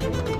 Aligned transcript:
Thank 0.00 0.28
you. 0.28 0.37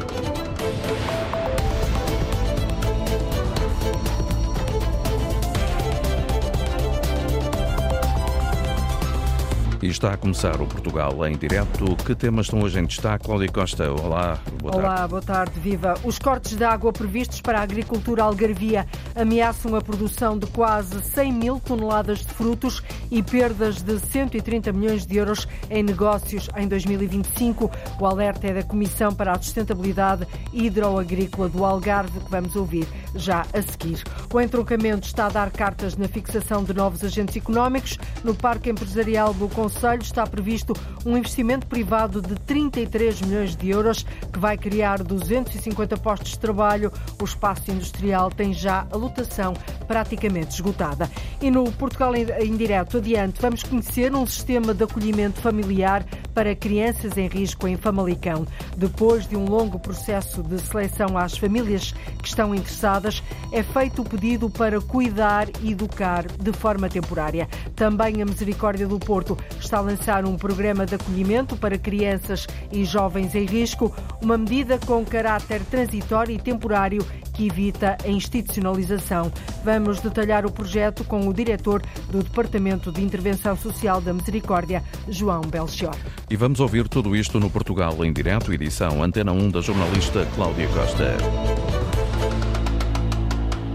E 9.89 9.91
está 9.91 10.13
a 10.13 10.19
começar 10.19 10.61
o 10.61 10.67
Portugal 10.67 11.27
em 11.27 11.35
direto. 11.35 11.97
Que 12.05 12.15
temas 12.15 12.45
estão 12.45 12.61
hoje 12.61 12.79
em 12.79 12.85
destaque? 12.85 13.25
Cláudia 13.25 13.49
Costa, 13.49 13.91
olá, 13.91 14.39
boa 14.61 14.73
tarde. 14.73 14.87
Olá, 14.87 15.09
boa 15.09 15.23
tarde, 15.23 15.59
viva. 15.59 15.95
Os 16.05 16.19
cortes 16.19 16.57
de 16.57 16.63
água 16.63 16.93
previstos 16.93 17.41
para 17.41 17.61
a 17.61 17.63
agricultura 17.63 18.23
algarvia 18.23 18.87
ameaçam 19.15 19.75
a 19.75 19.81
produção 19.81 20.39
de 20.39 20.47
quase 20.49 21.03
100 21.03 21.33
mil 21.33 21.59
toneladas 21.59 22.19
de 22.19 22.35
frutos 22.35 22.83
e 23.11 23.23
perdas 23.23 23.81
de 23.81 23.99
130 23.99 24.75
milhões 24.75 25.07
de 25.07 25.17
euros 25.17 25.49
em 25.71 25.83
negócios 25.83 26.51
em 26.55 26.69
2025. 26.69 27.71
O 27.99 28.05
alerta 28.05 28.47
é 28.47 28.53
da 28.53 28.63
Comissão 28.63 29.15
para 29.15 29.33
a 29.33 29.39
Sustentabilidade 29.39 30.29
Hidroagrícola 30.53 31.49
do 31.49 31.65
Algarve, 31.65 32.21
que 32.21 32.31
vamos 32.31 32.55
ouvir 32.57 32.87
já 33.15 33.47
a 33.55 33.63
seguir. 33.63 34.05
O 34.31 34.39
entroncamento 34.39 35.07
está 35.07 35.25
a 35.25 35.31
dar 35.31 35.51
cartas 35.51 35.97
na 35.97 36.09
fixação 36.09 36.63
de 36.63 36.75
novos 36.75 37.03
agentes 37.03 37.35
económicos. 37.35 37.97
No 38.23 38.35
Parque 38.35 38.69
Empresarial 38.69 39.33
do 39.33 39.49
Conselho 39.49 39.78
está 40.01 40.27
previsto 40.27 40.75
um 41.07 41.17
investimento 41.17 41.67
privado 41.67 42.21
de 42.21 42.35
33 42.35 43.21
milhões 43.23 43.55
de 43.55 43.71
euros 43.71 44.05
que 44.33 44.39
vai 44.39 44.59
criar 44.59 45.03
250 45.05 45.97
postos 45.99 46.33
de 46.33 46.39
trabalho. 46.39 46.93
O 47.21 47.25
espaço 47.25 47.71
industrial 47.71 48.29
tem 48.29 48.53
já 48.53 48.87
a 48.91 48.97
lotação 48.97 49.55
praticamente 49.87 50.55
esgotada. 50.55 51.09
E 51.41 51.51
no 51.51 51.71
Portugal 51.73 52.13
em 52.15 52.57
direto, 52.57 52.99
adiante, 52.99 53.41
vamos 53.41 53.63
conhecer 53.63 54.13
um 54.15 54.27
sistema 54.27 54.75
de 54.75 54.83
acolhimento 54.83 55.41
familiar 55.41 56.05
para 56.35 56.55
crianças 56.55 57.17
em 57.17 57.29
risco 57.29 57.69
em 57.69 57.77
Famalicão. 57.77 58.47
Depois 58.77 59.29
de 59.29 59.37
um 59.37 59.45
longo 59.45 59.79
processo 59.79 60.43
de 60.43 60.59
seleção 60.61 61.17
às 61.17 61.37
famílias 61.37 61.93
que 62.21 62.29
estão 62.29 62.55
interessadas, 62.55 63.23
é 63.53 63.63
feito 63.63 64.03
o 64.03 64.05
pedido 64.05 64.51
para 64.51 64.81
cuidar 64.81 65.49
e 65.63 65.73
educar 65.73 66.27
de 66.27 66.53
forma 66.53 66.89
temporária. 66.89 67.49
Também 67.77 68.21
a 68.21 68.25
Misericórdia 68.25 68.87
do 68.87 68.99
Porto 68.99 69.37
está 69.69 69.79
a 69.79 69.83
lançar 69.83 70.25
um 70.25 70.35
programa 70.35 70.87
de 70.87 70.95
acolhimento 70.95 71.55
para 71.55 71.77
crianças 71.77 72.47
e 72.73 72.87
jovens 72.87 73.35
em 73.35 73.45
risco, 73.45 73.95
uma 74.21 74.39
medida 74.39 74.79
com 74.79 75.05
caráter 75.05 75.61
transitório 75.65 76.35
e 76.35 76.39
temporário 76.39 77.07
que 77.35 77.47
evita 77.47 77.99
a 78.03 78.09
institucionalização. 78.09 79.31
Vamos 79.63 80.01
detalhar 80.01 80.47
o 80.47 80.51
projeto 80.51 81.05
com 81.05 81.29
o 81.29 81.35
diretor 81.35 81.83
do 82.11 82.23
Departamento 82.23 82.91
de 82.91 83.03
Intervenção 83.03 83.57
Social 83.57 84.01
da 84.01 84.15
Misericórdia, 84.15 84.83
João 85.07 85.43
Belchior. 85.43 85.95
E 86.31 86.37
vamos 86.37 86.61
ouvir 86.61 86.89
tudo 86.89 87.15
isto 87.15 87.39
no 87.39 87.51
Portugal 87.51 88.03
em 88.03 88.13
direto, 88.13 88.53
edição 88.53 89.03
Antena 89.03 89.33
1 89.33 89.51
da 89.51 89.61
jornalista 89.61 90.27
Cláudia 90.35 90.67
Costa. 90.69 91.68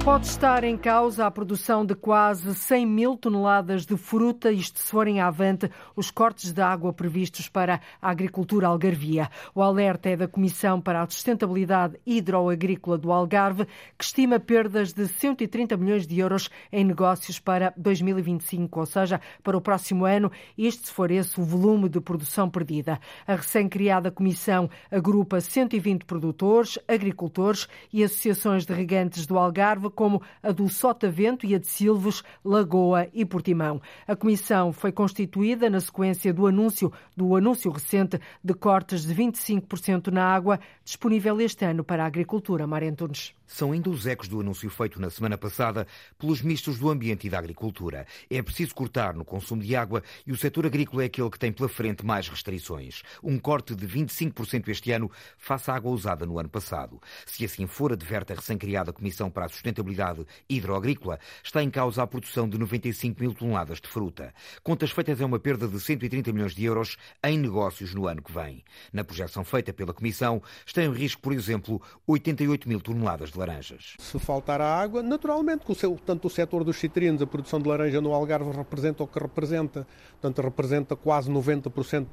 Pode 0.03 0.27
estar 0.27 0.65
em 0.65 0.77
causa 0.77 1.25
a 1.25 1.31
produção 1.31 1.85
de 1.85 1.95
quase 1.95 2.53
100 2.53 2.85
mil 2.85 3.15
toneladas 3.15 3.85
de 3.85 3.95
fruta, 3.95 4.51
isto 4.51 4.77
se 4.77 4.91
forem 4.91 5.21
avante 5.21 5.71
os 5.95 6.11
cortes 6.11 6.51
de 6.51 6.61
água 6.61 6.91
previstos 6.91 7.47
para 7.47 7.79
a 8.01 8.09
agricultura 8.09 8.67
algarvia. 8.67 9.29
O 9.55 9.61
alerta 9.61 10.09
é 10.09 10.17
da 10.17 10.27
Comissão 10.27 10.81
para 10.81 11.01
a 11.01 11.09
Sustentabilidade 11.09 11.97
Hidroagrícola 12.05 12.97
do 12.97 13.13
Algarve, 13.13 13.65
que 13.97 14.03
estima 14.03 14.41
perdas 14.41 14.91
de 14.91 15.07
130 15.07 15.77
milhões 15.77 16.05
de 16.05 16.19
euros 16.19 16.49
em 16.69 16.83
negócios 16.83 17.39
para 17.39 17.73
2025, 17.77 18.81
ou 18.81 18.85
seja, 18.85 19.21
para 19.41 19.55
o 19.55 19.61
próximo 19.61 20.03
ano, 20.03 20.29
isto 20.57 20.87
se 20.87 20.93
for 20.93 21.11
esse 21.11 21.39
o 21.39 21.45
volume 21.45 21.87
de 21.87 22.01
produção 22.01 22.49
perdida. 22.49 22.99
A 23.25 23.35
recém-criada 23.35 24.11
Comissão 24.11 24.69
agrupa 24.91 25.39
120 25.39 26.03
produtores, 26.03 26.77
agricultores 26.89 27.69
e 27.91 28.03
associações 28.03 28.65
de 28.65 28.73
regantes 28.73 29.25
do 29.25 29.37
Algarve 29.37 29.92
como 29.93 30.21
a 30.41 30.51
do 30.51 30.67
Sotavento 30.67 31.45
e 31.45 31.55
a 31.55 31.59
de 31.59 31.67
Silvos, 31.67 32.23
Lagoa 32.43 33.07
e 33.13 33.23
Portimão. 33.25 33.81
A 34.07 34.15
comissão 34.15 34.73
foi 34.73 34.91
constituída 34.91 35.69
na 35.69 35.79
sequência 35.79 36.33
do 36.33 36.47
anúncio 36.47 36.91
do 37.15 37.35
anúncio 37.35 37.71
recente 37.71 38.19
de 38.43 38.53
cortes 38.53 39.05
de 39.05 39.15
25% 39.15 40.07
na 40.07 40.25
água 40.25 40.59
disponível 40.83 41.39
este 41.39 41.65
ano 41.65 41.83
para 41.83 42.03
a 42.03 42.07
agricultura. 42.07 42.67
Marentunes 42.67 43.33
são 43.53 43.71
ainda 43.71 43.87
os 43.87 44.07
ecos 44.07 44.27
do 44.27 44.41
anúncio 44.41 44.67
feito 44.67 44.99
na 44.99 45.11
semana 45.11 45.37
passada 45.37 45.85
pelos 46.17 46.41
ministros 46.41 46.79
do 46.79 46.89
Ambiente 46.89 47.27
e 47.27 47.29
da 47.29 47.37
Agricultura. 47.37 48.07
É 48.27 48.41
preciso 48.41 48.73
cortar 48.73 49.13
no 49.13 49.23
consumo 49.23 49.61
de 49.61 49.75
água 49.75 50.01
e 50.25 50.31
o 50.31 50.35
setor 50.35 50.65
agrícola 50.65 51.03
é 51.03 51.05
aquele 51.05 51.29
que 51.29 51.37
tem 51.37 51.51
pela 51.51 51.69
frente 51.69 52.03
mais 52.03 52.27
restrições. 52.27 53.03
Um 53.21 53.37
corte 53.37 53.75
de 53.75 53.87
25% 53.87 54.69
este 54.69 54.91
ano 54.91 55.11
face 55.37 55.69
à 55.69 55.75
água 55.75 55.91
usada 55.91 56.25
no 56.25 56.39
ano 56.39 56.49
passado. 56.49 56.99
Se 57.27 57.45
assim 57.45 57.67
for, 57.67 57.93
adverte 57.93 58.33
a 58.33 58.35
recém-criada 58.35 58.91
Comissão 58.91 59.29
para 59.29 59.45
a 59.45 59.49
Sustentabilidade 59.49 60.25
Hidroagrícola, 60.49 61.19
está 61.43 61.61
em 61.61 61.69
causa 61.69 62.01
a 62.01 62.07
produção 62.07 62.49
de 62.49 62.57
95 62.57 63.21
mil 63.21 63.35
toneladas 63.35 63.79
de 63.79 63.87
fruta. 63.87 64.33
Contas 64.63 64.89
feitas 64.89 65.21
é 65.21 65.25
uma 65.25 65.39
perda 65.39 65.67
de 65.67 65.79
130 65.79 66.33
milhões 66.33 66.55
de 66.55 66.65
euros 66.65 66.97
em 67.23 67.37
negócios 67.37 67.93
no 67.93 68.07
ano 68.07 68.23
que 68.23 68.33
vem. 68.33 68.63
Na 68.91 69.03
projeção 69.03 69.43
feita 69.43 69.71
pela 69.71 69.93
Comissão, 69.93 70.41
está 70.65 70.81
em 70.81 70.91
risco, 70.91 71.21
por 71.21 71.33
exemplo, 71.33 71.79
88 72.07 72.67
mil 72.67 72.81
toneladas 72.81 73.31
de 73.31 73.42
laranjas. 73.43 73.95
Se 73.99 74.17
faltar 74.17 74.61
a 74.61 74.79
água, 74.79 75.03
naturalmente, 75.03 75.63
tanto 76.05 76.27
o 76.27 76.29
setor 76.29 76.63
dos 76.63 76.77
citrinos, 76.77 77.21
a 77.21 77.27
produção 77.27 77.59
de 77.59 77.67
laranja 77.67 77.99
no 77.99 78.13
Algarve 78.13 78.51
representa 78.51 79.03
o 79.03 79.07
que 79.07 79.19
representa, 79.19 79.85
portanto 80.13 80.41
representa 80.41 80.95
quase 80.95 81.29
90% 81.29 82.05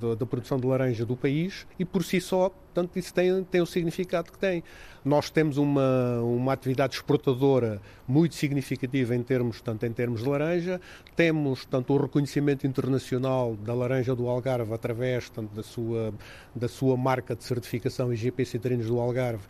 da, 0.00 0.14
da 0.14 0.26
produção 0.26 0.58
de 0.58 0.66
laranja 0.66 1.04
do 1.04 1.16
país 1.16 1.66
e 1.78 1.84
por 1.84 2.02
si 2.02 2.20
só, 2.20 2.48
portanto, 2.48 2.98
isso 2.98 3.12
tem, 3.12 3.44
tem 3.44 3.60
o 3.60 3.66
significado 3.66 4.32
que 4.32 4.38
tem. 4.38 4.64
Nós 5.04 5.30
temos 5.30 5.58
uma, 5.58 6.20
uma 6.22 6.52
atividade 6.52 6.94
exportadora 6.94 7.80
muito 8.06 8.34
significativa 8.34 9.14
em 9.14 9.22
termos, 9.22 9.60
tanto 9.60 9.84
em 9.84 9.92
termos 9.92 10.22
de 10.22 10.28
laranja, 10.28 10.80
temos 11.16 11.64
tanto 11.64 11.92
o 11.92 11.96
reconhecimento 11.96 12.66
internacional 12.66 13.56
da 13.56 13.74
laranja 13.74 14.14
do 14.14 14.28
Algarve 14.28 14.72
através 14.72 15.28
tanto 15.28 15.54
da 15.54 15.62
sua 15.62 16.14
da 16.54 16.68
sua 16.68 16.96
marca 16.96 17.34
de 17.34 17.44
certificação 17.44 18.12
IGP 18.12 18.44
Citrinos 18.44 18.86
do 18.86 18.98
Algarve 19.00 19.44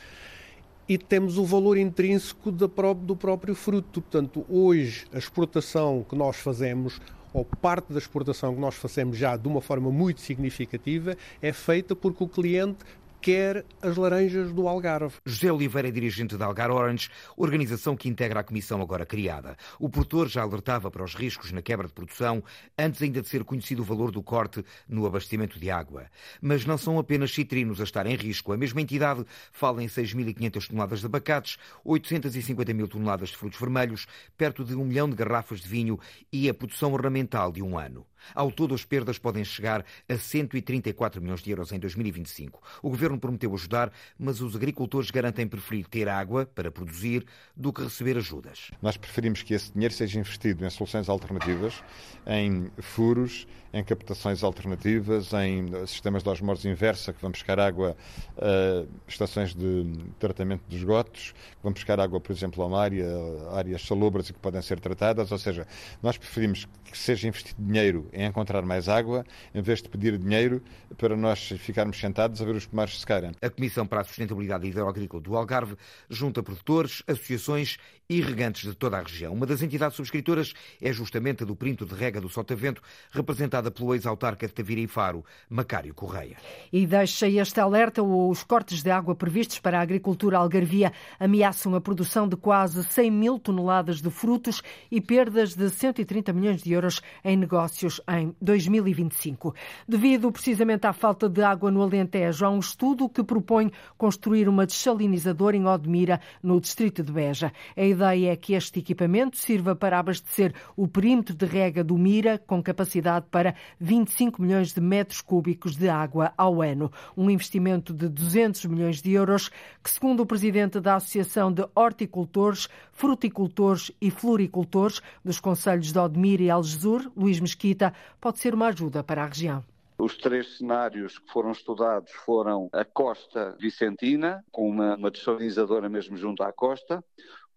e 0.88 0.98
temos 0.98 1.38
o 1.38 1.44
valor 1.44 1.76
intrínseco 1.78 2.50
do 2.50 3.16
próprio 3.16 3.54
fruto. 3.54 4.00
Portanto, 4.00 4.44
hoje 4.48 5.06
a 5.12 5.18
exportação 5.18 6.04
que 6.08 6.16
nós 6.16 6.36
fazemos 6.36 7.00
ou 7.32 7.44
parte 7.44 7.92
da 7.92 7.98
exportação 7.98 8.54
que 8.54 8.60
nós 8.60 8.74
fazemos 8.74 9.16
já 9.16 9.36
de 9.36 9.48
uma 9.48 9.60
forma 9.60 9.90
muito 9.90 10.20
significativa 10.20 11.16
é 11.40 11.52
feita 11.52 11.96
porque 11.96 12.22
o 12.22 12.28
cliente 12.28 12.84
quer 13.22 13.64
as 13.80 13.96
laranjas 13.96 14.52
do 14.52 14.66
Algarve. 14.66 15.14
José 15.24 15.52
Oliveira 15.52 15.86
é 15.86 15.90
dirigente 15.92 16.36
da 16.36 16.44
Algar 16.44 16.72
Orange, 16.72 17.08
organização 17.36 17.96
que 17.96 18.08
integra 18.08 18.40
a 18.40 18.42
comissão 18.42 18.82
agora 18.82 19.06
criada. 19.06 19.56
O 19.78 19.88
produtor 19.88 20.28
já 20.28 20.42
alertava 20.42 20.90
para 20.90 21.04
os 21.04 21.14
riscos 21.14 21.52
na 21.52 21.62
quebra 21.62 21.86
de 21.86 21.92
produção 21.92 22.42
antes 22.76 23.00
ainda 23.00 23.22
de 23.22 23.28
ser 23.28 23.44
conhecido 23.44 23.82
o 23.82 23.84
valor 23.84 24.10
do 24.10 24.24
corte 24.24 24.64
no 24.88 25.06
abastecimento 25.06 25.56
de 25.60 25.70
água. 25.70 26.06
Mas 26.40 26.66
não 26.66 26.76
são 26.76 26.98
apenas 26.98 27.32
citrinos 27.32 27.80
a 27.80 27.84
estar 27.84 28.06
em 28.08 28.16
risco. 28.16 28.52
A 28.52 28.56
mesma 28.56 28.80
entidade 28.80 29.24
fala 29.52 29.84
em 29.84 29.86
6.500 29.86 30.66
toneladas 30.66 30.98
de 30.98 31.06
abacates, 31.06 31.58
850 31.84 32.74
mil 32.74 32.88
toneladas 32.88 33.28
de 33.28 33.36
frutos 33.36 33.60
vermelhos, 33.60 34.08
perto 34.36 34.64
de 34.64 34.74
um 34.74 34.84
milhão 34.84 35.08
de 35.08 35.14
garrafas 35.14 35.60
de 35.60 35.68
vinho 35.68 35.96
e 36.32 36.48
a 36.48 36.54
produção 36.54 36.92
ornamental 36.92 37.52
de 37.52 37.62
um 37.62 37.78
ano. 37.78 38.04
Ao 38.34 38.50
todo, 38.50 38.74
as 38.74 38.84
perdas 38.84 39.18
podem 39.18 39.44
chegar 39.44 39.84
a 40.08 40.16
134 40.16 41.20
milhões 41.20 41.42
de 41.42 41.50
euros 41.50 41.72
em 41.72 41.78
2025. 41.78 42.62
O 42.82 42.90
governo 42.90 43.18
prometeu 43.18 43.54
ajudar, 43.54 43.92
mas 44.18 44.40
os 44.40 44.56
agricultores 44.56 45.10
garantem 45.10 45.46
preferir 45.46 45.86
ter 45.88 46.08
água 46.08 46.46
para 46.46 46.70
produzir 46.70 47.24
do 47.56 47.72
que 47.72 47.82
receber 47.82 48.16
ajudas. 48.16 48.70
Nós 48.80 48.96
preferimos 48.96 49.42
que 49.42 49.54
esse 49.54 49.72
dinheiro 49.72 49.94
seja 49.94 50.18
investido 50.18 50.64
em 50.64 50.70
soluções 50.70 51.08
alternativas, 51.08 51.82
em 52.26 52.70
furos, 52.80 53.46
em 53.72 53.82
captações 53.82 54.42
alternativas, 54.42 55.32
em 55.32 55.86
sistemas 55.86 56.22
de 56.22 56.28
osmose 56.28 56.68
inversa, 56.68 57.12
que 57.12 57.20
vão 57.20 57.30
buscar 57.30 57.58
água 57.58 57.96
a 58.36 58.84
estações 59.08 59.54
de 59.54 59.86
tratamento 60.18 60.62
de 60.68 60.76
esgotos, 60.76 61.32
que 61.32 61.62
vão 61.62 61.72
buscar 61.72 61.98
água, 61.98 62.20
por 62.20 62.32
exemplo, 62.32 62.62
a 62.62 62.66
uma 62.66 62.80
área, 62.80 63.06
áreas 63.52 63.82
salobras 63.82 64.28
e 64.28 64.32
que 64.32 64.38
podem 64.38 64.60
ser 64.60 64.78
tratadas. 64.80 65.32
Ou 65.32 65.38
seja, 65.38 65.66
nós 66.02 66.18
preferimos 66.18 66.68
que 66.84 66.98
seja 66.98 67.26
investido 67.26 67.62
dinheiro 67.62 68.08
em 68.12 68.26
encontrar 68.26 68.62
mais 68.62 68.88
água, 68.88 69.24
em 69.54 69.62
vez 69.62 69.80
de 69.80 69.88
pedir 69.88 70.18
dinheiro 70.18 70.62
para 70.98 71.16
nós 71.16 71.48
ficarmos 71.58 71.98
sentados 71.98 72.42
a 72.42 72.44
ver 72.44 72.54
os 72.54 72.66
pomares 72.66 73.00
secarem. 73.00 73.32
A 73.40 73.48
Comissão 73.48 73.86
para 73.86 74.02
a 74.02 74.04
Sustentabilidade 74.04 74.66
Hidroagrícola 74.66 75.22
do 75.22 75.36
Algarve 75.36 75.76
junta 76.10 76.42
produtores, 76.42 77.02
associações 77.06 77.78
e 78.08 78.20
regantes 78.20 78.68
de 78.68 78.76
toda 78.76 78.98
a 78.98 79.00
região. 79.00 79.32
Uma 79.32 79.46
das 79.46 79.62
entidades 79.62 79.96
subscritoras 79.96 80.52
é 80.80 80.92
justamente 80.92 81.42
a 81.42 81.46
do 81.46 81.56
Printo 81.56 81.86
de 81.86 81.94
Rega 81.94 82.20
do 82.20 82.28
Sotavento, 82.28 82.82
representada 83.10 83.61
apresentada 83.62 83.70
pelo 83.70 83.94
ex-autarca 83.94 84.46
de 84.46 84.52
Tavira 84.52 84.80
e 84.80 84.86
Faro, 84.86 85.24
Macário 85.48 85.94
Correia. 85.94 86.36
E 86.72 86.86
deixa 86.86 87.28
este 87.28 87.60
alerta 87.60 88.02
os 88.02 88.42
cortes 88.42 88.82
de 88.82 88.90
água 88.90 89.14
previstos 89.14 89.58
para 89.58 89.78
a 89.78 89.82
agricultura 89.82 90.38
algarvia 90.38 90.92
ameaçam 91.18 91.74
a 91.74 91.80
produção 91.80 92.26
de 92.26 92.36
quase 92.36 92.82
100 92.82 93.10
mil 93.10 93.38
toneladas 93.38 94.00
de 94.00 94.10
frutos 94.10 94.62
e 94.90 95.00
perdas 95.00 95.54
de 95.54 95.70
130 95.70 96.32
milhões 96.32 96.62
de 96.62 96.72
euros 96.72 97.00
em 97.24 97.36
negócios 97.36 98.00
em 98.08 98.34
2025. 98.40 99.54
Devido 99.86 100.32
precisamente 100.32 100.86
à 100.86 100.92
falta 100.92 101.28
de 101.28 101.42
água 101.42 101.70
no 101.70 101.82
Alentejo, 101.82 102.44
há 102.44 102.50
um 102.50 102.58
estudo 102.58 103.08
que 103.08 103.22
propõe 103.22 103.70
construir 103.96 104.48
uma 104.48 104.66
desalinizadora 104.66 105.56
em 105.56 105.66
Odmira, 105.66 106.20
no 106.42 106.60
distrito 106.60 107.02
de 107.02 107.12
Beja. 107.12 107.52
A 107.76 107.82
ideia 107.82 108.32
é 108.32 108.36
que 108.36 108.54
este 108.54 108.80
equipamento 108.80 109.36
sirva 109.36 109.74
para 109.74 109.98
abastecer 109.98 110.54
o 110.76 110.88
perímetro 110.88 111.34
de 111.34 111.46
rega 111.46 111.84
do 111.84 111.96
Mira, 111.96 112.38
com 112.38 112.62
capacidade 112.62 113.26
para 113.30 113.51
25 113.80 114.40
milhões 114.40 114.72
de 114.72 114.80
metros 114.80 115.20
cúbicos 115.20 115.76
de 115.76 115.88
água 115.88 116.32
ao 116.36 116.62
ano. 116.62 116.90
Um 117.16 117.30
investimento 117.30 117.92
de 117.92 118.08
200 118.08 118.64
milhões 118.66 119.02
de 119.02 119.12
euros, 119.12 119.50
que, 119.82 119.90
segundo 119.90 120.20
o 120.20 120.26
presidente 120.26 120.80
da 120.80 120.96
Associação 120.96 121.52
de 121.52 121.66
Horticultores, 121.74 122.68
Fruticultores 122.92 123.92
e 124.00 124.10
Floricultores 124.10 125.00
dos 125.24 125.40
Conselhos 125.40 125.92
de 125.92 125.98
Odmira 125.98 126.42
e 126.42 126.50
Algesur, 126.50 127.10
Luís 127.16 127.40
Mesquita, 127.40 127.92
pode 128.20 128.38
ser 128.38 128.54
uma 128.54 128.68
ajuda 128.68 129.02
para 129.02 129.22
a 129.22 129.26
região. 129.26 129.64
Os 129.98 130.16
três 130.16 130.58
cenários 130.58 131.18
que 131.18 131.30
foram 131.30 131.52
estudados 131.52 132.10
foram 132.10 132.68
a 132.72 132.84
costa 132.84 133.54
vicentina, 133.60 134.44
com 134.50 134.68
uma, 134.68 134.96
uma 134.96 135.88
mesmo 135.88 136.16
junto 136.16 136.42
à 136.42 136.52
costa. 136.52 137.04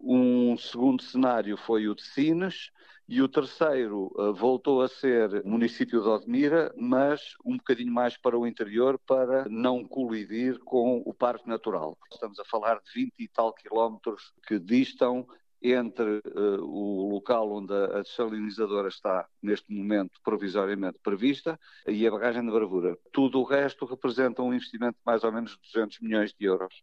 Um 0.00 0.56
segundo 0.56 1.02
cenário 1.02 1.56
foi 1.56 1.88
o 1.88 1.94
de 1.94 2.02
Sines, 2.02 2.70
e 3.08 3.22
o 3.22 3.28
terceiro 3.28 4.12
uh, 4.16 4.34
voltou 4.34 4.82
a 4.82 4.88
ser 4.88 5.42
o 5.44 5.48
município 5.48 6.02
de 6.02 6.08
Odmira, 6.08 6.74
mas 6.76 7.36
um 7.44 7.56
bocadinho 7.56 7.92
mais 7.92 8.16
para 8.16 8.36
o 8.36 8.46
interior 8.46 8.98
para 9.06 9.48
não 9.48 9.84
colidir 9.84 10.58
com 10.60 11.02
o 11.06 11.14
Parque 11.14 11.48
Natural. 11.48 11.96
Estamos 12.12 12.38
a 12.40 12.44
falar 12.44 12.80
de 12.80 12.92
20 12.92 13.12
e 13.18 13.28
tal 13.28 13.52
quilómetros 13.52 14.32
que 14.46 14.58
distam 14.58 15.26
entre 15.62 16.18
uh, 16.18 16.62
o 16.62 17.08
local 17.08 17.50
onde 17.52 17.72
a, 17.72 17.98
a 17.98 18.02
desalinizadora 18.02 18.88
está 18.88 19.26
neste 19.40 19.72
momento 19.72 20.20
provisoriamente 20.22 20.98
prevista 21.02 21.58
e 21.86 22.06
a 22.06 22.10
barragem 22.10 22.44
de 22.44 22.50
Bravura. 22.50 22.98
Tudo 23.12 23.40
o 23.40 23.44
resto 23.44 23.86
representa 23.86 24.42
um 24.42 24.52
investimento 24.52 24.98
de 24.98 25.04
mais 25.06 25.22
ou 25.22 25.32
menos 25.32 25.56
200 25.72 26.00
milhões 26.00 26.34
de 26.34 26.44
euros. 26.44 26.82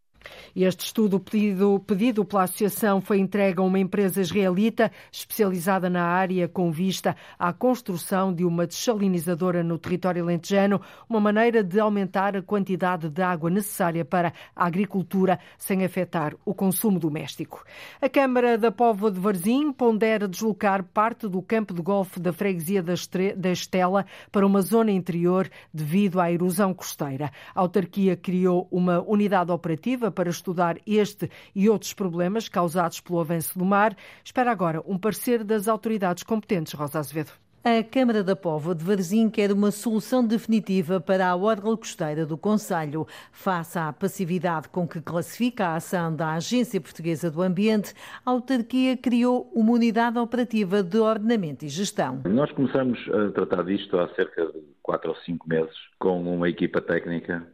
Este 0.55 0.85
estudo 0.85 1.19
pedido, 1.19 1.79
pedido 1.85 2.23
pela 2.23 2.43
Associação 2.43 3.01
foi 3.01 3.19
entregue 3.19 3.59
a 3.59 3.63
uma 3.63 3.79
empresa 3.79 4.21
israelita 4.21 4.91
especializada 5.11 5.89
na 5.89 6.03
área 6.03 6.47
com 6.47 6.71
vista 6.71 7.15
à 7.37 7.51
construção 7.51 8.33
de 8.33 8.45
uma 8.45 8.67
desalinizadora 8.67 9.63
no 9.63 9.77
território 9.77 10.23
lentejano, 10.25 10.81
uma 11.09 11.19
maneira 11.19 11.63
de 11.63 11.79
aumentar 11.79 12.35
a 12.37 12.41
quantidade 12.41 13.09
de 13.09 13.21
água 13.21 13.49
necessária 13.49 14.05
para 14.05 14.33
a 14.55 14.65
agricultura 14.65 15.39
sem 15.57 15.83
afetar 15.83 16.35
o 16.45 16.53
consumo 16.53 16.99
doméstico. 16.99 17.63
A 18.01 18.07
Câmara 18.07 18.57
da 18.57 18.71
Póvoa 18.71 19.11
de 19.11 19.19
Varzim 19.19 19.71
pondera 19.71 20.27
deslocar 20.27 20.83
parte 20.83 21.27
do 21.27 21.41
campo 21.41 21.73
de 21.73 21.81
golfe 21.81 22.19
da 22.19 22.31
freguesia 22.31 22.83
da 22.83 23.51
Estela 23.51 24.05
para 24.31 24.45
uma 24.45 24.61
zona 24.61 24.91
interior 24.91 25.49
devido 25.73 26.19
à 26.19 26.31
erosão 26.31 26.73
costeira. 26.73 27.31
A 27.53 27.61
autarquia 27.61 28.15
criou 28.15 28.67
uma 28.71 29.01
unidade 29.01 29.51
operativa 29.51 30.11
para 30.13 30.29
estudar 30.29 30.77
este 30.87 31.29
e 31.53 31.69
outros 31.69 31.93
problemas 31.93 32.47
causados 32.47 33.01
pelo 33.01 33.19
avanço 33.19 33.59
do 33.59 33.65
mar. 33.65 33.95
Espera 34.23 34.51
agora 34.51 34.81
um 34.85 34.97
parecer 34.97 35.43
das 35.43 35.67
autoridades 35.67 36.23
competentes, 36.23 36.73
Rosa 36.73 36.99
Azevedo. 36.99 37.33
A 37.65 37.81
Câmara 37.81 38.21
da 38.21 38.35
Póvoa 38.35 38.75
de 38.75 38.83
Varzim 38.83 39.29
quer 39.29 39.49
uma 39.49 39.71
solução 39.71 40.27
definitiva 40.27 40.99
para 40.99 41.29
a 41.29 41.33
orla 41.33 41.77
costeira 41.77 42.25
do 42.25 42.37
Conselho. 42.37 43.07
Face 43.31 43.79
à 43.79 43.93
passividade 43.93 44.67
com 44.67 44.85
que 44.85 44.99
classifica 44.99 45.67
a 45.67 45.75
ação 45.77 46.13
da 46.13 46.33
Agência 46.33 46.81
Portuguesa 46.81 47.31
do 47.31 47.41
Ambiente, 47.41 47.93
a 48.25 48.31
autarquia 48.31 48.97
criou 48.97 49.49
uma 49.55 49.71
unidade 49.71 50.19
operativa 50.19 50.83
de 50.83 50.97
ordenamento 50.97 51.63
e 51.63 51.69
gestão. 51.69 52.23
Nós 52.25 52.51
começamos 52.51 52.99
a 53.07 53.31
tratar 53.31 53.63
disto 53.63 53.97
há 53.97 54.13
cerca 54.13 54.45
de 54.45 54.61
quatro 54.81 55.11
ou 55.11 55.15
cinco 55.19 55.47
meses 55.47 55.73
com 55.97 56.21
uma 56.21 56.49
equipa 56.49 56.81
técnica 56.81 57.47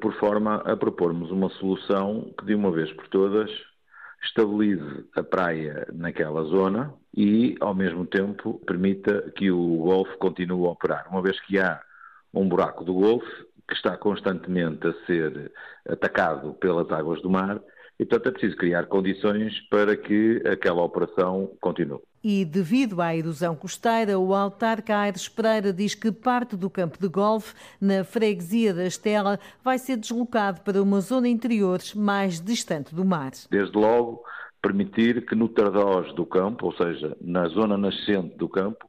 por 0.00 0.12
forma 0.14 0.56
a 0.56 0.76
propormos 0.76 1.30
uma 1.30 1.48
solução 1.50 2.32
que 2.38 2.44
de 2.44 2.54
uma 2.54 2.70
vez 2.70 2.92
por 2.92 3.08
todas 3.08 3.50
estabilize 4.22 5.04
a 5.16 5.22
praia 5.22 5.86
naquela 5.92 6.42
zona 6.44 6.92
e, 7.16 7.56
ao 7.60 7.74
mesmo 7.74 8.06
tempo, 8.06 8.60
permita 8.66 9.32
que 9.36 9.50
o 9.50 9.78
Golfo 9.78 10.16
continue 10.18 10.66
a 10.66 10.70
operar. 10.70 11.08
Uma 11.10 11.22
vez 11.22 11.40
que 11.40 11.58
há 11.58 11.80
um 12.32 12.48
buraco 12.48 12.84
do 12.84 12.94
Golfo 12.94 13.46
que 13.66 13.74
está 13.74 13.96
constantemente 13.96 14.86
a 14.86 14.92
ser 15.06 15.52
atacado 15.88 16.54
pelas 16.54 16.90
águas 16.90 17.20
do 17.22 17.30
mar, 17.30 17.60
e, 18.02 18.04
portanto, 18.04 18.28
é 18.28 18.30
preciso 18.32 18.56
criar 18.56 18.86
condições 18.86 19.60
para 19.70 19.96
que 19.96 20.42
aquela 20.44 20.82
operação 20.82 21.50
continue. 21.60 22.00
E, 22.24 22.44
devido 22.44 23.00
à 23.00 23.16
erosão 23.16 23.54
costeira, 23.54 24.18
o 24.18 24.34
autarca 24.34 24.96
Aires 24.96 25.28
Pereira 25.28 25.72
diz 25.72 25.94
que 25.94 26.10
parte 26.10 26.56
do 26.56 26.68
campo 26.68 26.98
de 27.00 27.08
golfe, 27.08 27.54
na 27.80 28.02
freguesia 28.02 28.74
da 28.74 28.84
Estela, 28.84 29.38
vai 29.62 29.78
ser 29.78 29.96
deslocado 29.96 30.60
para 30.62 30.82
uma 30.82 31.00
zona 31.00 31.28
interior 31.28 31.78
mais 31.94 32.40
distante 32.40 32.94
do 32.94 33.04
mar. 33.04 33.32
Desde 33.50 33.76
logo, 33.76 34.22
permitir 34.60 35.24
que 35.24 35.34
no 35.36 35.48
tardós 35.48 36.12
do 36.14 36.26
campo, 36.26 36.66
ou 36.66 36.72
seja, 36.72 37.16
na 37.20 37.46
zona 37.48 37.76
nascente 37.76 38.36
do 38.36 38.48
campo, 38.48 38.84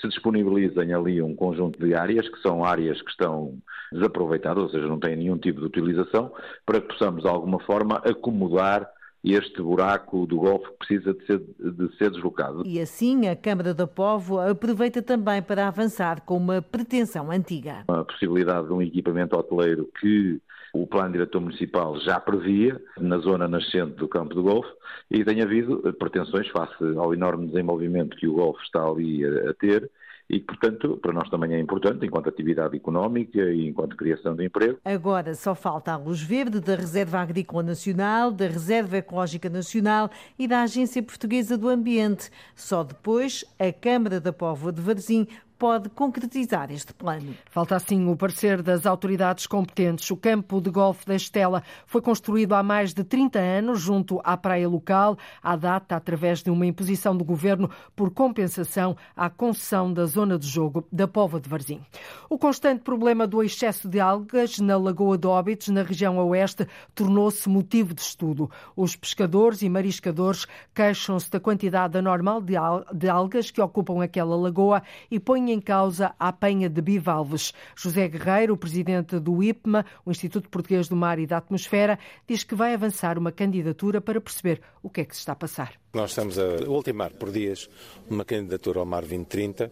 se 0.00 0.08
disponibilizem 0.08 0.92
ali 0.92 1.22
um 1.22 1.34
conjunto 1.34 1.78
de 1.78 1.94
áreas, 1.94 2.28
que 2.28 2.40
são 2.40 2.64
áreas 2.64 3.00
que 3.00 3.10
estão 3.10 3.58
desaproveitadas, 3.92 4.62
ou 4.64 4.70
seja, 4.70 4.86
não 4.86 4.98
têm 4.98 5.16
nenhum 5.16 5.38
tipo 5.38 5.60
de 5.60 5.66
utilização, 5.66 6.32
para 6.64 6.80
que 6.80 6.88
possamos, 6.88 7.22
de 7.22 7.28
alguma 7.28 7.60
forma, 7.60 7.96
acomodar 7.98 8.88
este 9.24 9.62
buraco 9.62 10.26
do 10.26 10.36
Golfo 10.36 10.70
que 10.72 10.78
precisa 10.78 11.14
de 11.14 11.26
ser, 11.26 11.38
de 11.38 11.96
ser, 11.96 12.10
deslocado. 12.10 12.62
E 12.66 12.80
assim 12.80 13.28
a 13.28 13.36
Câmara 13.36 13.72
da 13.72 13.86
Povo 13.86 14.40
aproveita 14.40 15.00
também 15.00 15.40
para 15.40 15.68
avançar 15.68 16.22
com 16.22 16.36
uma 16.36 16.60
pretensão 16.60 17.30
antiga. 17.30 17.84
A 17.86 18.04
possibilidade 18.04 18.66
de 18.66 18.72
um 18.72 18.82
equipamento 18.82 19.36
hoteleiro 19.36 19.88
que 20.00 20.40
o 20.72 20.86
Plano 20.86 21.12
Diretor 21.12 21.40
Municipal 21.40 21.98
já 22.00 22.18
previa 22.18 22.80
na 22.98 23.18
zona 23.18 23.46
nascente 23.46 23.96
do 23.96 24.08
Campo 24.08 24.34
do 24.34 24.42
Golfo 24.42 24.70
e 25.10 25.24
tem 25.24 25.42
havido 25.42 25.80
pretensões 25.98 26.48
face 26.48 26.82
ao 26.96 27.12
enorme 27.12 27.46
desenvolvimento 27.46 28.16
que 28.16 28.26
o 28.26 28.34
Golfo 28.34 28.62
está 28.62 28.82
ali 28.82 29.24
a, 29.24 29.52
ter 29.54 29.90
e 30.30 30.40
portanto, 30.40 30.98
para 31.02 31.12
nós 31.12 31.28
também 31.28 31.52
é 31.52 31.60
importante 31.60 32.06
enquanto 32.06 32.28
atividade 32.28 32.74
económica 32.74 33.38
e 33.38 33.68
enquanto 33.68 33.96
criação 33.96 34.34
de 34.34 34.46
emprego. 34.46 34.78
Agora 34.82 35.34
só 35.34 35.54
falta 35.54 35.92
a 35.92 35.96
luz 35.96 36.22
verde 36.22 36.58
da 36.58 36.74
Reserva 36.74 37.18
Agrícola 37.18 37.62
Nacional, 37.62 38.30
da 38.30 38.46
Reserva 38.46 38.96
Ecológica 38.96 39.50
Nacional 39.50 40.10
e 40.38 40.48
da 40.48 40.62
Agência 40.62 41.02
Portuguesa 41.02 41.58
do 41.58 41.68
Ambiente. 41.68 42.30
Só 42.54 42.82
depois 42.82 43.44
a 43.58 43.70
Câmara 43.72 44.20
da 44.20 44.32
Póvoa 44.32 44.72
de 44.72 44.80
Varzim 44.80 45.28
pode 45.62 45.90
concretizar 45.90 46.72
este 46.72 46.92
plano. 46.92 47.36
Falta 47.48 47.76
assim 47.76 48.10
o 48.10 48.16
parecer 48.16 48.60
das 48.62 48.84
autoridades 48.84 49.46
competentes. 49.46 50.10
O 50.10 50.16
campo 50.16 50.60
de 50.60 50.68
golfe 50.70 51.06
da 51.06 51.14
Estela 51.14 51.62
foi 51.86 52.02
construído 52.02 52.54
há 52.54 52.64
mais 52.64 52.92
de 52.92 53.04
30 53.04 53.38
anos 53.38 53.80
junto 53.80 54.20
à 54.24 54.36
praia 54.36 54.68
local, 54.68 55.16
à 55.40 55.54
data 55.54 55.94
através 55.94 56.42
de 56.42 56.50
uma 56.50 56.66
imposição 56.66 57.16
do 57.16 57.22
governo 57.22 57.70
por 57.94 58.10
compensação 58.10 58.96
à 59.14 59.30
concessão 59.30 59.92
da 59.92 60.04
zona 60.04 60.36
de 60.36 60.48
jogo 60.48 60.84
da 60.90 61.06
Pova 61.06 61.38
de 61.38 61.48
Varzim. 61.48 61.80
O 62.28 62.36
constante 62.36 62.82
problema 62.82 63.24
do 63.24 63.40
excesso 63.40 63.88
de 63.88 64.00
algas 64.00 64.58
na 64.58 64.76
Lagoa 64.76 65.16
de 65.16 65.28
Óbidos, 65.28 65.68
na 65.68 65.84
região 65.84 66.18
oeste, 66.26 66.66
tornou-se 66.92 67.48
motivo 67.48 67.94
de 67.94 68.00
estudo. 68.00 68.50
Os 68.74 68.96
pescadores 68.96 69.62
e 69.62 69.68
mariscadores 69.68 70.44
queixam-se 70.74 71.30
da 71.30 71.38
quantidade 71.38 71.96
anormal 71.96 72.42
de 72.42 73.08
algas 73.08 73.52
que 73.52 73.60
ocupam 73.60 74.02
aquela 74.02 74.34
lagoa 74.34 74.82
e 75.08 75.20
põem 75.20 75.51
em 75.52 75.60
causa 75.60 76.14
a 76.18 76.28
apanha 76.28 76.68
de 76.68 76.80
bivalves. 76.80 77.52
José 77.76 78.08
Guerreiro, 78.08 78.54
o 78.54 78.56
presidente 78.56 79.18
do 79.18 79.42
IPMA, 79.42 79.84
o 80.04 80.10
Instituto 80.10 80.48
Português 80.48 80.88
do 80.88 80.96
Mar 80.96 81.18
e 81.18 81.26
da 81.26 81.38
Atmosfera, 81.38 81.98
diz 82.26 82.42
que 82.42 82.54
vai 82.54 82.74
avançar 82.74 83.18
uma 83.18 83.30
candidatura 83.30 84.00
para 84.00 84.20
perceber 84.20 84.60
o 84.82 84.90
que 84.90 85.02
é 85.02 85.04
que 85.04 85.14
se 85.14 85.20
está 85.20 85.32
a 85.32 85.36
passar. 85.36 85.74
Nós 85.94 86.10
estamos 86.10 86.38
a 86.38 86.68
ultimar 86.68 87.12
por 87.12 87.30
dias 87.30 87.68
uma 88.08 88.24
candidatura 88.24 88.80
ao 88.80 88.86
Mar 88.86 89.02
2030, 89.02 89.70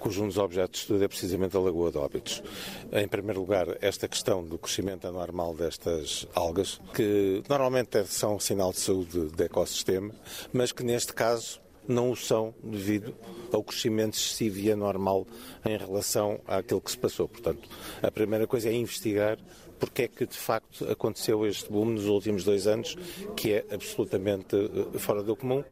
cujo 0.00 0.24
um 0.24 0.26
dos 0.26 0.36
objetos 0.36 0.80
de 0.80 0.84
estudo 0.84 1.04
é 1.04 1.08
precisamente 1.08 1.56
a 1.56 1.60
Lagoa 1.60 1.92
de 1.92 1.98
Óbidos. 1.98 2.42
Em 2.92 3.06
primeiro 3.06 3.40
lugar, 3.40 3.66
esta 3.80 4.08
questão 4.08 4.44
do 4.44 4.58
crescimento 4.58 5.06
anormal 5.06 5.54
destas 5.54 6.26
algas, 6.34 6.80
que 6.92 7.42
normalmente 7.48 8.04
são 8.06 8.40
sinal 8.40 8.72
de 8.72 8.80
saúde 8.80 9.26
do 9.26 9.42
ecossistema, 9.42 10.12
mas 10.52 10.72
que 10.72 10.82
neste 10.82 11.14
caso 11.14 11.60
não 11.86 12.10
o 12.10 12.16
são 12.16 12.54
devido 12.62 13.14
ao 13.52 13.62
crescimento 13.62 14.14
excessivo 14.14 14.58
e 14.58 14.70
anormal 14.70 15.26
em 15.64 15.76
relação 15.76 16.40
àquilo 16.46 16.80
que 16.80 16.90
se 16.90 16.98
passou. 16.98 17.28
Portanto, 17.28 17.68
a 18.02 18.10
primeira 18.10 18.46
coisa 18.46 18.68
é 18.68 18.72
investigar 18.72 19.38
porque 19.80 20.02
é 20.02 20.08
que 20.08 20.26
de 20.26 20.36
facto 20.36 20.84
aconteceu 20.90 21.46
este 21.46 21.70
boom 21.70 21.86
nos 21.86 22.04
últimos 22.04 22.44
dois 22.44 22.66
anos, 22.66 22.96
que 23.34 23.54
é 23.54 23.66
absolutamente 23.72 24.54
eh, 24.54 24.98
fora 24.98 25.22
do 25.22 25.34
comum. 25.34 25.64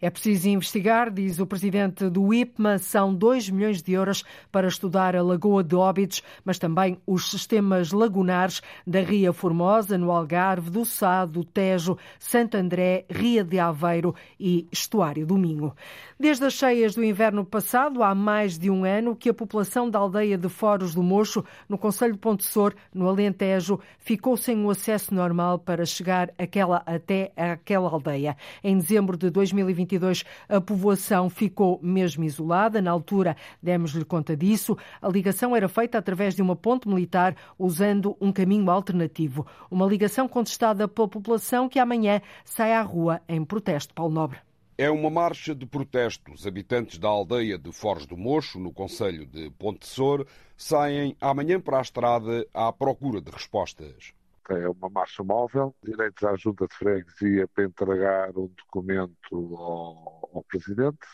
É 0.00 0.08
preciso 0.10 0.48
investigar, 0.48 1.10
diz 1.10 1.38
o 1.38 1.46
presidente 1.46 2.08
do 2.08 2.32
IPMA, 2.32 2.78
são 2.78 3.14
2 3.14 3.50
milhões 3.50 3.82
de 3.82 3.92
euros 3.92 4.24
para 4.50 4.68
estudar 4.68 5.14
a 5.14 5.22
Lagoa 5.22 5.62
de 5.62 5.74
Óbidos, 5.74 6.22
mas 6.44 6.58
também 6.58 6.98
os 7.06 7.30
sistemas 7.30 7.92
lagunares 7.92 8.62
da 8.86 9.00
Ria 9.00 9.32
Formosa, 9.32 9.98
no 9.98 10.10
Algarve, 10.10 10.70
do 10.70 10.84
Sá, 10.84 11.24
do 11.24 11.44
Tejo, 11.44 11.98
Santo 12.18 12.56
André, 12.56 13.04
Ria 13.10 13.44
de 13.44 13.58
Aveiro 13.58 14.14
e 14.38 14.66
Estuário 14.70 15.26
do 15.26 15.36
Minho. 15.36 15.72
Desde 16.18 16.44
as 16.44 16.54
cheias 16.54 16.94
do 16.94 17.04
inverno 17.04 17.44
passado, 17.44 18.02
há 18.02 18.14
mais 18.14 18.58
de 18.58 18.70
um 18.70 18.84
ano, 18.84 19.14
que 19.14 19.28
a 19.28 19.34
população 19.34 19.88
da 19.88 19.98
aldeia 19.98 20.36
de 20.36 20.48
Foros 20.48 20.94
do 20.94 21.02
Mocho, 21.02 21.44
no 21.68 21.78
Conselho 21.78 22.14
de 22.14 22.18
Pontessor, 22.18 22.74
no 22.92 23.08
Alentejo, 23.08 23.78
ficou 23.98 24.36
sem 24.36 24.64
o 24.64 24.70
acesso 24.70 25.14
normal 25.14 25.58
para 25.58 25.84
chegar 25.86 26.30
àquela, 26.38 26.82
até 26.86 27.32
àquela 27.36 27.88
aldeia. 27.88 28.36
Em 28.64 28.76
dezembro 28.76 29.16
de 29.16 29.30
2022, 29.64 30.24
a 30.48 30.60
povoação 30.60 31.28
ficou 31.28 31.78
mesmo 31.82 32.24
isolada. 32.24 32.80
Na 32.80 32.90
altura, 32.90 33.36
demos-lhe 33.62 34.04
conta 34.04 34.36
disso. 34.36 34.76
A 35.00 35.08
ligação 35.08 35.54
era 35.54 35.68
feita 35.68 35.98
através 35.98 36.34
de 36.34 36.42
uma 36.42 36.56
ponte 36.56 36.88
militar, 36.88 37.36
usando 37.58 38.16
um 38.20 38.32
caminho 38.32 38.70
alternativo. 38.70 39.46
Uma 39.70 39.86
ligação 39.86 40.28
contestada 40.28 40.88
pela 40.88 41.08
população 41.08 41.68
que 41.68 41.78
amanhã 41.78 42.20
sai 42.44 42.72
à 42.72 42.82
rua 42.82 43.20
em 43.28 43.44
protesto. 43.44 43.94
Paulo 43.94 44.14
Nobre. 44.14 44.38
É 44.76 44.88
uma 44.88 45.10
marcha 45.10 45.54
de 45.54 45.66
protesto. 45.66 46.32
Os 46.32 46.46
habitantes 46.46 46.98
da 46.98 47.08
aldeia 47.08 47.58
de 47.58 47.72
Foz 47.72 48.06
do 48.06 48.16
Mocho, 48.16 48.60
no 48.60 48.72
Conselho 48.72 49.26
de 49.26 49.50
Pontessor, 49.50 50.24
saem 50.56 51.16
amanhã 51.20 51.60
para 51.60 51.78
a 51.78 51.82
estrada 51.82 52.46
à 52.54 52.72
procura 52.72 53.20
de 53.20 53.28
respostas. 53.30 54.12
É 54.48 54.68
uma 54.68 54.88
marcha 54.88 55.22
móvel, 55.22 55.74
direitos 55.82 56.24
à 56.24 56.34
junta 56.36 56.66
de 56.66 56.74
freguesia 56.74 57.46
para 57.48 57.64
entregar 57.64 58.30
um 58.30 58.48
documento 58.48 59.56
ao, 59.56 60.30
ao 60.34 60.44
Presidente 60.44 61.06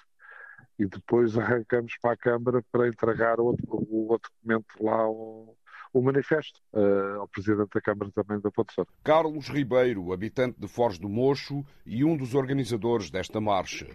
e 0.78 0.86
depois 0.86 1.36
arrancamos 1.36 1.96
para 2.00 2.12
a 2.12 2.16
Câmara 2.16 2.64
para 2.70 2.88
entregar 2.88 3.40
o 3.40 3.46
outro, 3.46 3.66
o 3.70 4.08
outro 4.10 4.30
documento 4.36 4.66
lá 4.80 5.00
ao, 5.02 5.56
o 5.92 6.02
manifesto 6.02 6.60
uh, 6.72 7.20
ao 7.20 7.28
Presidente 7.28 7.70
da 7.72 7.80
Câmara 7.80 8.10
também 8.12 8.40
da 8.40 8.50
Ponte 8.50 8.74
Santa. 8.74 8.90
Carlos 9.04 9.48
Ribeiro, 9.48 10.12
habitante 10.12 10.58
de 10.58 10.66
Foz 10.66 10.98
do 10.98 11.08
Mocho 11.08 11.64
e 11.86 12.04
um 12.04 12.16
dos 12.16 12.34
organizadores 12.34 13.10
desta 13.10 13.40
marcha. 13.40 13.86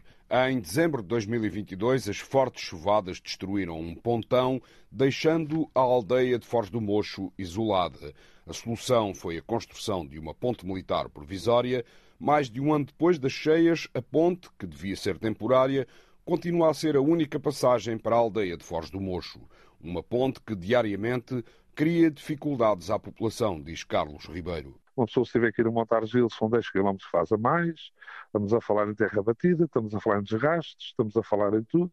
Em 0.48 0.60
dezembro 0.60 1.01
de 1.01 1.10
2022, 1.10 2.08
as 2.08 2.19
fortes 2.19 2.63
chuvadas 2.63 3.19
destruíram 3.19 3.79
um 3.79 3.96
pontão, 3.96 4.62
deixando 4.89 5.69
a 5.75 5.81
aldeia 5.81 6.39
de 6.39 6.46
Foz 6.48 6.69
do 6.69 6.79
Mocho 6.79 7.34
isolada. 7.38 8.13
A 8.50 8.53
solução 8.53 9.13
foi 9.13 9.38
a 9.38 9.44
construção 9.44 10.03
de 10.03 10.18
uma 10.18 10.34
ponte 10.34 10.65
militar 10.65 11.08
provisória. 11.08 11.86
Mais 12.20 12.50
de 12.50 12.60
um 12.60 12.74
ano 12.74 12.86
depois 12.86 13.20
das 13.20 13.32
cheias, 13.32 13.88
a 13.94 14.01
ponte, 14.01 14.50
que 14.58 14.65
devia 14.65 14.96
ser 14.96 15.20
temporária, 15.20 15.88
continua 16.25 16.72
a 16.72 16.74
ser 16.74 16.96
a 16.96 17.01
única 17.01 17.39
passagem 17.39 17.96
para 17.96 18.15
a 18.15 18.18
aldeia 18.18 18.58
de 18.58 18.63
Foz 18.63 18.89
do 18.89 19.00
Mocho. 19.00 19.39
Uma 19.79 20.01
ponte 20.01 20.41
que 20.41 20.56
diariamente 20.56 21.46
cria 21.75 22.10
dificuldades 22.10 22.89
à 22.89 22.98
população, 22.98 23.62
diz 23.62 23.84
Carlos 23.84 24.25
Ribeiro. 24.25 24.74
Uma 24.98 25.06
pessoa 25.06 25.27
se 25.27 25.34
tiver 25.34 25.51
que 25.51 25.62
ir 25.62 25.68
a 25.68 25.72
montar 25.72 26.03
Gil, 26.08 26.27
são 26.32 26.50
10 26.50 26.72
km 26.72 26.98
faz 27.12 27.32
a 27.32 27.38
mais, 27.38 27.91
estamos 28.25 28.51
a 28.51 28.60
falar 28.60 28.89
em 28.89 28.96
terra 28.96 29.22
batida, 29.22 29.65
estamos 29.65 29.94
a 29.94 30.00
falar 30.00 30.22
em 30.22 30.24
desgastes, 30.24 30.88
estamos 30.88 31.15
a 31.15 31.22
falar 31.22 31.53
em 31.53 31.63
tudo, 31.65 31.91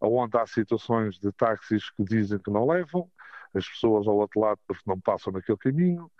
onde 0.00 0.38
há 0.38 0.46
situações 0.46 1.18
de 1.18 1.30
táxis 1.30 1.90
que 1.90 2.02
dizem 2.02 2.38
que 2.38 2.50
não 2.50 2.66
levam, 2.66 3.06
as 3.54 3.68
pessoas 3.68 4.06
ao 4.06 4.16
outro 4.16 4.40
lado 4.40 4.60
não 4.86 5.00
passam 5.00 5.32
naquele 5.32 5.58
caminho, 5.58 6.10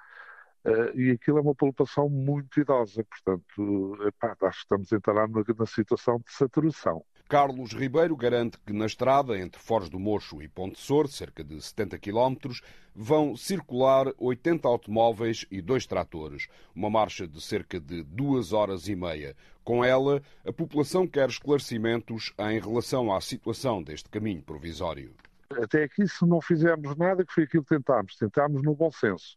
Uh, 0.62 0.92
e 0.94 1.10
aquilo 1.12 1.38
é 1.38 1.40
uma 1.40 1.54
população 1.54 2.06
muito 2.10 2.60
idosa, 2.60 3.02
portanto, 3.02 3.96
epá, 4.06 4.36
acho 4.42 4.58
que 4.58 4.64
estamos 4.64 4.92
a 4.92 4.96
entrar 4.96 5.26
na, 5.26 5.42
na 5.58 5.66
situação 5.66 6.18
de 6.18 6.30
saturação. 6.30 7.02
Carlos 7.30 7.72
Ribeiro 7.72 8.14
garante 8.14 8.58
que 8.66 8.72
na 8.72 8.84
estrada 8.84 9.38
entre 9.38 9.58
Foz 9.58 9.88
do 9.88 9.98
Mocho 9.98 10.42
e 10.42 10.48
Ponte 10.48 10.78
Sor, 10.78 11.08
cerca 11.08 11.42
de 11.42 11.62
70 11.62 11.98
km, 11.98 12.52
vão 12.94 13.34
circular 13.36 14.12
80 14.18 14.68
automóveis 14.68 15.46
e 15.50 15.62
dois 15.62 15.86
tratores, 15.86 16.46
uma 16.74 16.90
marcha 16.90 17.26
de 17.26 17.40
cerca 17.40 17.80
de 17.80 18.02
duas 18.02 18.52
horas 18.52 18.86
e 18.86 18.94
meia. 18.94 19.34
Com 19.64 19.82
ela, 19.82 20.20
a 20.44 20.52
população 20.52 21.06
quer 21.06 21.30
esclarecimentos 21.30 22.34
em 22.38 22.60
relação 22.60 23.14
à 23.14 23.20
situação 23.22 23.82
deste 23.82 24.10
caminho 24.10 24.42
provisório. 24.42 25.14
Até 25.50 25.84
aqui, 25.84 26.06
se 26.06 26.24
não 26.24 26.40
fizermos 26.40 26.96
nada, 26.96 27.24
que 27.24 27.32
foi 27.32 27.44
aquilo 27.44 27.64
que 27.64 27.74
tentámos, 27.74 28.16
tentámos 28.16 28.62
no 28.62 28.74
bom 28.74 28.90
senso. 28.90 29.36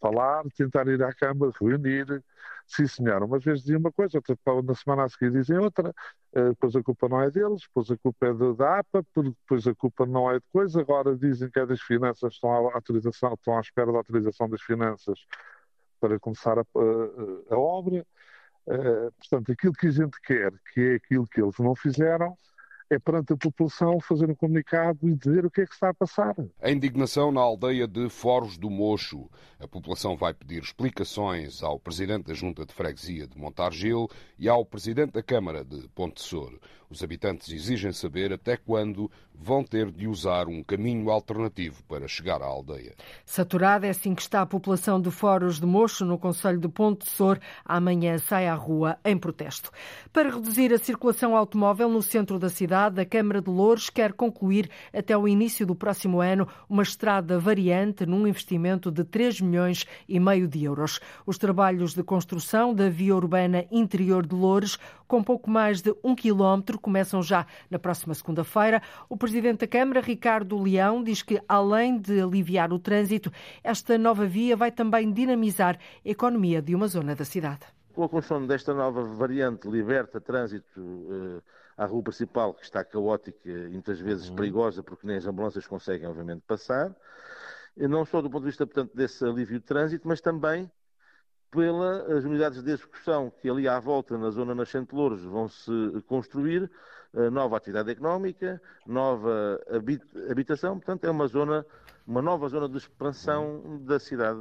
Falar, 0.00 0.44
tentar 0.56 0.86
ir 0.88 1.02
à 1.02 1.12
Câmara, 1.12 1.52
reunir, 1.60 2.22
sim 2.66 2.86
senhor, 2.86 3.22
umas 3.22 3.44
vezes 3.44 3.62
dizia 3.62 3.78
uma 3.78 3.92
coisa, 3.92 4.18
outra, 4.18 4.36
na 4.62 4.74
semana 4.74 5.04
a 5.04 5.08
seguir 5.08 5.32
dizem 5.32 5.58
outra, 5.58 5.92
eh, 6.32 6.50
depois 6.50 6.74
a 6.76 6.82
culpa 6.82 7.08
não 7.08 7.20
é 7.20 7.30
deles, 7.30 7.62
depois 7.62 7.90
a 7.90 7.96
culpa 7.98 8.26
é 8.26 8.54
da 8.54 8.78
APA, 8.78 9.04
depois 9.14 9.66
a 9.66 9.74
culpa 9.74 10.06
não 10.06 10.30
é 10.30 10.34
de 10.38 10.46
coisa, 10.52 10.80
agora 10.80 11.16
dizem 11.16 11.50
que 11.50 11.58
é 11.58 11.66
das 11.66 11.80
finanças, 11.82 12.34
estão 12.34 12.50
à, 12.50 12.74
autorização, 12.74 13.34
estão 13.34 13.58
à 13.58 13.60
espera 13.60 13.92
da 13.92 13.98
autorização 13.98 14.48
das 14.48 14.62
finanças 14.62 15.26
para 16.00 16.18
começar 16.18 16.58
a, 16.58 16.62
a, 16.62 17.54
a 17.54 17.58
obra. 17.58 18.06
Uh, 18.66 19.10
portanto, 19.18 19.52
aquilo 19.52 19.72
que 19.72 19.88
a 19.88 19.90
gente 19.90 20.20
quer, 20.22 20.52
que 20.72 20.80
é 20.80 20.94
aquilo 20.94 21.26
que 21.26 21.42
eles 21.42 21.58
não 21.58 21.74
fizeram, 21.74 22.38
é 22.90 22.98
perante 22.98 23.32
a 23.32 23.36
população 23.36 24.00
fazer 24.00 24.28
um 24.28 24.34
comunicado 24.34 25.08
e 25.08 25.14
dizer 25.14 25.46
o 25.46 25.50
que 25.50 25.60
é 25.60 25.66
que 25.66 25.72
está 25.72 25.90
a 25.90 25.94
passar. 25.94 26.34
A 26.60 26.70
indignação 26.70 27.30
na 27.30 27.40
aldeia 27.40 27.86
de 27.86 28.08
Foros 28.08 28.58
do 28.58 28.68
Mocho. 28.68 29.30
A 29.60 29.68
população 29.68 30.16
vai 30.16 30.34
pedir 30.34 30.62
explicações 30.62 31.62
ao 31.62 31.78
Presidente 31.78 32.26
da 32.26 32.34
Junta 32.34 32.66
de 32.66 32.72
Freguesia 32.74 33.26
de 33.26 33.38
Montargil 33.38 34.08
e 34.38 34.48
ao 34.48 34.64
Presidente 34.64 35.12
da 35.12 35.22
Câmara 35.22 35.64
de 35.64 35.86
Ponte 35.88 36.20
Sor. 36.20 36.58
Os 36.90 37.04
habitantes 37.04 37.52
exigem 37.52 37.92
saber 37.92 38.32
até 38.32 38.56
quando 38.56 39.08
vão 39.32 39.62
ter 39.62 39.92
de 39.92 40.08
usar 40.08 40.48
um 40.48 40.60
caminho 40.60 41.08
alternativo 41.08 41.84
para 41.84 42.08
chegar 42.08 42.42
à 42.42 42.46
aldeia. 42.46 42.94
Saturada 43.24 43.86
é 43.86 43.90
assim 43.90 44.12
que 44.12 44.22
está 44.22 44.42
a 44.42 44.46
população 44.46 45.00
de 45.00 45.08
Foros 45.08 45.60
de 45.60 45.66
Mocho, 45.66 46.04
no 46.04 46.18
Conselho 46.18 46.58
de 46.58 46.68
Ponte 46.68 47.08
Sor. 47.08 47.38
Amanhã 47.64 48.18
sai 48.18 48.48
à 48.48 48.54
rua 48.54 48.98
em 49.04 49.16
protesto. 49.16 49.70
Para 50.12 50.30
reduzir 50.30 50.72
a 50.74 50.78
circulação 50.78 51.36
automóvel 51.36 51.88
no 51.88 52.02
centro 52.02 52.40
da 52.40 52.48
cidade, 52.48 52.79
a 52.86 53.04
Câmara 53.04 53.42
de 53.42 53.50
Louros 53.50 53.90
quer 53.90 54.12
concluir 54.14 54.70
até 54.92 55.16
o 55.16 55.28
início 55.28 55.66
do 55.66 55.74
próximo 55.74 56.20
ano 56.20 56.48
uma 56.68 56.82
estrada 56.82 57.38
variante 57.38 58.06
num 58.06 58.26
investimento 58.26 58.90
de 58.90 59.04
3 59.04 59.40
milhões 59.42 59.86
e 60.08 60.18
meio 60.18 60.48
de 60.48 60.64
euros. 60.64 60.98
Os 61.26 61.36
trabalhos 61.36 61.92
de 61.92 62.02
construção 62.02 62.74
da 62.74 62.88
via 62.88 63.14
urbana 63.14 63.66
interior 63.70 64.26
de 64.26 64.34
Louros, 64.34 64.78
com 65.06 65.22
pouco 65.22 65.50
mais 65.50 65.82
de 65.82 65.94
um 66.02 66.14
quilómetro, 66.14 66.78
começam 66.78 67.22
já 67.22 67.46
na 67.68 67.78
próxima 67.78 68.14
segunda-feira. 68.14 68.80
O 69.08 69.16
Presidente 69.16 69.60
da 69.60 69.66
Câmara, 69.66 70.00
Ricardo 70.00 70.58
Leão, 70.58 71.02
diz 71.02 71.22
que, 71.22 71.40
além 71.46 71.98
de 71.98 72.20
aliviar 72.20 72.72
o 72.72 72.78
trânsito, 72.78 73.30
esta 73.62 73.98
nova 73.98 74.24
via 74.24 74.56
vai 74.56 74.70
também 74.70 75.12
dinamizar 75.12 75.76
a 75.76 76.08
economia 76.08 76.62
de 76.62 76.74
uma 76.74 76.86
zona 76.86 77.14
da 77.14 77.24
cidade. 77.24 77.66
Com 77.92 78.04
a 78.04 78.08
construção 78.08 78.46
desta 78.46 78.72
nova 78.72 79.02
variante, 79.02 79.68
liberta 79.68 80.20
trânsito 80.20 80.80
uh, 80.80 81.42
à 81.80 81.86
rua 81.86 82.02
principal, 82.02 82.52
que 82.52 82.62
está 82.62 82.84
caótica 82.84 83.48
e 83.48 83.70
muitas 83.70 83.98
vezes 83.98 84.28
uhum. 84.28 84.36
perigosa, 84.36 84.82
porque 84.82 85.06
nem 85.06 85.16
as 85.16 85.26
ambulâncias 85.26 85.66
conseguem, 85.66 86.06
obviamente, 86.06 86.42
passar. 86.46 86.94
E 87.74 87.88
não 87.88 88.04
só 88.04 88.20
do 88.20 88.28
ponto 88.28 88.42
de 88.42 88.50
vista, 88.50 88.66
portanto, 88.66 88.94
desse 88.94 89.24
alívio 89.24 89.58
de 89.58 89.64
trânsito, 89.64 90.06
mas 90.06 90.20
também 90.20 90.70
pelas 91.50 92.22
unidades 92.22 92.62
de 92.62 92.70
execução 92.70 93.32
que 93.40 93.48
ali 93.48 93.66
à 93.66 93.80
volta, 93.80 94.18
na 94.18 94.30
zona 94.30 94.54
nascente 94.54 94.90
de 94.90 94.94
Louros, 94.94 95.24
vão 95.24 95.48
se 95.48 95.72
construir, 96.06 96.70
eh, 97.14 97.30
nova 97.30 97.56
atividade 97.56 97.90
económica, 97.90 98.60
nova 98.86 99.58
habitação, 100.30 100.78
portanto 100.78 101.04
é 101.06 101.10
uma 101.10 101.26
zona 101.26 101.64
uma 102.10 102.20
nova 102.20 102.48
zona 102.48 102.68
de 102.68 102.76
expansão 102.76 103.80
da 103.82 104.00
cidade 104.00 104.40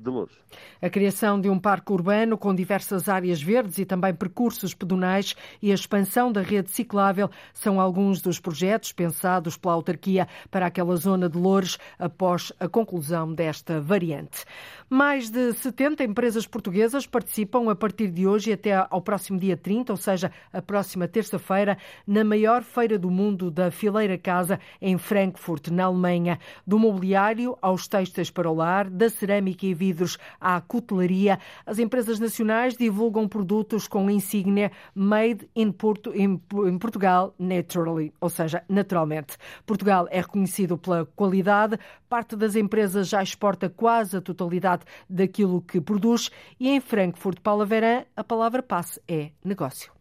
de 0.00 0.08
Louros. 0.08 0.38
A 0.80 0.88
criação 0.88 1.40
de 1.40 1.50
um 1.50 1.58
parque 1.58 1.92
urbano 1.92 2.38
com 2.38 2.54
diversas 2.54 3.08
áreas 3.08 3.42
verdes 3.42 3.78
e 3.78 3.84
também 3.84 4.14
percursos 4.14 4.74
pedonais 4.74 5.34
e 5.60 5.72
a 5.72 5.74
expansão 5.74 6.30
da 6.30 6.40
rede 6.40 6.70
ciclável 6.70 7.28
são 7.52 7.80
alguns 7.80 8.22
dos 8.22 8.38
projetos 8.38 8.92
pensados 8.92 9.56
pela 9.56 9.74
autarquia 9.74 10.28
para 10.52 10.66
aquela 10.66 10.94
zona 10.94 11.28
de 11.28 11.36
Louros 11.36 11.78
após 11.98 12.52
a 12.60 12.68
conclusão 12.68 13.34
desta 13.34 13.80
variante. 13.80 14.44
Mais 14.88 15.28
de 15.30 15.52
70 15.52 16.04
empresas 16.04 16.46
portuguesas 16.46 17.06
participam 17.06 17.70
a 17.70 17.74
partir 17.74 18.08
de 18.08 18.26
hoje 18.26 18.52
até 18.52 18.86
ao 18.88 19.02
próximo 19.02 19.38
dia 19.38 19.56
30, 19.56 19.92
ou 19.92 19.96
seja, 19.96 20.30
a 20.52 20.62
próxima 20.62 21.08
terça-feira, 21.08 21.76
na 22.06 22.22
maior 22.22 22.62
feira 22.62 22.96
do 22.96 23.10
mundo 23.10 23.50
da 23.50 23.70
Fileira 23.70 24.16
Casa 24.16 24.60
em 24.80 24.96
Frankfurt, 24.96 25.68
na 25.68 25.84
Alemanha 25.84 26.38
do 26.68 26.78
mobiliário 26.78 27.56
aos 27.62 27.88
textos 27.88 28.30
para 28.30 28.50
o 28.50 28.54
lar, 28.54 28.90
da 28.90 29.08
cerâmica 29.08 29.64
e 29.64 29.72
vidros 29.72 30.18
à 30.38 30.60
cutelaria. 30.60 31.38
As 31.64 31.78
empresas 31.78 32.20
nacionais 32.20 32.76
divulgam 32.76 33.26
produtos 33.26 33.88
com 33.88 34.10
insígnia 34.10 34.70
Made 34.94 35.48
in, 35.56 35.72
Porto, 35.72 36.14
in, 36.14 36.38
in 36.66 36.78
Portugal 36.78 37.34
Naturally, 37.38 38.12
ou 38.20 38.28
seja, 38.28 38.62
naturalmente. 38.68 39.38
Portugal 39.64 40.06
é 40.10 40.20
reconhecido 40.20 40.76
pela 40.76 41.06
qualidade, 41.16 41.78
parte 42.06 42.36
das 42.36 42.54
empresas 42.54 43.08
já 43.08 43.22
exporta 43.22 43.70
quase 43.70 44.18
a 44.18 44.20
totalidade 44.20 44.84
daquilo 45.08 45.62
que 45.62 45.80
produz 45.80 46.30
e 46.60 46.68
em 46.68 46.80
Frankfurt, 46.80 47.40
Paula 47.40 47.64
Verã, 47.64 48.04
a 48.14 48.22
palavra 48.22 48.62
passe 48.62 49.00
é 49.08 49.30
negócio. 49.42 49.97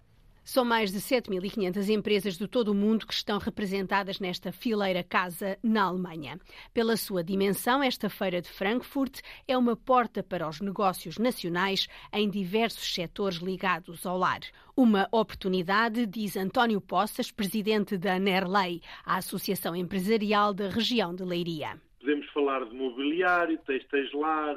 São 0.48 0.64
mais 0.64 0.94
de 0.94 1.00
7.500 1.00 1.90
empresas 1.90 2.38
de 2.38 2.48
todo 2.48 2.70
o 2.70 2.74
mundo 2.74 3.06
que 3.06 3.14
estão 3.14 3.38
representadas 3.38 4.18
nesta 4.18 4.50
fileira 4.50 5.04
casa 5.04 5.60
na 5.62 5.84
Alemanha. 5.84 6.40
Pela 6.74 6.96
sua 6.96 7.22
dimensão, 7.22 7.84
esta 7.84 8.10
feira 8.10 8.42
de 8.42 8.48
Frankfurt 8.48 9.20
é 9.46 9.58
uma 9.58 9.76
porta 9.76 10.24
para 10.24 10.48
os 10.48 10.62
negócios 10.62 11.18
nacionais 11.18 11.90
em 12.14 12.30
diversos 12.30 12.94
setores 12.94 13.40
ligados 13.40 14.06
ao 14.06 14.18
lar. 14.18 14.40
Uma 14.74 15.06
oportunidade, 15.12 16.06
diz 16.06 16.38
António 16.38 16.80
Poças, 16.80 17.30
presidente 17.30 17.98
da 17.98 18.18
NERLEI, 18.18 18.80
a 19.06 19.18
Associação 19.18 19.76
Empresarial 19.76 20.54
da 20.54 20.70
região 20.70 21.14
de 21.14 21.26
Leiria. 21.26 21.78
Podemos 22.00 22.26
falar 22.30 22.64
de 22.64 22.74
mobiliário, 22.74 23.58
textos 23.68 24.14
lar, 24.14 24.56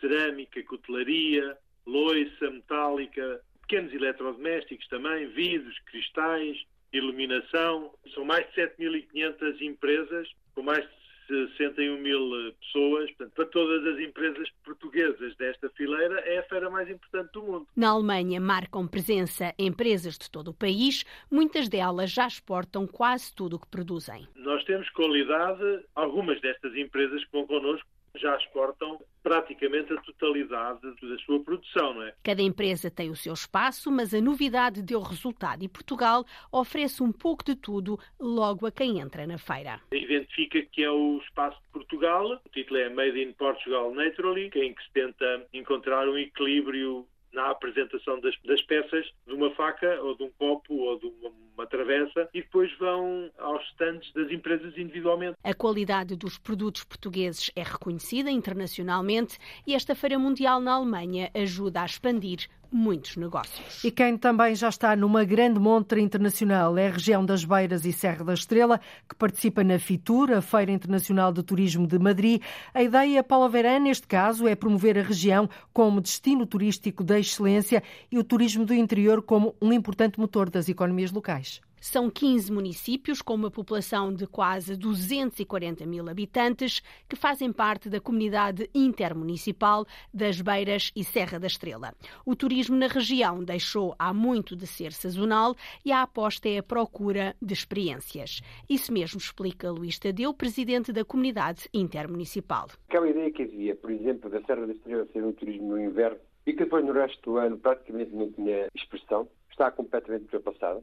cerâmica, 0.00 0.62
cutelaria, 0.62 1.58
loiça 1.84 2.48
metálica, 2.48 3.40
pequenos 3.66 3.92
eletrodomésticos 3.92 4.86
também, 4.88 5.26
vidros, 5.28 5.78
cristais, 5.86 6.56
iluminação. 6.92 7.92
São 8.14 8.24
mais 8.24 8.46
de 8.52 8.62
7.500 8.62 9.60
empresas, 9.60 10.28
com 10.54 10.62
mais 10.62 10.84
de 11.28 11.48
61 11.56 12.00
mil 12.00 12.52
pessoas. 12.60 13.10
Portanto, 13.12 13.32
para 13.34 13.46
todas 13.46 13.94
as 13.94 14.00
empresas 14.00 14.48
portuguesas 14.64 15.36
desta 15.36 15.68
fileira, 15.70 16.20
é 16.20 16.38
a 16.38 16.42
feira 16.44 16.70
mais 16.70 16.88
importante 16.88 17.32
do 17.32 17.42
mundo. 17.42 17.66
Na 17.76 17.90
Alemanha 17.90 18.40
marcam 18.40 18.86
presença 18.86 19.52
empresas 19.58 20.16
de 20.16 20.30
todo 20.30 20.48
o 20.48 20.54
país. 20.54 21.04
Muitas 21.30 21.68
delas 21.68 22.10
já 22.10 22.26
exportam 22.26 22.86
quase 22.86 23.34
tudo 23.34 23.56
o 23.56 23.58
que 23.58 23.66
produzem. 23.66 24.26
Nós 24.36 24.62
temos 24.64 24.88
qualidade. 24.90 25.84
Algumas 25.94 26.40
destas 26.40 26.74
empresas 26.76 27.24
que 27.24 27.32
vão 27.32 27.46
connosco 27.46 27.86
já 28.16 28.36
exportam 28.36 29.00
praticamente 29.22 29.92
a 29.92 30.00
totalidade 30.02 30.80
da 30.82 31.18
sua 31.24 31.42
produção, 31.42 31.94
não 31.94 32.02
é? 32.02 32.14
Cada 32.22 32.42
empresa 32.42 32.90
tem 32.90 33.10
o 33.10 33.16
seu 33.16 33.34
espaço, 33.34 33.90
mas 33.90 34.14
a 34.14 34.20
novidade 34.20 34.82
deu 34.82 35.00
resultado 35.00 35.64
e 35.64 35.68
Portugal 35.68 36.24
oferece 36.52 37.02
um 37.02 37.10
pouco 37.10 37.44
de 37.44 37.56
tudo 37.56 37.98
logo 38.20 38.66
a 38.66 38.72
quem 38.72 39.00
entra 39.00 39.26
na 39.26 39.38
feira. 39.38 39.80
Identifica 39.90 40.62
que 40.62 40.82
é 40.82 40.90
o 40.90 41.18
espaço 41.18 41.60
de 41.60 41.68
Portugal, 41.72 42.40
o 42.44 42.48
título 42.50 42.78
é 42.78 42.88
Made 42.88 43.20
in 43.20 43.32
Portugal 43.32 43.92
Naturally, 43.92 44.50
em 44.54 44.74
que 44.74 44.82
se 44.84 44.92
tenta 44.92 45.46
encontrar 45.52 46.08
um 46.08 46.16
equilíbrio 46.16 47.06
na 47.36 47.50
apresentação 47.50 48.18
das, 48.18 48.34
das, 48.46 48.62
peças 48.62 49.06
de 49.26 49.34
uma 49.34 49.54
faca 49.54 50.00
ou 50.00 50.16
de 50.16 50.24
um 50.24 50.30
copo 50.38 50.74
ou 50.74 50.98
de 50.98 51.06
uma, 51.06 51.30
uma 51.54 51.66
travessa 51.66 52.28
e 52.32 52.40
depois 52.40 52.72
vão 52.78 53.30
aos 53.38 53.62
stands 53.72 54.10
das 54.14 54.30
empresas 54.32 54.76
individualmente. 54.78 55.36
A 55.44 55.52
qualidade 55.52 56.16
dos 56.16 56.38
produtos 56.38 56.82
portugueses 56.82 57.50
é 57.54 57.62
reconhecida 57.62 58.30
internacionalmente 58.30 59.38
e 59.66 59.74
esta 59.74 59.94
Feira 59.94 60.18
Mundial 60.18 60.60
na 60.60 60.72
Alemanha 60.72 61.30
ajuda 61.34 61.82
a 61.82 61.84
expandir 61.84 62.48
muitos 62.76 63.16
negócios. 63.16 63.82
E 63.82 63.90
quem 63.90 64.18
também 64.18 64.54
já 64.54 64.68
está 64.68 64.94
numa 64.94 65.24
grande 65.24 65.58
montra 65.58 65.98
internacional 65.98 66.76
é 66.76 66.88
a 66.88 66.92
região 66.92 67.24
das 67.24 67.44
Beiras 67.44 67.86
e 67.86 67.92
Serra 67.92 68.24
da 68.24 68.34
Estrela, 68.34 68.80
que 69.08 69.14
participa 69.14 69.64
na 69.64 69.78
FITUR, 69.78 70.32
a 70.32 70.42
Feira 70.42 70.70
Internacional 70.70 71.32
de 71.32 71.42
Turismo 71.42 71.86
de 71.86 71.98
Madrid. 71.98 72.42
A 72.74 72.82
ideia, 72.82 73.24
Paula 73.24 73.48
Verã, 73.48 73.78
neste 73.78 74.06
caso, 74.06 74.46
é 74.46 74.54
promover 74.54 74.98
a 74.98 75.02
região 75.02 75.48
como 75.72 76.00
destino 76.00 76.44
turístico 76.44 77.02
de 77.02 77.18
excelência 77.18 77.82
e 78.12 78.18
o 78.18 78.24
turismo 78.24 78.66
do 78.66 78.74
interior 78.74 79.22
como 79.22 79.54
um 79.60 79.72
importante 79.72 80.20
motor 80.20 80.50
das 80.50 80.68
economias 80.68 81.10
locais. 81.10 81.62
São 81.88 82.10
15 82.10 82.52
municípios 82.52 83.22
com 83.22 83.32
uma 83.32 83.48
população 83.48 84.12
de 84.12 84.26
quase 84.26 84.74
240 84.74 85.86
mil 85.86 86.08
habitantes 86.08 86.82
que 87.08 87.14
fazem 87.14 87.52
parte 87.52 87.88
da 87.88 88.00
comunidade 88.00 88.68
intermunicipal 88.74 89.86
das 90.12 90.40
Beiras 90.40 90.90
e 90.96 91.04
Serra 91.04 91.38
da 91.38 91.46
Estrela. 91.46 91.94
O 92.26 92.34
turismo 92.34 92.74
na 92.76 92.88
região 92.88 93.44
deixou 93.44 93.94
há 94.00 94.12
muito 94.12 94.56
de 94.56 94.66
ser 94.66 94.92
sazonal 94.92 95.54
e 95.84 95.92
a 95.92 96.02
aposta 96.02 96.48
é 96.48 96.58
a 96.58 96.62
procura 96.62 97.36
de 97.40 97.54
experiências. 97.54 98.40
Isso 98.68 98.92
mesmo 98.92 99.18
explica 99.18 99.70
Luís 99.70 99.96
Tadeu, 99.96 100.34
presidente 100.34 100.92
da 100.92 101.04
comunidade 101.04 101.68
intermunicipal. 101.72 102.66
Aquela 102.88 103.08
ideia 103.08 103.30
que 103.30 103.44
havia, 103.44 103.76
por 103.76 103.92
exemplo, 103.92 104.28
da 104.28 104.42
Serra 104.42 104.66
da 104.66 104.72
Estrela 104.72 105.06
ser 105.12 105.22
um 105.22 105.32
turismo 105.32 105.68
no 105.68 105.80
inverno 105.80 106.18
e 106.44 106.52
que 106.52 106.64
depois 106.64 106.84
no 106.84 106.92
resto 106.92 107.22
do 107.22 107.36
ano 107.38 107.56
praticamente 107.56 108.10
não 108.12 108.28
tinha 108.32 108.66
expressão, 108.74 109.28
está 109.48 109.70
completamente 109.70 110.24
ultrapassada. 110.24 110.82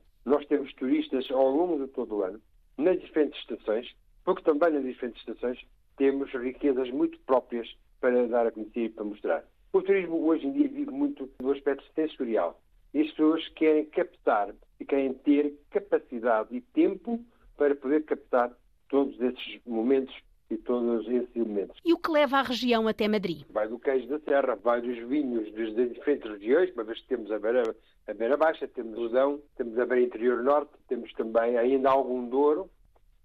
Turistas 0.83 1.31
ao 1.31 1.49
longo 1.49 1.79
de 1.79 1.89
todo 1.93 2.13
o 2.13 2.23
ano, 2.23 2.41
nas 2.77 2.99
diferentes 2.99 3.39
estações, 3.39 3.89
porque 4.25 4.43
também 4.43 4.69
nas 4.69 4.83
diferentes 4.83 5.21
estações 5.21 5.57
temos 5.95 6.29
riquezas 6.33 6.91
muito 6.91 7.17
próprias 7.19 7.73
para 8.01 8.27
dar 8.27 8.47
a 8.47 8.51
conhecer 8.51 8.81
e 8.81 8.89
para 8.89 9.05
mostrar. 9.05 9.45
O 9.71 9.81
turismo 9.81 10.27
hoje 10.27 10.45
em 10.45 10.51
dia 10.51 10.67
vive 10.67 10.91
muito 10.91 11.31
do 11.39 11.53
aspecto 11.53 11.85
sensorial. 11.95 12.61
E 12.93 12.99
as 12.99 13.09
pessoas 13.11 13.47
querem 13.55 13.85
captar 13.85 14.53
e 14.77 14.84
querem 14.84 15.13
ter 15.13 15.58
capacidade 15.69 16.53
e 16.53 16.60
tempo 16.60 17.17
para 17.55 17.73
poder 17.75 18.03
captar 18.03 18.51
todos 18.89 19.17
esses 19.21 19.62
momentos 19.65 20.13
e 20.53 20.57
todos 20.57 21.07
esses 21.07 21.35
elementos. 21.35 21.79
E 21.83 21.93
o 21.93 21.97
que 21.97 22.11
leva 22.11 22.37
a 22.37 22.43
região 22.43 22.87
até 22.87 23.07
Madrid? 23.07 23.43
Vai 23.49 23.67
do 23.67 23.79
queijo 23.79 24.07
da 24.07 24.19
serra, 24.19 24.55
vai 24.55 24.81
dos 24.81 24.97
vinhos 25.07 25.51
das 25.53 25.91
diferentes 25.91 26.29
regiões, 26.29 26.71
uma 26.73 26.83
vez 26.83 26.99
que 27.01 27.07
temos 27.07 27.31
a 27.31 27.39
beira, 27.39 27.75
a 28.07 28.13
beira 28.13 28.37
baixa, 28.37 28.67
temos 28.67 28.97
o 28.97 29.09
Dão, 29.09 29.41
temos 29.57 29.77
a 29.77 29.85
beira 29.85 30.05
interior 30.05 30.43
norte, 30.43 30.71
temos 30.87 31.11
também 31.13 31.57
ainda 31.57 31.89
algum 31.89 32.27
Douro, 32.27 32.69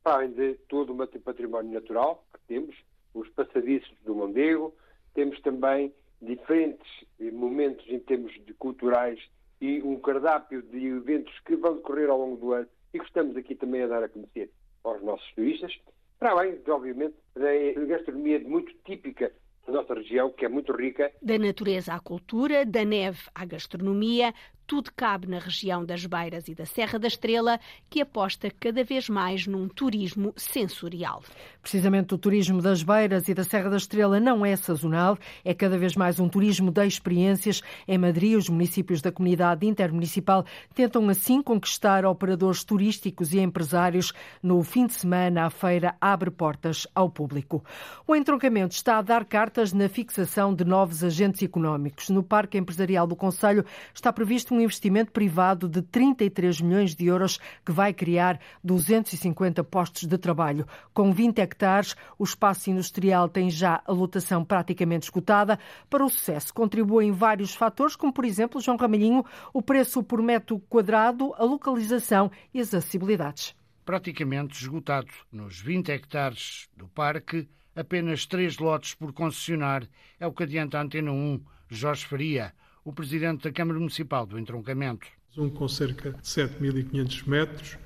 para 0.02 0.16
além 0.16 0.32
de 0.32 0.54
todo 0.68 0.92
o 0.92 1.20
património 1.20 1.72
natural 1.72 2.24
que 2.32 2.40
temos, 2.48 2.76
os 3.14 3.28
passadiços 3.30 3.94
do 4.04 4.14
Mondego, 4.14 4.74
temos 5.14 5.40
também 5.40 5.92
diferentes 6.20 6.88
momentos 7.32 7.86
em 7.88 7.98
termos 8.00 8.32
de 8.44 8.54
culturais 8.54 9.20
e 9.60 9.82
um 9.82 9.98
cardápio 9.98 10.62
de 10.62 10.86
eventos 10.86 11.36
que 11.40 11.56
vão 11.56 11.76
decorrer 11.76 12.08
ao 12.08 12.18
longo 12.18 12.36
do 12.36 12.52
ano 12.52 12.68
e 12.92 12.98
que 12.98 13.04
estamos 13.04 13.36
aqui 13.36 13.54
também 13.54 13.82
a 13.82 13.86
dar 13.86 14.02
a 14.02 14.08
conhecer 14.08 14.50
aos 14.84 15.02
nossos 15.02 15.30
turistas. 15.32 15.78
Para 16.18 16.32
além, 16.32 16.58
obviamente, 16.68 17.14
da 17.34 17.86
gastronomia 17.86 18.40
muito 18.40 18.72
típica 18.84 19.32
da 19.66 19.72
nossa 19.72 19.94
região, 19.94 20.30
que 20.30 20.44
é 20.44 20.48
muito 20.48 20.72
rica. 20.72 21.12
Da 21.22 21.38
natureza 21.38 21.94
à 21.94 22.00
cultura, 22.00 22.64
da 22.66 22.84
neve 22.84 23.20
à 23.34 23.44
gastronomia, 23.44 24.32
tudo 24.68 24.90
cabe 24.94 25.26
na 25.26 25.38
região 25.38 25.82
das 25.82 26.04
Beiras 26.04 26.46
e 26.46 26.54
da 26.54 26.66
Serra 26.66 26.98
da 26.98 27.08
Estrela, 27.08 27.58
que 27.88 28.02
aposta 28.02 28.50
cada 28.50 28.84
vez 28.84 29.08
mais 29.08 29.46
num 29.46 29.66
turismo 29.66 30.34
sensorial. 30.36 31.22
Precisamente 31.62 32.14
o 32.14 32.18
turismo 32.18 32.60
das 32.60 32.82
Beiras 32.82 33.28
e 33.28 33.34
da 33.34 33.44
Serra 33.44 33.70
da 33.70 33.78
Estrela 33.78 34.20
não 34.20 34.44
é 34.44 34.54
sazonal, 34.56 35.16
é 35.42 35.54
cada 35.54 35.78
vez 35.78 35.96
mais 35.96 36.20
um 36.20 36.28
turismo 36.28 36.70
de 36.70 36.86
experiências. 36.86 37.62
Em 37.88 37.96
Madrid, 37.96 38.36
os 38.36 38.50
municípios 38.50 39.00
da 39.00 39.10
comunidade 39.10 39.66
intermunicipal 39.66 40.44
tentam 40.74 41.08
assim 41.08 41.40
conquistar 41.40 42.04
operadores 42.04 42.62
turísticos 42.62 43.32
e 43.32 43.40
empresários. 43.40 44.12
No 44.42 44.62
fim 44.62 44.86
de 44.86 44.92
semana, 44.92 45.46
a 45.46 45.50
feira 45.50 45.96
abre 45.98 46.30
portas 46.30 46.86
ao 46.94 47.08
público. 47.08 47.64
O 48.06 48.14
entroncamento 48.14 48.74
está 48.74 48.98
a 48.98 49.02
dar 49.02 49.24
cartas 49.24 49.72
na 49.72 49.88
fixação 49.88 50.54
de 50.54 50.62
novos 50.62 51.02
agentes 51.02 51.42
económicos. 51.42 52.10
No 52.10 52.22
Parque 52.22 52.58
Empresarial 52.58 53.06
do 53.06 53.16
Conselho 53.16 53.64
está 53.94 54.12
previsto 54.12 54.57
um 54.57 54.57
investimento 54.60 55.12
privado 55.12 55.68
de 55.68 55.82
33 55.82 56.60
milhões 56.60 56.94
de 56.94 57.06
euros 57.06 57.38
que 57.64 57.72
vai 57.72 57.92
criar 57.92 58.40
250 58.62 59.62
postos 59.64 60.04
de 60.04 60.18
trabalho. 60.18 60.66
Com 60.92 61.12
20 61.12 61.38
hectares, 61.38 61.94
o 62.18 62.24
espaço 62.24 62.70
industrial 62.70 63.28
tem 63.28 63.50
já 63.50 63.82
a 63.86 63.92
lotação 63.92 64.44
praticamente 64.44 65.06
esgotada. 65.06 65.58
Para 65.88 66.04
o 66.04 66.08
sucesso 66.08 66.52
contribuem 66.52 67.12
vários 67.12 67.54
fatores, 67.54 67.96
como 67.96 68.12
por 68.12 68.24
exemplo, 68.24 68.60
João 68.60 68.76
Ramalhinho, 68.76 69.24
o 69.52 69.62
preço 69.62 70.02
por 70.02 70.22
metro 70.22 70.58
quadrado, 70.68 71.34
a 71.36 71.44
localização 71.44 72.30
e 72.52 72.60
as 72.60 72.74
acessibilidades. 72.74 73.54
Praticamente 73.84 74.60
esgotado. 74.60 75.08
Nos 75.32 75.60
20 75.60 75.90
hectares 75.90 76.68
do 76.76 76.88
parque, 76.88 77.48
apenas 77.74 78.26
três 78.26 78.58
lotes 78.58 78.94
por 78.94 79.12
concessionar. 79.12 79.88
É 80.20 80.26
o 80.26 80.32
que 80.32 80.42
adianta 80.42 80.78
a 80.78 80.82
Antena 80.82 81.12
1, 81.12 81.40
Jorge 81.70 82.04
Faria 82.06 82.52
o 82.84 82.92
presidente 82.92 83.44
da 83.44 83.52
Câmara 83.52 83.78
Municipal 83.78 84.26
do 84.26 84.38
Entroncamento. 84.38 85.06
Um 85.36 85.48
com 85.48 85.68
cerca 85.68 86.12
de 86.12 86.22
7.500 86.22 87.26
metros 87.28 87.78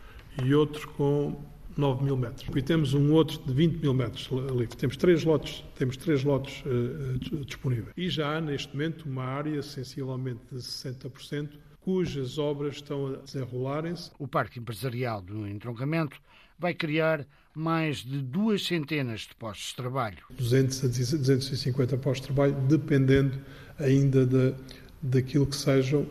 e 0.43 0.55
outro 0.55 0.89
com 0.91 1.37
9 1.77 2.05
mil 2.05 2.17
metros. 2.17 2.49
E 2.55 2.63
temos 2.63 2.95
um 2.95 3.13
outro 3.13 3.39
de 3.45 3.53
20 3.53 3.79
mil 3.79 3.95
metros 3.95 4.29
ali. 4.51 4.67
Temos 4.67 4.97
três 4.97 5.25
lotes, 5.25 5.65
temos 5.77 5.97
três 5.97 6.25
lotes 6.25 6.63
uh, 6.67 7.45
disponíveis. 7.45 7.93
E 7.97 8.09
já 8.09 8.37
há 8.37 8.41
neste 8.41 8.73
momento 8.73 9.05
uma 9.05 9.25
área 9.25 9.63
sensivelmente 9.63 10.41
de 10.51 10.59
60% 10.59 11.51
cujas 11.81 12.39
obras 12.39 12.77
estão 12.77 13.09
a 13.09 13.17
desenrolarem-se. 13.17 14.11
O 14.19 14.29
Parque 14.29 14.61
Empresarial 14.61 15.21
do 15.21 15.47
Entroncamento 15.47 16.21
vai 16.59 16.75
criar 16.75 17.27
mais 17.55 17.99
de 17.99 18.23
duas 18.23 18.65
centenas 18.65 19.23
de 19.23 19.35
postos 19.35 19.71
de 19.71 19.77
trabalho. 19.77 20.19
200 20.31 20.85
a 20.85 20.89
250 20.89 21.97
postos 21.99 22.29
de 22.29 22.35
trabalho, 22.35 22.55
dependendo 22.69 23.39
ainda 23.79 24.25
da, 24.25 24.55
daquilo 25.03 25.47
que 25.47 25.57
sejam 25.57 26.07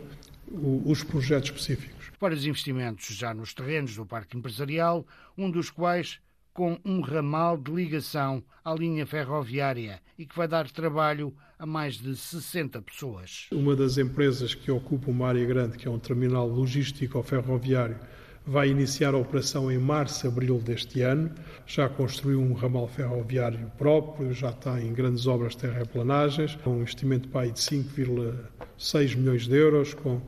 os 0.85 1.03
projetos 1.03 1.49
específicos. 1.49 2.11
Para 2.19 2.33
os 2.33 2.45
investimentos 2.45 3.15
já 3.15 3.33
nos 3.33 3.53
terrenos 3.53 3.95
do 3.95 4.05
Parque 4.05 4.37
Empresarial, 4.37 5.05
um 5.37 5.49
dos 5.49 5.69
quais 5.69 6.19
com 6.53 6.77
um 6.83 6.99
ramal 6.99 7.57
de 7.57 7.71
ligação 7.71 8.43
à 8.63 8.73
linha 8.73 9.05
ferroviária 9.05 10.01
e 10.17 10.25
que 10.25 10.35
vai 10.35 10.47
dar 10.47 10.69
trabalho 10.69 11.33
a 11.57 11.65
mais 11.65 11.95
de 11.95 12.15
60 12.15 12.81
pessoas. 12.81 13.47
Uma 13.51 13.75
das 13.75 13.97
empresas 13.97 14.53
que 14.53 14.69
ocupa 14.69 15.09
uma 15.09 15.27
área 15.27 15.45
grande, 15.45 15.77
que 15.77 15.87
é 15.87 15.91
um 15.91 15.99
terminal 15.99 16.47
logístico 16.47 17.21
ferroviário, 17.23 17.97
vai 18.45 18.69
iniciar 18.69 19.13
a 19.13 19.17
operação 19.17 19.71
em 19.71 19.77
março, 19.77 20.27
abril 20.27 20.57
deste 20.59 21.01
ano. 21.01 21.31
Já 21.65 21.87
construiu 21.87 22.41
um 22.41 22.53
ramal 22.53 22.87
ferroviário 22.87 23.71
próprio, 23.77 24.33
já 24.33 24.49
está 24.49 24.81
em 24.81 24.91
grandes 24.93 25.27
obras 25.27 25.53
de 25.53 25.59
terraplanagens, 25.59 26.55
com 26.63 26.71
um 26.71 26.81
investimento 26.81 27.27
de 27.27 27.33
5,6 27.33 29.15
milhões 29.15 29.47
de 29.47 29.55
euros, 29.55 29.93
com, 29.93 30.21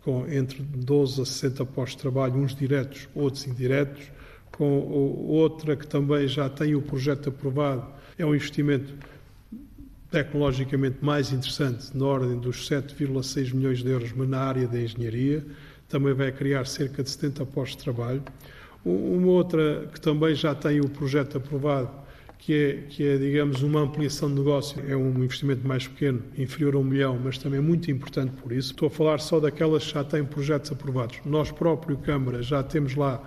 com 0.00 0.26
entre 0.26 0.62
12 0.62 1.22
a 1.22 1.24
60 1.24 1.64
postos 1.66 1.96
de 1.96 2.02
trabalho, 2.02 2.34
uns 2.34 2.54
diretos, 2.54 3.08
outros 3.14 3.46
indiretos. 3.46 4.10
Com 4.56 4.80
outra 5.28 5.74
que 5.74 5.86
também 5.86 6.28
já 6.28 6.48
tem 6.48 6.74
o 6.74 6.82
projeto 6.82 7.30
aprovado, 7.30 7.86
é 8.18 8.26
um 8.26 8.34
investimento 8.34 8.92
tecnologicamente 10.10 10.98
mais 11.00 11.32
interessante, 11.32 11.96
na 11.96 12.04
ordem 12.04 12.38
dos 12.38 12.68
7,6 12.68 13.54
milhões 13.54 13.82
de 13.82 13.88
euros, 13.88 14.12
mas 14.12 14.28
na 14.28 14.40
área 14.40 14.68
da 14.68 14.78
engenharia. 14.78 15.42
Também 15.92 16.14
vai 16.14 16.32
criar 16.32 16.64
cerca 16.64 17.02
de 17.02 17.10
70 17.10 17.44
postos 17.44 17.76
de 17.76 17.84
trabalho. 17.84 18.22
Uma 18.82 19.26
outra 19.26 19.90
que 19.92 20.00
também 20.00 20.34
já 20.34 20.54
tem 20.54 20.80
o 20.80 20.88
projeto 20.88 21.36
aprovado, 21.36 21.90
que 22.38 22.54
é, 22.54 22.72
que 22.88 23.06
é, 23.06 23.18
digamos, 23.18 23.62
uma 23.62 23.80
ampliação 23.80 24.30
de 24.30 24.36
negócio, 24.36 24.82
é 24.88 24.96
um 24.96 25.22
investimento 25.22 25.68
mais 25.68 25.86
pequeno, 25.86 26.22
inferior 26.38 26.76
a 26.76 26.78
um 26.78 26.82
milhão, 26.82 27.20
mas 27.22 27.36
também 27.36 27.60
muito 27.60 27.90
importante 27.90 28.32
por 28.40 28.52
isso. 28.52 28.70
Estou 28.70 28.86
a 28.86 28.90
falar 28.90 29.20
só 29.20 29.38
daquelas 29.38 29.84
que 29.84 29.92
já 29.92 30.02
têm 30.02 30.24
projetos 30.24 30.72
aprovados. 30.72 31.20
Nós 31.26 31.52
próprio, 31.52 31.98
Câmara, 31.98 32.42
já 32.42 32.62
temos 32.62 32.94
lá 32.94 33.22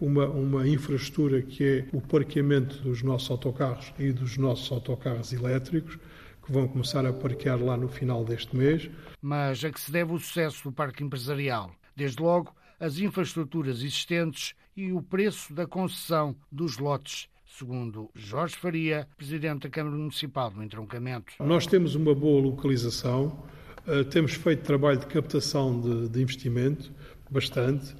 uma, 0.00 0.26
uma 0.28 0.66
infraestrutura 0.66 1.42
que 1.42 1.62
é 1.62 1.84
o 1.92 2.00
parqueamento 2.00 2.78
dos 2.78 3.02
nossos 3.02 3.30
autocarros 3.30 3.92
e 3.98 4.12
dos 4.12 4.38
nossos 4.38 4.72
autocarros 4.72 5.30
elétricos, 5.30 5.98
que 6.42 6.50
vão 6.50 6.66
começar 6.66 7.04
a 7.04 7.12
parquear 7.12 7.62
lá 7.62 7.76
no 7.76 7.86
final 7.86 8.24
deste 8.24 8.56
mês. 8.56 8.88
Mas 9.20 9.62
a 9.62 9.70
que 9.70 9.78
se 9.78 9.92
deve 9.92 10.14
o 10.14 10.18
sucesso 10.18 10.64
do 10.64 10.72
parque 10.72 11.04
empresarial? 11.04 11.70
Desde 11.98 12.22
logo, 12.22 12.54
as 12.78 13.00
infraestruturas 13.00 13.78
existentes 13.78 14.54
e 14.76 14.92
o 14.92 15.02
preço 15.02 15.52
da 15.52 15.66
concessão 15.66 16.36
dos 16.50 16.78
lotes 16.78 17.28
segundo 17.44 18.08
Jorge 18.14 18.54
Faria, 18.54 19.08
presidente 19.16 19.62
da 19.62 19.68
Câmara 19.68 19.96
Municipal 19.96 20.48
do 20.48 20.62
Entroncamento. 20.62 21.32
Nós 21.40 21.66
temos 21.66 21.96
uma 21.96 22.14
boa 22.14 22.40
localização, 22.40 23.42
eh, 23.84 24.04
temos 24.04 24.34
feito 24.34 24.62
trabalho 24.62 25.00
de 25.00 25.06
captação 25.06 25.80
de, 25.80 26.08
de 26.08 26.22
investimento, 26.22 26.92
bastante. 27.28 27.96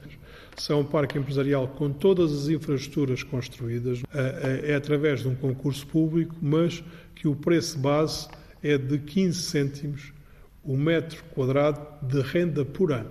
São 0.57 0.83
um 0.83 0.85
parque 0.85 1.19
empresarial 1.19 1.67
com 1.67 1.91
todas 1.91 2.33
as 2.33 2.49
infraestruturas 2.49 3.25
construídas, 3.25 4.03
eh, 4.15 4.63
eh, 4.65 4.73
é 4.73 4.75
através 4.77 5.23
de 5.23 5.29
um 5.29 5.35
concurso 5.35 5.85
público, 5.89 6.37
mas 6.41 6.85
que 7.17 7.27
o 7.27 7.35
preço 7.35 7.77
base 7.81 8.29
é 8.63 8.79
de 8.79 8.97
15 8.97 9.43
cêntimos 9.43 10.13
o 10.63 10.77
metro 10.77 11.25
quadrado 11.35 11.85
de 12.07 12.21
renda 12.21 12.65
por 12.65 12.93
ano. 12.93 13.11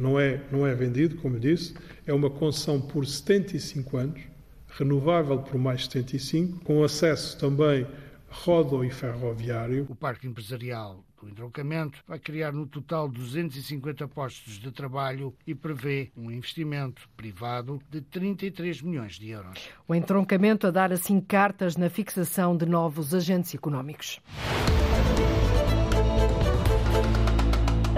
Não 0.00 0.18
é, 0.18 0.40
não 0.50 0.66
é 0.66 0.74
vendido, 0.74 1.16
como 1.16 1.36
eu 1.36 1.40
disse, 1.40 1.74
é 2.06 2.12
uma 2.14 2.30
concessão 2.30 2.80
por 2.80 3.06
75 3.06 3.96
anos, 3.98 4.20
renovável 4.66 5.38
por 5.40 5.58
mais 5.58 5.84
75, 5.84 6.64
com 6.64 6.82
acesso 6.82 7.38
também 7.38 7.86
rodo 8.30 8.82
e 8.82 8.90
ferroviário. 8.90 9.86
O 9.90 9.94
Parque 9.94 10.26
Empresarial 10.26 11.04
do 11.20 11.28
Entroncamento 11.28 12.02
vai 12.08 12.18
criar 12.18 12.50
no 12.50 12.66
total 12.66 13.08
250 13.08 14.08
postos 14.08 14.58
de 14.58 14.72
trabalho 14.72 15.34
e 15.46 15.54
prevê 15.54 16.10
um 16.16 16.30
investimento 16.30 17.06
privado 17.14 17.78
de 17.90 18.00
33 18.00 18.80
milhões 18.80 19.16
de 19.16 19.28
euros. 19.28 19.68
O 19.86 19.94
entroncamento 19.94 20.66
a 20.66 20.70
dar 20.70 20.92
assim 20.92 21.20
cartas 21.20 21.76
na 21.76 21.90
fixação 21.90 22.56
de 22.56 22.64
novos 22.64 23.12
agentes 23.12 23.54
económicos. 23.54 24.18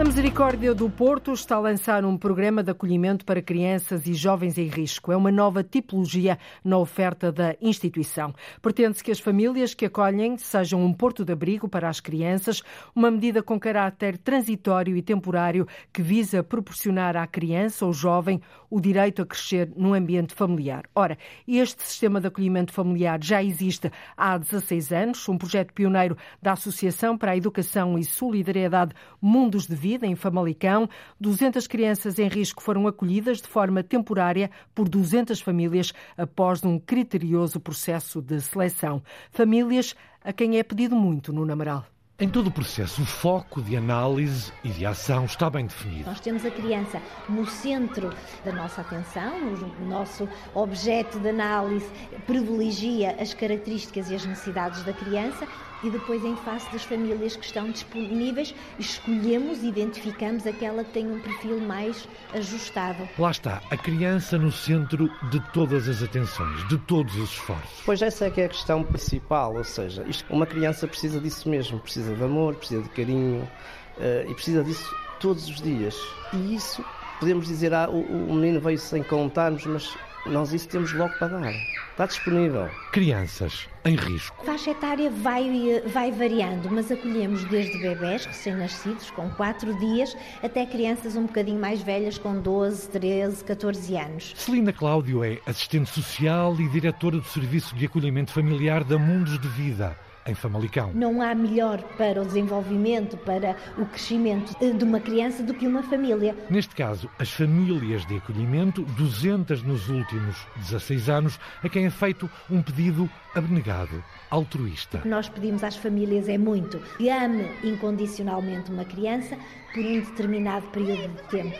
A 0.02 0.04
Misericórdia 0.04 0.74
do 0.74 0.90
Porto 0.90 1.32
está 1.32 1.54
a 1.54 1.60
lançar 1.60 2.04
um 2.04 2.18
programa 2.18 2.60
de 2.60 2.72
acolhimento 2.72 3.24
para 3.24 3.40
crianças 3.40 4.04
e 4.04 4.14
jovens 4.14 4.58
em 4.58 4.66
risco. 4.66 5.12
É 5.12 5.16
uma 5.16 5.30
nova 5.30 5.62
tipologia 5.62 6.40
na 6.64 6.76
oferta 6.76 7.30
da 7.30 7.54
instituição. 7.62 8.34
Pretende-se 8.60 9.04
que 9.04 9.12
as 9.12 9.20
famílias 9.20 9.74
que 9.74 9.84
acolhem 9.84 10.36
sejam 10.36 10.84
um 10.84 10.92
porto 10.92 11.24
de 11.24 11.32
abrigo 11.32 11.68
para 11.68 11.88
as 11.88 12.00
crianças, 12.00 12.64
uma 12.96 13.12
medida 13.12 13.44
com 13.44 13.60
caráter 13.60 14.18
transitório 14.18 14.96
e 14.96 15.02
temporário 15.02 15.68
que 15.92 16.02
visa 16.02 16.42
proporcionar 16.42 17.16
à 17.16 17.24
criança 17.24 17.86
ou 17.86 17.92
jovem 17.92 18.42
o 18.68 18.80
direito 18.80 19.22
a 19.22 19.26
crescer 19.26 19.70
num 19.76 19.94
ambiente 19.94 20.34
familiar. 20.34 20.82
Ora, 20.96 21.16
este 21.46 21.80
sistema 21.84 22.20
de 22.20 22.26
acolhimento 22.26 22.72
familiar 22.72 23.22
já 23.22 23.40
existe 23.40 23.88
há 24.16 24.36
16 24.36 24.92
anos, 24.92 25.28
um 25.28 25.38
projeto 25.38 25.72
pioneiro 25.72 26.16
da 26.42 26.54
Associação 26.54 27.16
para 27.16 27.30
a 27.30 27.36
Educação 27.36 27.96
e 27.96 28.02
Solidariedade 28.02 28.94
Mundos 29.20 29.68
de 29.68 29.76
Vida, 29.76 29.91
em 30.02 30.14
Famalicão. 30.14 30.88
200 31.20 31.66
crianças 31.66 32.18
em 32.18 32.28
risco 32.28 32.62
foram 32.62 32.86
acolhidas 32.86 33.42
de 33.42 33.48
forma 33.48 33.82
temporária 33.82 34.50
por 34.74 34.88
200 34.88 35.40
famílias 35.40 35.92
após 36.16 36.64
um 36.64 36.78
criterioso 36.78 37.60
processo 37.60 38.22
de 38.22 38.40
seleção. 38.40 39.02
Famílias 39.30 39.94
a 40.24 40.32
quem 40.32 40.58
é 40.58 40.62
pedido 40.62 40.96
muito 40.96 41.32
no 41.32 41.44
Namaral. 41.44 41.84
Em 42.22 42.28
todo 42.28 42.46
o 42.46 42.52
processo, 42.52 43.02
o 43.02 43.04
foco 43.04 43.60
de 43.60 43.76
análise 43.76 44.52
e 44.62 44.68
de 44.68 44.86
ação 44.86 45.24
está 45.24 45.50
bem 45.50 45.66
definido. 45.66 46.08
Nós 46.08 46.20
temos 46.20 46.44
a 46.44 46.50
criança 46.52 47.02
no 47.28 47.44
centro 47.44 48.14
da 48.44 48.52
nossa 48.52 48.80
atenção, 48.80 49.32
o 49.80 49.84
nosso 49.84 50.28
objeto 50.54 51.18
de 51.18 51.30
análise 51.30 51.90
privilegia 52.24 53.16
as 53.18 53.34
características 53.34 54.08
e 54.08 54.14
as 54.14 54.24
necessidades 54.24 54.84
da 54.84 54.92
criança 54.92 55.48
e 55.82 55.90
depois, 55.90 56.24
em 56.24 56.36
face 56.36 56.70
das 56.72 56.84
famílias 56.84 57.36
que 57.36 57.44
estão 57.44 57.70
disponíveis, 57.70 58.54
escolhemos, 58.78 59.62
identificamos 59.62 60.46
aquela 60.46 60.84
que 60.84 60.92
tem 60.92 61.10
um 61.10 61.20
perfil 61.20 61.60
mais 61.60 62.08
ajustado. 62.34 63.08
Lá 63.18 63.30
está, 63.30 63.62
a 63.70 63.76
criança 63.76 64.38
no 64.38 64.52
centro 64.52 65.10
de 65.30 65.40
todas 65.52 65.88
as 65.88 66.02
atenções, 66.02 66.66
de 66.68 66.78
todos 66.78 67.14
os 67.16 67.30
esforços. 67.30 67.82
Pois 67.84 68.00
essa 68.02 68.26
é 68.26 68.30
que 68.30 68.40
é 68.40 68.44
a 68.46 68.48
questão 68.48 68.82
principal, 68.84 69.56
ou 69.56 69.64
seja, 69.64 70.04
isto, 70.06 70.32
uma 70.32 70.46
criança 70.46 70.86
precisa 70.86 71.20
disso 71.20 71.48
mesmo, 71.48 71.78
precisa 71.80 72.14
de 72.14 72.22
amor, 72.22 72.54
precisa 72.54 72.82
de 72.82 72.88
carinho 72.90 73.42
uh, 73.42 74.30
e 74.30 74.34
precisa 74.34 74.62
disso 74.62 74.94
todos 75.20 75.48
os 75.48 75.60
dias. 75.60 75.96
E 76.32 76.54
isso, 76.54 76.84
podemos 77.18 77.46
dizer, 77.46 77.74
ah, 77.74 77.88
o, 77.88 78.00
o 78.00 78.34
menino 78.34 78.60
veio 78.60 78.78
sem 78.78 79.02
contarmos, 79.02 79.64
mas 79.66 79.96
nós 80.26 80.52
isso 80.52 80.68
temos 80.68 80.92
logo 80.92 81.12
para 81.18 81.28
dar. 81.28 81.52
Está 81.90 82.06
disponível. 82.06 82.70
Crianças 82.90 83.68
em 83.84 83.96
risco. 83.96 84.36
A 84.42 84.44
faixa 84.44 84.70
etária 84.70 85.10
vai, 85.10 85.82
vai 85.86 86.10
variando, 86.10 86.70
mas 86.70 86.90
acolhemos 86.90 87.44
desde 87.44 87.78
bebés 87.78 88.24
recém-nascidos, 88.24 89.10
com 89.10 89.28
4 89.30 89.78
dias, 89.78 90.16
até 90.42 90.64
crianças 90.64 91.16
um 91.16 91.26
bocadinho 91.26 91.60
mais 91.60 91.82
velhas, 91.82 92.16
com 92.16 92.40
12, 92.40 92.88
13, 92.88 93.44
14 93.44 93.96
anos. 93.96 94.32
Celina 94.36 94.72
Cláudio 94.72 95.24
é 95.24 95.38
assistente 95.44 95.90
social 95.90 96.56
e 96.58 96.68
diretora 96.68 97.18
do 97.18 97.26
Serviço 97.26 97.74
de 97.74 97.86
Acolhimento 97.86 98.32
Familiar 98.32 98.84
da 98.84 98.98
Mundos 98.98 99.38
de 99.38 99.48
Vida 99.48 99.96
em 100.26 100.34
Famalicão. 100.34 100.92
Não 100.94 101.20
há 101.20 101.34
melhor 101.34 101.82
para 101.96 102.22
o 102.22 102.24
desenvolvimento, 102.24 103.16
para 103.16 103.56
o 103.76 103.86
crescimento 103.86 104.54
de 104.58 104.84
uma 104.84 105.00
criança 105.00 105.42
do 105.42 105.54
que 105.54 105.66
uma 105.66 105.82
família. 105.82 106.36
Neste 106.48 106.74
caso, 106.74 107.10
as 107.18 107.30
famílias 107.30 108.06
de 108.06 108.16
acolhimento, 108.16 108.82
200 108.82 109.62
nos 109.62 109.88
últimos 109.88 110.36
16 110.56 111.08
anos, 111.08 111.40
a 111.62 111.68
quem 111.68 111.86
é 111.86 111.90
feito 111.90 112.30
um 112.50 112.62
pedido 112.62 113.08
abnegado, 113.34 114.02
altruísta. 114.32 114.98
O 114.98 115.02
que 115.02 115.08
nós 115.08 115.28
pedimos 115.28 115.62
às 115.62 115.76
famílias 115.76 116.28
é 116.28 116.38
muito. 116.38 116.78
Que 116.96 117.10
ame 117.10 117.44
incondicionalmente 117.62 118.72
uma 118.72 118.84
criança 118.84 119.36
por 119.74 119.84
um 119.84 120.00
determinado 120.00 120.66
período 120.68 121.14
de 121.14 121.22
tempo 121.28 121.58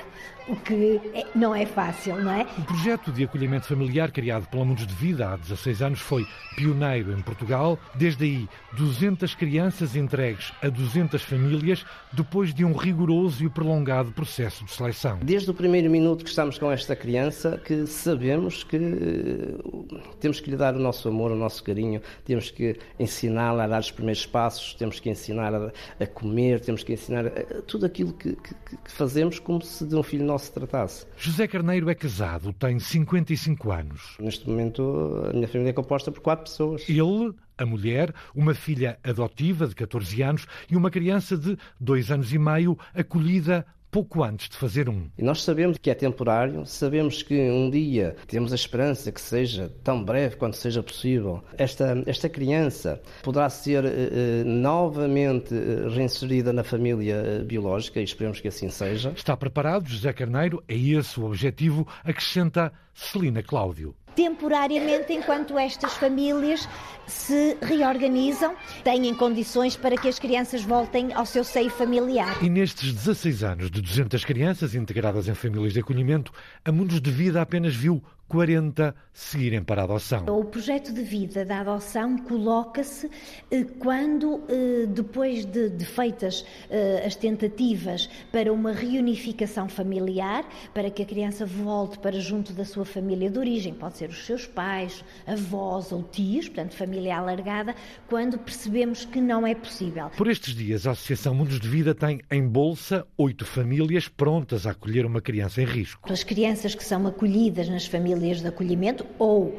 o 0.49 0.57
que 0.57 1.01
é, 1.15 1.27
não 1.35 1.55
é 1.55 1.65
fácil, 1.65 2.17
não 2.23 2.33
é? 2.33 2.47
O 2.59 2.63
projeto 2.63 3.13
de 3.13 3.25
acolhimento 3.25 3.67
familiar 3.67 4.11
criado 4.11 4.47
pela 4.49 4.65
Mundos 4.65 4.87
de 4.87 4.95
Vida 4.95 5.29
há 5.29 5.37
16 5.37 5.83
anos 5.83 6.01
foi 6.01 6.27
pioneiro 6.57 7.13
em 7.13 7.23
Portugal. 7.23 7.79
Desde 7.95 8.25
aí, 8.25 8.49
200 8.73 9.35
crianças 9.35 9.95
entregues 9.95 10.53
a 10.63 10.69
200 10.69 11.23
famílias 11.23 11.85
depois 12.13 12.53
de 12.53 12.65
um 12.65 12.73
rigoroso 12.73 13.45
e 13.45 13.49
prolongado 13.49 14.13
processo 14.13 14.65
de 14.65 14.73
seleção. 14.73 15.19
Desde 15.23 15.51
o 15.51 15.55
primeiro 15.55 15.91
minuto 15.91 16.25
que 16.25 16.31
estamos 16.31 16.59
com 16.59 16.71
esta 16.71 16.97
criança, 16.97 17.61
que 17.65 17.87
sabemos 17.87 18.65
que 18.65 18.77
eh, 18.77 20.01
temos 20.21 20.41
que 20.41 20.51
lhe 20.51 20.57
dar 20.57 20.75
o 20.75 20.79
nosso 20.79 21.09
amor, 21.09 21.31
o 21.31 21.37
nosso 21.37 21.63
carinho, 21.63 22.03
temos 22.25 22.51
que 22.51 22.62
ensiná-la 22.98 23.64
a 23.64 23.68
dar 23.68 23.81
os 23.81 23.90
primeiros 23.90 24.27
passos, 24.27 24.75
temos 24.75 25.01
que 25.01 25.11
ensinar 25.11 25.55
a, 25.55 25.72
a 26.01 26.07
comer, 26.07 26.61
temos 26.61 26.83
que 26.83 26.92
ensinar 26.92 27.27
a, 27.27 27.62
tudo 27.62 27.87
aquilo 27.87 28.12
que, 28.12 28.35
que, 28.37 28.55
que 28.55 28.92
fazemos 28.92 29.38
como 29.38 29.62
se 29.62 29.87
de 29.87 29.94
um 29.94 30.03
filho 30.03 30.25
nosso 30.25 30.46
se 30.46 30.53
tratasse. 30.53 31.07
José 31.16 31.46
Carneiro 31.46 31.88
é 31.88 31.94
casado, 31.94 32.53
tem 32.53 32.79
55 32.79 33.70
anos. 33.70 34.16
Neste 34.18 34.48
momento, 34.48 35.25
a 35.29 35.33
minha 35.33 35.48
família 35.48 35.70
é 35.70 35.72
composta 35.72 36.11
por 36.11 36.20
quatro 36.20 36.44
pessoas. 36.44 36.88
Ele, 36.88 37.33
a 37.57 37.66
mulher, 37.66 38.12
uma 38.35 38.55
filha 38.55 38.98
adotiva 39.03 39.66
de 39.66 39.75
14 39.75 40.22
anos 40.22 40.46
e 40.70 40.77
uma 40.77 40.90
criança 40.90 41.37
de 41.37 41.57
dois 41.81 42.11
anos 42.11 42.33
e 42.33 42.38
meio, 42.38 42.79
acolhida 42.94 43.66
pouco 43.92 44.24
antes 44.24 44.48
de 44.48 44.57
fazer 44.57 44.88
um. 44.88 45.11
E 45.18 45.22
nós 45.22 45.42
sabemos 45.42 45.76
que 45.76 45.90
é 45.90 45.94
temporário, 45.94 46.64
sabemos 46.64 47.22
que 47.22 47.35
um 47.50 47.68
dia 47.68 48.16
temos 48.26 48.50
a 48.50 48.55
esperança 48.55 49.12
que 49.12 49.20
seja 49.20 49.70
tão 49.85 50.02
breve 50.02 50.37
quanto 50.37 50.57
seja 50.57 50.83
possível. 50.83 51.44
Esta, 51.59 52.02
esta 52.07 52.26
criança 52.26 53.02
poderá 53.22 53.50
ser 53.50 53.85
eh, 53.85 54.42
novamente 54.44 55.55
reinserida 55.94 56.55
na 56.55 56.64
família 56.64 57.44
biológica 57.46 58.00
e 58.00 58.05
esperemos 58.05 58.40
que 58.40 58.48
assim 58.48 58.70
seja. 58.70 59.12
Está 59.14 59.37
preparado, 59.37 59.87
José 59.87 60.11
Carneiro? 60.14 60.64
É 60.66 60.74
esse 60.74 61.20
o 61.20 61.26
objetivo, 61.26 61.87
acrescenta 62.02 62.72
Celina 62.94 63.42
Cláudio 63.42 63.94
temporariamente 64.14 65.12
enquanto 65.12 65.59
estas 65.59 65.94
famílias 65.94 66.68
se 67.07 67.57
reorganizam, 67.61 68.55
têm 68.85 69.14
condições 69.14 69.77
para 69.77 69.96
que 69.96 70.09
as 70.09 70.18
crianças 70.18 70.62
voltem 70.62 71.12
ao 71.12 71.27
seu 71.27 71.44
seio 71.44 71.70
familiar. 71.70 72.42
E 72.42 72.48
nestes 72.48 72.92
16 72.92 73.44
anos 73.44 73.70
de 73.70 73.81
200 73.81 74.25
crianças 74.25 74.75
integradas 74.75 75.29
em 75.29 75.35
famílias 75.35 75.72
de 75.72 75.81
acolhimento, 75.81 76.33
a 76.64 76.72
Mundos 76.72 77.01
de 77.01 77.11
Vida 77.11 77.42
apenas 77.42 77.75
viu 77.75 78.03
40 78.33 78.95
seguirem 79.12 79.62
para 79.62 79.83
a 79.83 79.85
adoção. 79.85 80.25
O 80.27 80.42
projeto 80.42 80.90
de 80.90 81.03
vida 81.03 81.45
da 81.45 81.61
adoção 81.61 82.16
coloca-se 82.16 83.11
eh, 83.51 83.62
quando, 83.79 84.42
eh, 84.49 84.87
depois 84.87 85.45
de, 85.45 85.68
de 85.68 85.85
feitas 85.85 86.42
eh, 86.71 87.05
as 87.05 87.14
tentativas 87.14 88.09
para 88.33 88.51
uma 88.51 88.73
reunificação 88.73 89.68
familiar, 89.68 90.49
para 90.73 90.90
que 90.90 91.03
a 91.03 91.05
criança 91.05 91.45
volte 91.45 91.99
para 91.99 92.18
junto 92.18 92.55
da 92.55 92.64
sua 92.64 92.87
família 92.87 93.29
de 93.31 93.38
origem, 93.38 93.75
pode 93.75 93.99
ser 93.99 94.09
os 94.09 94.25
seus 94.25 94.47
pais, 94.47 95.05
avós 95.27 95.92
ou 95.92 96.03
tios, 96.03 96.49
portanto, 96.49 96.75
família 96.75 97.18
alargada, 97.18 97.77
quando 98.09 98.38
percebemos 98.38 99.05
que 99.05 99.21
não 99.21 99.47
é 99.47 99.55
possível. 99.55 100.09
Por 100.16 100.27
estes 100.27 100.55
dias, 100.55 100.87
a 100.87 100.92
Associação 100.92 101.35
Mundos 101.35 101.61
de 101.61 101.68
Vida 101.68 101.95
tem 101.95 102.23
em 102.31 102.49
bolsa 102.49 103.07
oito 103.18 103.45
famílias 103.45 104.09
prontas 104.09 104.66
a 104.66 104.71
acolher 104.71 105.05
uma 105.05 105.21
criança 105.21 105.61
em 105.61 105.66
risco. 105.66 106.11
As 106.11 106.25
crianças 106.25 106.75
que 106.75 106.83
são 106.83 107.07
acolhidas 107.07 107.68
nas 107.68 107.85
famílias 107.87 108.22
famílias 108.23 108.41
de 108.41 108.47
acolhimento 108.47 109.05
ou 109.19 109.47
uh, 109.47 109.59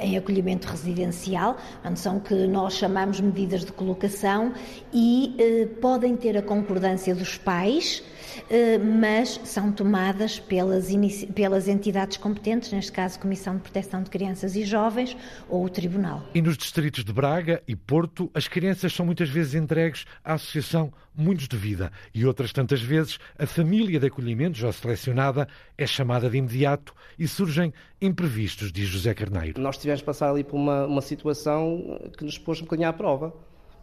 em 0.00 0.16
acolhimento 0.16 0.66
residencial, 0.66 1.58
são 1.94 2.18
que 2.18 2.34
nós 2.46 2.74
chamamos 2.74 3.20
medidas 3.20 3.64
de 3.64 3.72
colocação 3.72 4.54
e 4.92 5.36
uh, 5.38 5.80
podem 5.80 6.16
ter 6.16 6.36
a 6.36 6.42
concordância 6.42 7.14
dos 7.14 7.36
pais 7.36 8.02
eh, 8.48 8.78
mas 8.78 9.40
são 9.44 9.72
tomadas 9.72 10.38
pelas, 10.38 10.88
pelas 11.34 11.68
entidades 11.68 12.16
competentes, 12.16 12.72
neste 12.72 12.92
caso 12.92 13.18
Comissão 13.18 13.56
de 13.56 13.62
Proteção 13.62 14.02
de 14.02 14.10
Crianças 14.10 14.56
e 14.56 14.64
Jovens 14.64 15.16
ou 15.48 15.64
o 15.64 15.68
Tribunal. 15.68 16.22
E 16.34 16.42
nos 16.42 16.56
distritos 16.56 17.04
de 17.04 17.12
Braga 17.12 17.62
e 17.66 17.74
Porto, 17.74 18.30
as 18.34 18.48
crianças 18.48 18.92
são 18.92 19.06
muitas 19.06 19.28
vezes 19.28 19.54
entregues 19.54 20.04
à 20.24 20.34
Associação 20.34 20.92
Muitos 21.14 21.48
de 21.48 21.56
Vida 21.56 21.92
e 22.14 22.24
outras 22.24 22.52
tantas 22.52 22.80
vezes 22.80 23.18
a 23.38 23.44
família 23.44 23.98
de 23.98 24.06
acolhimento 24.06 24.56
já 24.56 24.72
selecionada 24.72 25.48
é 25.76 25.86
chamada 25.86 26.30
de 26.30 26.38
imediato 26.38 26.94
e 27.18 27.26
surgem 27.26 27.72
imprevistos, 28.00 28.72
diz 28.72 28.88
José 28.88 29.14
Carneiro. 29.14 29.60
Nós 29.60 29.76
tivemos 29.76 30.00
de 30.00 30.04
passar 30.04 30.30
ali 30.30 30.42
por 30.44 30.56
uma, 30.56 30.86
uma 30.86 31.02
situação 31.02 32.00
que 32.16 32.24
nos 32.24 32.38
pôs 32.38 32.58
um 32.60 32.64
bocadinho 32.64 32.88
à 32.88 32.92
prova, 32.92 33.32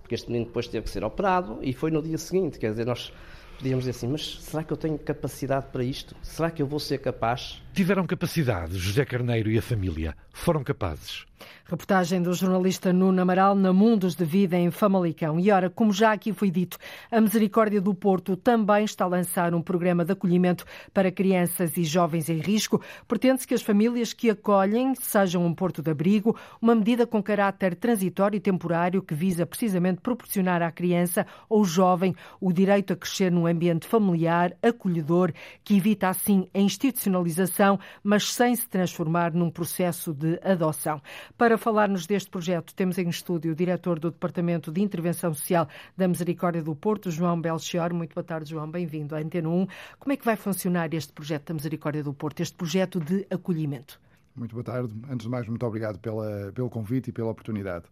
porque 0.02 0.16
este 0.16 0.28
menino 0.28 0.46
depois 0.46 0.68
teve 0.68 0.86
que 0.86 0.90
ser 0.90 1.04
operado 1.04 1.60
e 1.62 1.74
foi 1.74 1.92
no 1.92 2.02
dia 2.02 2.18
seguinte, 2.18 2.58
quer 2.58 2.72
dizer, 2.72 2.86
nós 2.86 3.12
podíamos 3.58 3.86
dizer 3.86 3.98
assim, 3.98 4.08
mas 4.08 4.40
será 4.42 4.64
que 4.64 4.72
eu 4.72 4.78
tenho 4.78 4.98
capacidade 4.98 5.68
para 5.72 5.84
isto? 5.84 6.16
Será 6.22 6.50
que 6.50 6.62
eu 6.62 6.68
vou 6.68 6.80
ser 6.80 7.00
capaz? 7.00 7.62
Tiveram 7.78 8.08
capacidade, 8.08 8.76
José 8.76 9.06
Carneiro 9.06 9.52
e 9.52 9.58
a 9.60 9.62
família. 9.62 10.16
Foram 10.34 10.64
capazes. 10.64 11.28
Reportagem 11.66 12.22
do 12.22 12.34
jornalista 12.34 12.94
Nuno 12.94 13.22
Amaral 13.22 13.54
na 13.54 13.74
Mundos 13.74 14.16
de 14.16 14.24
Vida 14.24 14.58
em 14.58 14.72
Famalicão. 14.72 15.38
E 15.38 15.52
ora, 15.52 15.70
como 15.70 15.92
já 15.92 16.14
aqui 16.14 16.32
foi 16.32 16.50
dito, 16.50 16.78
a 17.12 17.20
Misericórdia 17.20 17.82
do 17.82 17.94
Porto 17.94 18.38
também 18.38 18.86
está 18.86 19.04
a 19.04 19.10
lançar 19.10 19.54
um 19.54 19.62
programa 19.62 20.06
de 20.06 20.14
acolhimento 20.14 20.64
para 20.94 21.12
crianças 21.12 21.76
e 21.76 21.84
jovens 21.84 22.30
em 22.30 22.40
risco. 22.40 22.82
Pretende-se 23.06 23.46
que 23.46 23.54
as 23.54 23.62
famílias 23.62 24.14
que 24.14 24.30
acolhem 24.30 24.96
sejam 24.96 25.46
um 25.46 25.54
porto 25.54 25.82
de 25.82 25.92
abrigo, 25.92 26.38
uma 26.62 26.74
medida 26.74 27.06
com 27.06 27.22
caráter 27.22 27.76
transitório 27.76 28.38
e 28.38 28.40
temporário 28.40 29.04
que 29.04 29.14
visa 29.14 29.46
precisamente 29.46 30.00
proporcionar 30.00 30.62
à 30.62 30.72
criança 30.72 31.28
ou 31.50 31.66
jovem 31.66 32.16
o 32.40 32.54
direito 32.54 32.94
a 32.94 32.96
crescer 32.96 33.30
num 33.30 33.46
ambiente 33.46 33.86
familiar, 33.88 34.56
acolhedor, 34.64 35.34
que 35.66 35.76
evita 35.76 36.08
assim 36.08 36.48
a 36.54 36.60
institucionalização, 36.60 37.67
mas 38.04 38.32
sem 38.32 38.56
se 38.56 38.70
transformar 38.70 39.34
num 39.34 39.50
processo 39.50 40.14
de 40.14 40.40
adoção. 40.44 41.02
Para 41.36 41.58
falar-nos 41.58 42.06
deste 42.06 42.30
projeto, 42.30 42.76
temos 42.76 43.00
em 43.00 43.10
estúdio 43.10 43.54
o 43.54 43.56
diretor 43.56 44.00
do 44.00 44.12
Departamento 44.12 44.72
de 44.72 44.80
Intervenção 44.80 45.34
Social 45.34 45.68
da 45.98 46.08
Misericórdia 46.08 46.62
do 46.62 46.76
Porto, 46.76 47.10
João 47.10 47.42
Belchior. 47.42 47.92
Muito 47.96 48.14
boa 48.14 48.24
tarde, 48.24 48.52
João. 48.52 48.70
Bem-vindo 48.70 49.16
à 49.16 49.20
Antena 49.20 49.50
1. 49.50 49.68
Como 49.98 50.14
é 50.14 50.18
que 50.18 50.26
vai 50.26 50.36
funcionar 50.36 50.94
este 50.94 51.12
projeto 51.12 51.48
da 51.48 51.56
Misericórdia 51.56 52.04
do 52.04 52.14
Porto, 52.14 52.42
este 52.42 52.56
projeto 52.56 53.00
de 53.00 53.26
acolhimento? 53.32 54.00
Muito 54.38 54.54
boa 54.54 54.64
tarde. 54.64 54.94
Antes 55.10 55.26
de 55.26 55.30
mais, 55.32 55.48
muito 55.48 55.66
obrigado 55.66 55.98
pela, 55.98 56.52
pelo 56.54 56.70
convite 56.70 57.10
e 57.10 57.12
pela 57.12 57.32
oportunidade. 57.32 57.86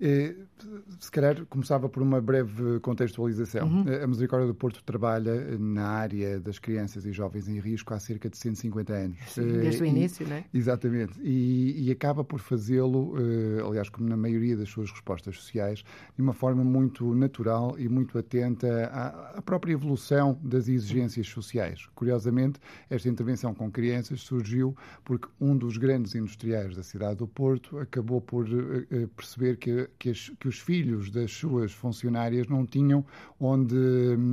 Eh, 0.00 0.34
se 0.98 1.10
calhar 1.10 1.44
começava 1.46 1.88
por 1.88 2.02
uma 2.02 2.20
breve 2.20 2.80
contextualização. 2.80 3.68
Uhum. 3.68 3.84
A 4.02 4.06
Misericórdia 4.06 4.46
do 4.46 4.54
Porto 4.54 4.82
trabalha 4.82 5.58
na 5.58 5.86
área 5.88 6.40
das 6.40 6.58
crianças 6.58 7.04
e 7.04 7.12
jovens 7.12 7.48
em 7.48 7.58
risco 7.58 7.92
há 7.92 8.00
cerca 8.00 8.28
de 8.28 8.36
150 8.38 8.92
anos. 8.92 9.18
Sim, 9.28 9.46
desde 9.46 9.80
e, 9.80 9.82
o 9.82 9.86
início, 9.86 10.26
não 10.26 10.36
é? 10.36 10.44
Exatamente. 10.52 11.20
E, 11.22 11.86
e 11.86 11.90
acaba 11.90 12.24
por 12.24 12.40
fazê-lo, 12.40 13.14
eh, 13.18 13.62
aliás, 13.62 13.88
como 13.90 14.08
na 14.08 14.16
maioria 14.16 14.56
das 14.56 14.70
suas 14.70 14.90
respostas 14.90 15.36
sociais, 15.36 15.82
de 16.16 16.22
uma 16.22 16.32
forma 16.32 16.64
muito 16.64 17.14
natural 17.14 17.78
e 17.78 17.88
muito 17.88 18.18
atenta 18.18 18.86
à, 18.86 19.38
à 19.38 19.42
própria 19.42 19.72
evolução 19.72 20.38
das 20.42 20.68
exigências 20.68 21.28
sociais. 21.28 21.86
Curiosamente, 21.94 22.58
esta 22.88 23.08
intervenção 23.08 23.54
com 23.54 23.70
crianças 23.70 24.22
surgiu 24.22 24.74
porque 25.04 25.28
um 25.40 25.56
dos 25.56 25.76
grandes 25.76 26.14
industriais 26.14 26.74
da 26.74 26.82
cidade 26.82 27.16
do 27.16 27.26
Porto 27.26 27.78
acabou 27.78 28.20
por 28.20 28.46
perceber 29.16 29.56
que 29.56 29.89
que, 29.98 30.10
as, 30.10 30.30
que, 30.40 30.48
os 30.48 30.58
filhos 30.58 31.10
das 31.10 31.32
suas 31.32 31.72
funcionárias 31.72 32.46
não 32.48 32.66
tinham 32.66 33.04
onde, 33.38 33.76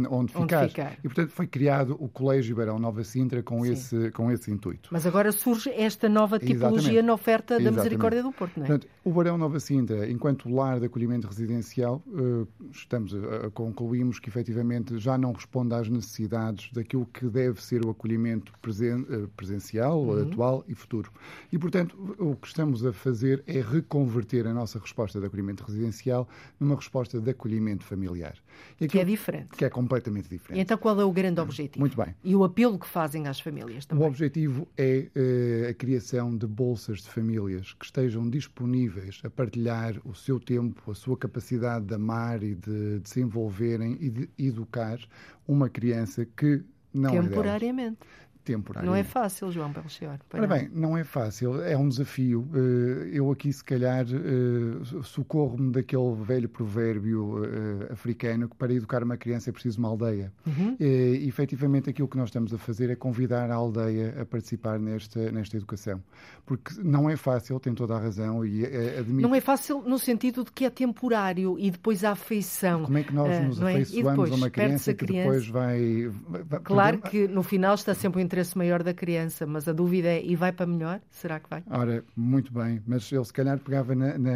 onde, 0.09 0.31
ficar. 0.33 0.63
onde 0.63 0.69
ficar. 0.69 0.97
E, 0.99 1.01
portanto, 1.03 1.29
foi 1.31 1.47
criado 1.47 1.97
o 1.99 2.07
Colégio 2.07 2.55
Barão 2.55 2.79
Nova 2.79 3.03
Sintra 3.03 3.41
com, 3.41 3.65
esse, 3.65 4.11
com 4.11 4.31
esse 4.31 4.51
intuito. 4.51 4.89
Mas 4.91 5.05
agora 5.05 5.31
surge 5.31 5.69
esta 5.69 6.09
nova 6.09 6.39
tipologia 6.39 6.77
Exatamente. 6.77 7.01
na 7.01 7.13
oferta 7.13 7.55
da 7.55 7.61
Exatamente. 7.61 7.77
Misericórdia 7.77 8.23
do 8.23 8.31
Porto, 8.31 8.57
não 8.57 8.65
é? 8.65 8.67
Portanto, 8.67 8.87
o 9.03 9.11
Barão 9.11 9.37
Nova 9.37 9.59
Sintra, 9.59 10.09
enquanto 10.09 10.49
lar 10.49 10.79
de 10.79 10.85
acolhimento 10.85 11.27
residencial, 11.27 12.03
eh, 12.07 12.45
estamos 12.71 13.13
a, 13.15 13.49
concluímos 13.51 14.19
que, 14.19 14.29
efetivamente, 14.29 14.97
já 14.99 15.17
não 15.17 15.31
responde 15.31 15.73
às 15.73 15.87
necessidades 15.89 16.71
daquilo 16.73 17.05
que 17.05 17.25
deve 17.29 17.63
ser 17.63 17.85
o 17.85 17.89
acolhimento 17.89 18.51
presen, 18.61 19.05
eh, 19.09 19.27
presencial, 19.35 20.01
uhum. 20.01 20.21
atual 20.21 20.65
e 20.67 20.75
futuro. 20.75 21.11
E, 21.51 21.57
portanto, 21.57 22.15
o 22.19 22.35
que 22.35 22.47
estamos 22.47 22.85
a 22.85 22.91
fazer 22.91 23.43
é 23.47 23.61
reconverter 23.61 24.45
a 24.45 24.53
nossa 24.53 24.77
resposta 24.77 25.19
de 25.19 25.25
acolhimento 25.25 25.46
residencial 25.55 26.27
numa 26.59 26.75
resposta 26.75 27.19
de 27.19 27.29
acolhimento 27.29 27.83
familiar. 27.83 28.35
E 28.79 28.87
que 28.87 28.99
é 28.99 29.03
diferente. 29.03 29.49
Que 29.49 29.65
é 29.65 29.69
completamente 29.69 30.29
diferente. 30.29 30.59
E 30.59 30.61
então 30.61 30.77
qual 30.77 30.99
é 30.99 31.05
o 31.05 31.11
grande 31.11 31.39
objetivo? 31.39 31.79
Muito 31.79 31.97
bem. 31.97 32.15
E 32.23 32.35
o 32.35 32.43
apelo 32.43 32.77
que 32.77 32.87
fazem 32.87 33.27
às 33.27 33.39
famílias 33.39 33.85
também? 33.85 34.03
O 34.03 34.07
objetivo 34.07 34.67
é 34.77 35.07
uh, 35.15 35.69
a 35.69 35.73
criação 35.73 36.35
de 36.35 36.47
bolsas 36.47 37.01
de 37.01 37.09
famílias 37.09 37.73
que 37.73 37.85
estejam 37.85 38.29
disponíveis 38.29 39.21
a 39.23 39.29
partilhar 39.29 39.95
o 40.03 40.13
seu 40.13 40.39
tempo, 40.39 40.91
a 40.91 40.95
sua 40.95 41.17
capacidade 41.17 41.85
de 41.85 41.93
amar 41.93 42.43
e 42.43 42.55
de, 42.55 42.99
de 42.99 43.09
se 43.09 43.21
envolverem 43.21 43.97
e 43.99 44.09
de 44.09 44.29
educar 44.37 44.99
uma 45.47 45.69
criança 45.69 46.25
que 46.25 46.63
não 46.93 47.15
é 47.15 47.21
Temporariamente. 47.21 47.97
É 48.01 48.05
temporário. 48.47 48.89
Não 48.89 48.95
é 48.95 49.03
fácil, 49.03 49.51
João 49.51 49.69
Belchior. 49.69 50.17
Ora 50.33 50.47
bem, 50.47 50.69
não 50.73 50.97
é 50.97 51.03
fácil, 51.03 51.61
é 51.61 51.77
um 51.77 51.89
desafio. 51.89 52.47
Eh, 52.53 53.09
eu 53.17 53.29
aqui, 53.29 53.51
se 53.51 53.63
calhar, 53.63 54.05
eh, 54.05 55.03
socorro-me 55.03 55.71
daquele 55.71 56.15
velho 56.23 56.47
provérbio 56.47 57.43
eh, 57.43 57.91
africano 57.91 58.47
que 58.47 58.55
para 58.55 58.73
educar 58.73 59.03
uma 59.03 59.17
criança 59.17 59.49
é 59.49 59.53
preciso 59.53 59.79
uma 59.79 59.89
aldeia. 59.89 60.31
Uhum. 60.45 60.77
E, 60.79 61.27
efetivamente, 61.27 61.89
aquilo 61.89 62.07
que 62.07 62.17
nós 62.17 62.29
estamos 62.29 62.53
a 62.53 62.57
fazer 62.57 62.89
é 62.89 62.95
convidar 62.95 63.51
a 63.51 63.55
aldeia 63.55 64.15
a 64.21 64.25
participar 64.25 64.79
nesta, 64.79 65.29
nesta 65.31 65.57
educação. 65.57 66.01
Porque 66.45 66.73
não 66.81 67.09
é 67.09 67.17
fácil, 67.17 67.59
tem 67.59 67.73
toda 67.73 67.95
a 67.95 67.99
razão 67.99 68.45
e 68.45 68.65
admito... 68.97 69.27
Não 69.27 69.35
é 69.35 69.41
fácil 69.41 69.83
no 69.85 69.99
sentido 69.99 70.45
de 70.45 70.51
que 70.51 70.63
é 70.63 70.69
temporário 70.69 71.57
e 71.59 71.69
depois 71.69 72.05
a 72.05 72.11
afeição. 72.11 72.83
Como 72.83 72.97
é 72.97 73.03
que 73.03 73.13
nós 73.13 73.43
nos 73.43 73.59
uh, 73.59 73.65
afeiçoamos 73.65 74.29
é? 74.29 74.33
a 74.33 74.35
uma 74.35 74.49
criança, 74.49 74.93
que 74.93 75.05
criança. 75.05 75.23
depois 75.25 75.47
vai... 75.49 76.09
vai 76.29 76.59
claro 76.61 76.99
que 76.99 77.27
no 77.27 77.43
final 77.43 77.75
está 77.75 77.93
sempre 77.93 78.19
o 78.19 78.23
interesse 78.37 78.57
maior 78.57 78.83
da 78.83 78.93
criança, 78.93 79.47
mas 79.47 79.67
a 79.67 79.73
dúvida 79.73 80.07
é, 80.09 80.23
e 80.23 80.35
vai 80.35 80.51
para 80.51 80.67
melhor? 80.67 81.01
Será 81.09 81.39
que 81.39 81.49
vai? 81.49 81.63
Ora, 81.69 82.03
muito 82.15 82.53
bem, 82.53 82.81
mas 82.85 83.11
ele 83.11 83.25
se 83.25 83.33
calhar 83.33 83.57
pegava 83.59 83.95
na... 83.95 84.17
na 84.17 84.35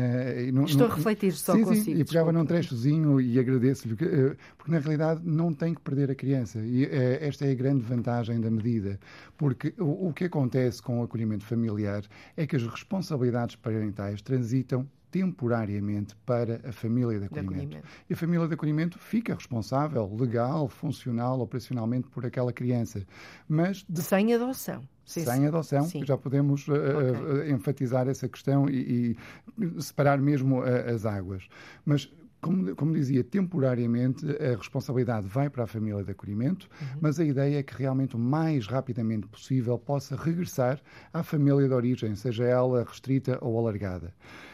no, 0.52 0.66
Estou 0.66 0.88
no, 0.88 0.94
a 0.94 0.96
refletir 0.96 1.34
só 1.34 1.54
sim, 1.54 1.64
consigo. 1.64 1.86
Sim, 1.86 2.02
e 2.02 2.04
pegava 2.04 2.32
num 2.32 2.46
trechozinho 2.46 3.22
e 3.22 3.40
agradeço-lhe, 3.40 3.94
eh, 4.02 4.36
porque 4.58 4.72
na 4.72 4.80
realidade 4.80 5.22
não 5.24 5.54
tem 5.54 5.76
que 5.76 5.82
perder 5.82 6.10
a 6.10 6.16
criança. 6.16 6.60
E 6.60 6.86
eh, 6.86 7.20
esta 7.22 7.46
é 7.46 7.52
a 7.52 7.56
grande 7.56 7.84
vantagem 7.84 8.42
da 8.42 8.50
medida, 8.50 9.00
porque 9.38 9.74
o, 9.78 10.08
o 10.08 10.14
que 10.14 10.26
acontece 10.26 10.82
com 10.82 11.00
o 11.00 11.04
acolhimento 11.04 11.46
familiar 11.46 12.04
é 12.36 12.48
que 12.48 12.56
as 12.56 12.64
responsabilidades 12.64 13.56
parentais 13.56 14.22
transitam 14.22 14.88
temporariamente 15.12 16.16
para 16.26 16.62
a 16.68 16.72
família 16.72 17.20
de 17.20 17.26
acolhimento. 17.26 17.54
de 17.54 17.66
acolhimento. 17.66 17.88
E 18.10 18.14
a 18.14 18.18
família 18.18 18.48
de 18.48 18.54
acolhimento 18.54 18.98
fica 18.98 19.36
responsável, 19.36 20.10
legal, 20.16 20.68
funcional, 20.70 21.40
operacionalmente 21.42 22.08
por 22.08 22.26
aquela 22.26 22.54
criança. 22.54 23.06
Mas 23.48 23.86
de... 23.88 24.02
Sem 24.02 24.34
adoção. 24.34 24.82
Sim, 25.04 25.26
sem 25.26 25.46
adoção, 25.46 25.84
sim. 25.84 26.06
já 26.06 26.18
podemos 26.18 26.66
uh, 26.68 26.74
okay. 26.74 27.50
uh, 27.50 27.52
enfatizar 27.52 28.08
essa 28.08 28.30
questão 28.30 28.70
e, 28.70 29.18
e 29.60 29.82
separar 29.82 30.20
mesmo 30.20 30.62
uh, 30.62 30.90
as 30.94 31.06
águas. 31.06 31.50
Mas 31.84 32.10
como, 32.42 32.76
como, 32.76 32.94
dizia, 32.94 33.24
temporariamente 33.24 34.26
a 34.26 34.56
responsabilidade 34.58 35.28
vai 35.28 35.50
para 35.50 35.64
a 35.64 35.68
família 35.68 36.04
de 36.04 36.12
acolhimento, 36.12 36.68
uhum. 36.82 36.88
mas 37.00 37.20
a 37.20 37.24
ideia 37.24 37.60
é 37.60 37.64
que 37.64 37.76
realmente 37.76 38.16
o 38.16 38.20
mais 38.20 38.68
rapidamente 38.68 39.28
possível 39.28 39.78
possa 39.78 40.16
regressar 40.16 40.82
à 41.14 41.24
família 41.24 41.68
de 41.68 41.74
origem, 41.74 42.16
seja 42.16 42.44
ela 42.46 42.84
restrita 42.84 43.38
ou 43.42 43.60
alargada. 43.60 44.14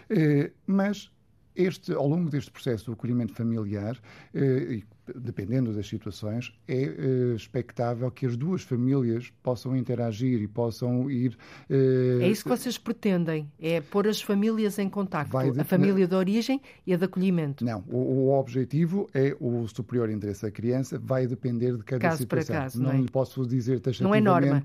Eh, 0.09 0.51
mas 0.65 1.11
este, 1.55 1.93
ao 1.93 2.07
longo 2.07 2.29
deste 2.29 2.51
processo 2.51 2.85
do 2.85 2.93
acolhimento 2.93 3.33
familiar, 3.33 3.97
eh, 4.33 4.83
dependendo 5.15 5.73
das 5.73 5.87
situações, 5.87 6.53
é 6.67 6.85
uh, 6.85 7.35
expectável 7.35 8.09
que 8.11 8.25
as 8.25 8.35
duas 8.35 8.61
famílias 8.61 9.31
possam 9.41 9.75
interagir 9.75 10.41
e 10.41 10.47
possam 10.47 11.09
ir. 11.09 11.37
Uh, 11.69 12.21
é 12.21 12.29
isso 12.29 12.43
que 12.43 12.49
vocês 12.49 12.77
pretendem? 12.77 13.51
É 13.59 13.81
pôr 13.81 14.07
as 14.07 14.21
famílias 14.21 14.77
em 14.79 14.89
contacto, 14.89 15.37
de... 15.51 15.59
a 15.59 15.63
família 15.63 16.07
de 16.07 16.15
origem 16.15 16.61
e 16.85 16.93
a 16.93 16.97
de 16.97 17.05
acolhimento? 17.05 17.63
Não, 17.63 17.83
o, 17.87 17.97
o, 17.97 18.39
objetivo 18.39 19.09
é 19.13 19.35
o 19.39 19.67
superior 19.67 20.09
interesse 20.09 20.43
da 20.43 20.51
criança, 20.51 20.99
vai 20.99 21.27
depender 21.27 21.75
de 21.77 21.83
cada 21.83 22.01
caso 22.01 22.17
situação. 22.17 22.55
Para 22.55 22.63
caso, 22.63 22.81
não, 22.81 22.91
não 22.91 22.97
é? 22.97 23.01
lhe 23.01 23.09
posso 23.09 23.45
dizer 23.45 23.79
taxativamente. 23.79 24.23
Não 24.23 24.37
é 24.37 24.41
norma. 24.41 24.63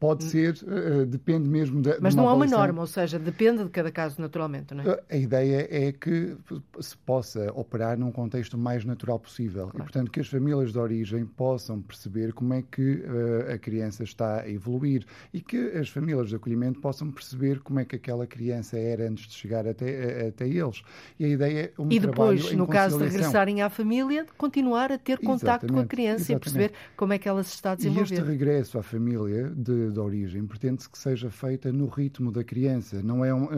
Pode 0.00 0.24
ser, 0.24 0.54
uh, 0.64 1.06
depende 1.06 1.48
mesmo 1.48 1.80
da. 1.80 1.96
Mas 2.00 2.14
não 2.14 2.28
há 2.28 2.34
uma 2.34 2.46
norma, 2.46 2.80
ou 2.80 2.86
seja, 2.86 3.18
depende 3.18 3.62
de 3.62 3.70
cada 3.70 3.92
caso 3.92 4.20
naturalmente, 4.20 4.74
não 4.74 4.82
é? 4.82 5.00
A 5.08 5.16
ideia 5.16 5.68
é 5.70 5.92
que 5.92 6.36
se 6.80 6.96
possa 6.96 7.52
operar 7.54 7.96
num 7.96 8.10
contexto 8.10 8.58
mais 8.58 8.84
natural 8.84 9.20
possível 9.20 9.49
possível. 9.50 9.68
Claro. 9.68 9.76
E, 9.76 9.82
portanto, 9.82 10.10
que 10.10 10.20
as 10.20 10.28
famílias 10.28 10.72
de 10.72 10.78
origem 10.78 11.26
possam 11.26 11.80
perceber 11.80 12.32
como 12.32 12.54
é 12.54 12.62
que 12.62 12.94
uh, 12.94 13.54
a 13.54 13.58
criança 13.58 14.04
está 14.04 14.40
a 14.40 14.50
evoluir 14.50 15.04
e 15.32 15.40
que 15.40 15.56
as 15.56 15.88
famílias 15.88 16.28
de 16.28 16.36
acolhimento 16.36 16.80
possam 16.80 17.10
perceber 17.10 17.60
como 17.60 17.80
é 17.80 17.84
que 17.84 17.96
aquela 17.96 18.26
criança 18.26 18.78
era 18.78 19.08
antes 19.08 19.26
de 19.26 19.34
chegar 19.34 19.66
até, 19.66 20.28
até 20.28 20.48
eles. 20.48 20.82
E 21.18 21.24
a 21.24 21.28
ideia 21.28 21.72
é 21.76 21.82
um 21.82 21.90
E 21.90 21.98
depois, 21.98 22.52
no 22.52 22.66
caso 22.66 22.98
de 22.98 23.04
regressarem 23.04 23.62
à 23.62 23.68
família, 23.68 24.26
continuar 24.36 24.92
a 24.92 24.98
ter 24.98 25.18
contacto 25.18 25.72
com 25.72 25.80
a 25.80 25.86
criança 25.86 26.32
exatamente. 26.32 26.36
e 26.36 26.40
perceber 26.40 26.72
como 26.96 27.12
é 27.12 27.18
que 27.18 27.28
ela 27.28 27.42
se 27.42 27.54
está 27.54 27.72
a 27.72 27.74
desenvolver. 27.74 28.14
E 28.14 28.18
este 28.18 28.26
regresso 28.26 28.78
à 28.78 28.82
família 28.82 29.50
de, 29.50 29.90
de 29.90 29.98
origem 29.98 30.46
pretende-se 30.46 30.88
que 30.88 30.98
seja 30.98 31.30
feita 31.30 31.72
no 31.72 31.86
ritmo 31.86 32.30
da 32.30 32.44
criança. 32.44 33.02
Não 33.02 33.24
é, 33.24 33.34
um, 33.34 33.44
uh, 33.44 33.48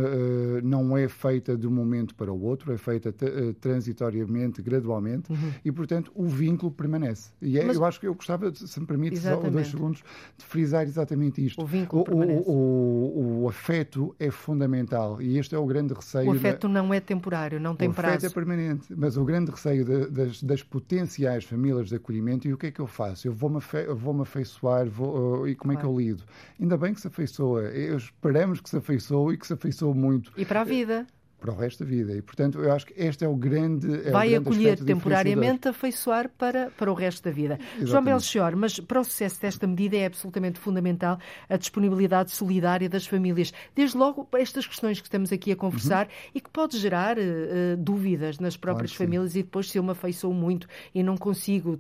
não 0.63 0.97
é 0.97 1.09
feita 1.09 1.57
de 1.57 1.67
um 1.67 1.71
momento 1.71 2.15
para 2.15 2.33
o 2.33 2.43
outro, 2.43 2.73
é 2.73 2.79
feita 2.79 3.13
transitoriamente, 3.61 4.63
gradualmente. 4.63 5.31
Uhum. 5.31 5.53
E, 5.65 5.73
portanto, 5.83 6.13
o 6.15 6.27
vínculo 6.27 6.71
permanece. 6.71 7.33
E 7.43 7.59
é, 7.59 7.65
Mas... 7.65 7.77
eu 7.77 7.85
acho 7.85 7.99
que 7.99 8.07
eu 8.07 8.15
gostava, 8.15 8.55
se 8.55 8.79
me 8.79 8.87
permite, 8.87 9.19
só 9.19 9.37
dois 9.37 9.67
segundos, 9.67 10.03
de 10.39 10.45
frisar 10.45 10.85
exatamente 10.85 11.45
isto. 11.45 11.61
O 11.61 11.67
vínculo 11.67 12.03
o, 12.03 12.05
permanece. 12.05 12.45
O, 12.47 12.53
o, 12.53 13.43
o, 13.43 13.49
afeto 13.49 14.15
é 14.19 14.31
fundamental 14.31 15.21
e 15.21 15.39
este 15.39 15.57
é 15.57 15.59
o 15.59 15.67
grande 15.67 15.93
receio. 15.93 16.29
O 16.29 16.33
afeto 16.33 16.69
da... 16.69 16.75
não 16.75 16.95
é 16.95 17.01
temporário, 17.01 17.59
não 17.59 17.75
tem 17.75 17.91
prazo. 17.91 18.15
O 18.15 18.17
afeto 18.17 18.31
é 18.31 18.33
permanente, 18.33 18.95
mas 18.97 19.17
o 19.17 19.25
grande 19.25 19.51
receio 19.51 19.85
de, 19.85 20.07
das, 20.07 20.43
das, 20.43 20.63
potenciais 20.63 21.45
famílias 21.45 21.89
de 21.89 21.97
acolhimento 21.97 22.47
e 22.47 22.53
o 22.53 22.57
que 22.57 22.67
é 22.67 22.71
que 22.71 22.81
eu 22.81 22.87
faço? 22.87 23.27
Eu 23.27 23.33
vou-me 23.33 23.57
afe... 23.57 23.85
vou 23.87 24.23
afeiçoar 24.23 24.89
vou... 24.89 25.49
e 25.49 25.57
como 25.57 25.73
é 25.73 25.77
que 25.77 25.85
eu 25.85 25.99
lido? 25.99 26.23
Ainda 26.61 26.77
bem 26.77 26.95
que 26.95 27.01
se 27.01 27.09
afeiçoa, 27.09 27.63
eu 27.63 27.97
esperamos 27.97 28.61
que 28.61 28.71
se 28.71 28.77
afeiçoe 28.77 29.35
e 29.35 29.39
que 29.39 29.47
se 29.47 29.53
afeiçoe 29.53 29.95
muito. 29.95 30.33
E 30.37 30.45
para 30.45 30.61
a 30.61 30.65
vida 30.65 31.07
para 31.43 31.53
o 31.53 31.57
resto 31.57 31.83
da 31.83 31.91
vida. 31.91 32.15
E, 32.15 32.23
portanto, 32.23 32.61
eu 32.61 32.73
acho 32.73 32.87
que 32.87 32.95
este 32.97 33.25
é 33.25 33.29
o 33.29 33.35
grande. 33.35 34.07
É 34.07 34.11
Vai 34.13 34.29
o 34.29 34.41
grande 34.41 34.49
acolher 34.49 34.79
temporariamente, 34.79 35.67
afeiçoar 35.67 36.31
para, 36.39 36.71
para 36.71 36.91
o 36.91 36.95
resto 36.95 37.25
da 37.25 37.33
vida. 37.33 37.55
Exatamente. 37.61 37.91
João 37.91 38.05
Belchior, 38.05 38.57
mas 38.57 38.79
para 38.79 39.01
o 39.01 39.05
sucesso 39.05 39.41
desta 39.41 39.67
medida 39.67 39.97
é 39.97 40.07
absolutamente 40.07 40.61
fundamental 40.61 41.19
a 41.49 41.57
disponibilidade 41.57 42.31
solidária 42.31 42.89
das 42.89 43.07
famílias. 43.09 43.53
Desde 43.75 43.97
logo, 43.97 44.25
para 44.25 44.41
estas 44.41 44.69
questões 44.69 45.01
que 45.01 45.09
estamos 45.09 45.33
aqui 45.33 45.51
a 45.51 45.57
conversar 45.57 46.07
uhum. 46.07 46.13
e 46.37 46.41
que 46.41 46.49
pode 46.49 46.79
gerar 46.79 47.19
uh, 47.19 47.77
dúvidas 47.77 48.39
nas 48.39 48.57
próprias 48.57 48.93
claro 48.93 49.11
famílias 49.11 49.33
sim. 49.33 49.41
e 49.41 49.43
depois 49.43 49.69
se 49.69 49.79
eu 49.79 49.83
me 49.83 49.91
afeiçoo 49.91 50.33
muito 50.33 50.69
e 50.95 51.03
não 51.03 51.17
consigo 51.17 51.77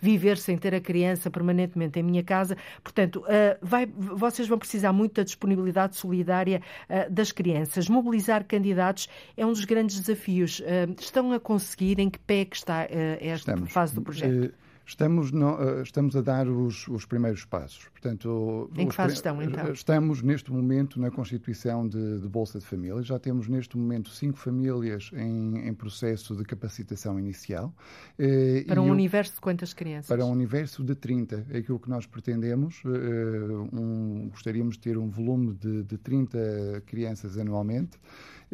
viver 0.00 0.36
sem 0.38 0.58
ter 0.58 0.74
a 0.74 0.80
criança 0.80 1.30
permanentemente 1.30 2.00
em 2.00 2.02
minha 2.02 2.24
casa. 2.24 2.56
Portanto, 2.82 3.20
uh, 3.20 3.58
vai, 3.62 3.86
vocês 3.86 4.48
vão 4.48 4.58
precisar 4.58 4.92
muito 4.92 5.14
da 5.14 5.22
disponibilidade 5.22 5.94
solidária 5.94 6.60
uh, 6.90 7.08
das 7.08 7.30
crianças. 7.30 7.88
Mobilizar 7.88 8.44
candidatos 8.44 9.03
é 9.36 9.44
um 9.44 9.52
dos 9.52 9.64
grandes 9.64 10.00
desafios. 10.00 10.62
Eh, 10.64 10.86
estão 11.00 11.32
a 11.32 11.40
conseguir? 11.40 11.98
Em 11.98 12.10
que 12.10 12.18
pé 12.18 12.40
é 12.40 12.44
que 12.44 12.56
está 12.56 12.84
eh, 12.84 13.18
esta 13.20 13.52
Estamos. 13.52 13.72
fase 13.72 13.94
do 13.94 14.02
projeto? 14.02 14.46
Eh, 14.46 14.50
estamos, 14.86 15.32
no, 15.32 15.82
estamos 15.82 16.14
a 16.16 16.20
dar 16.20 16.46
os, 16.46 16.86
os, 16.88 17.06
primeiros 17.06 17.44
passos. 17.44 17.88
Portanto, 17.88 18.70
em 18.76 18.86
que 18.86 18.94
fase 18.94 19.14
estão, 19.14 19.42
então? 19.42 19.72
Estamos, 19.72 20.22
neste 20.22 20.52
momento, 20.52 21.00
na 21.00 21.10
constituição 21.10 21.88
de, 21.88 22.20
de 22.20 22.28
Bolsa 22.28 22.58
de 22.58 22.66
Famílias. 22.66 23.06
Já 23.06 23.18
temos, 23.18 23.48
neste 23.48 23.78
momento, 23.78 24.10
cinco 24.10 24.38
famílias 24.38 25.10
em, 25.14 25.66
em 25.66 25.74
processo 25.74 26.36
de 26.36 26.44
capacitação 26.44 27.18
inicial. 27.18 27.74
Para 28.66 28.82
um 28.82 28.90
universo 28.90 29.34
de 29.34 29.40
quantas 29.40 29.72
crianças? 29.72 30.08
Para 30.08 30.24
um 30.24 30.30
universo 30.30 30.84
de 30.84 30.94
30. 30.94 31.46
É 31.50 31.58
aquilo 31.58 31.78
que 31.78 31.88
nós 31.88 32.04
pretendemos. 32.06 32.82
Um, 32.84 34.28
gostaríamos 34.28 34.74
de 34.74 34.80
ter 34.80 34.98
um 34.98 35.08
volume 35.08 35.54
de, 35.54 35.82
de 35.82 35.96
30 35.96 36.82
crianças 36.84 37.38
anualmente. 37.38 37.98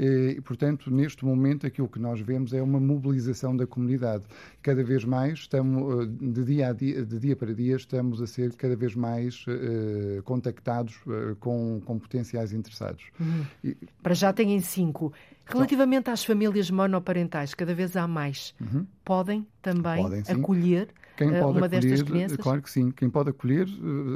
E, 0.02 0.40
portanto, 0.40 0.90
neste 0.90 1.26
momento, 1.26 1.66
aquilo 1.66 1.86
que 1.86 1.98
nós 1.98 2.18
vemos 2.22 2.54
é 2.54 2.62
uma 2.62 2.80
mobilização 2.80 3.54
da 3.54 3.66
comunidade. 3.66 4.24
Cada 4.62 4.82
vez 4.82 5.04
mais, 5.04 5.40
estamos, 5.40 6.04
eh, 6.04 6.08
de 6.22 6.42
dia, 6.42 6.68
a 6.68 6.72
dia, 6.72 7.04
de 7.04 7.18
dia 7.18 7.36
para 7.36 7.52
dia, 7.52 7.76
estamos 7.76 8.22
a 8.22 8.26
ser 8.26 8.54
cada 8.54 8.74
vez 8.74 8.94
mais 8.94 9.44
uh, 9.46 10.22
contactados 10.22 10.96
uh, 11.06 11.36
com, 11.38 11.82
com 11.84 11.98
potenciais 11.98 12.54
interessados. 12.54 13.04
Uhum. 13.20 13.44
E... 13.62 13.76
Para 14.02 14.14
já 14.14 14.32
têm 14.32 14.58
cinco. 14.60 15.12
Relativamente 15.44 16.08
às 16.08 16.24
famílias 16.24 16.70
monoparentais, 16.70 17.52
cada 17.52 17.74
vez 17.74 17.94
há 17.94 18.08
mais. 18.08 18.54
Uhum. 18.58 18.86
Podem 19.04 19.46
também 19.60 20.02
Podem, 20.02 20.22
acolher 20.26 20.88
quem 21.20 21.38
pode 21.38 21.58
uma 21.58 21.66
acolher? 21.66 22.38
Claro 22.38 22.62
que 22.62 22.70
sim. 22.70 22.90
Quem 22.90 23.10
pode 23.10 23.28
acolher, 23.28 23.66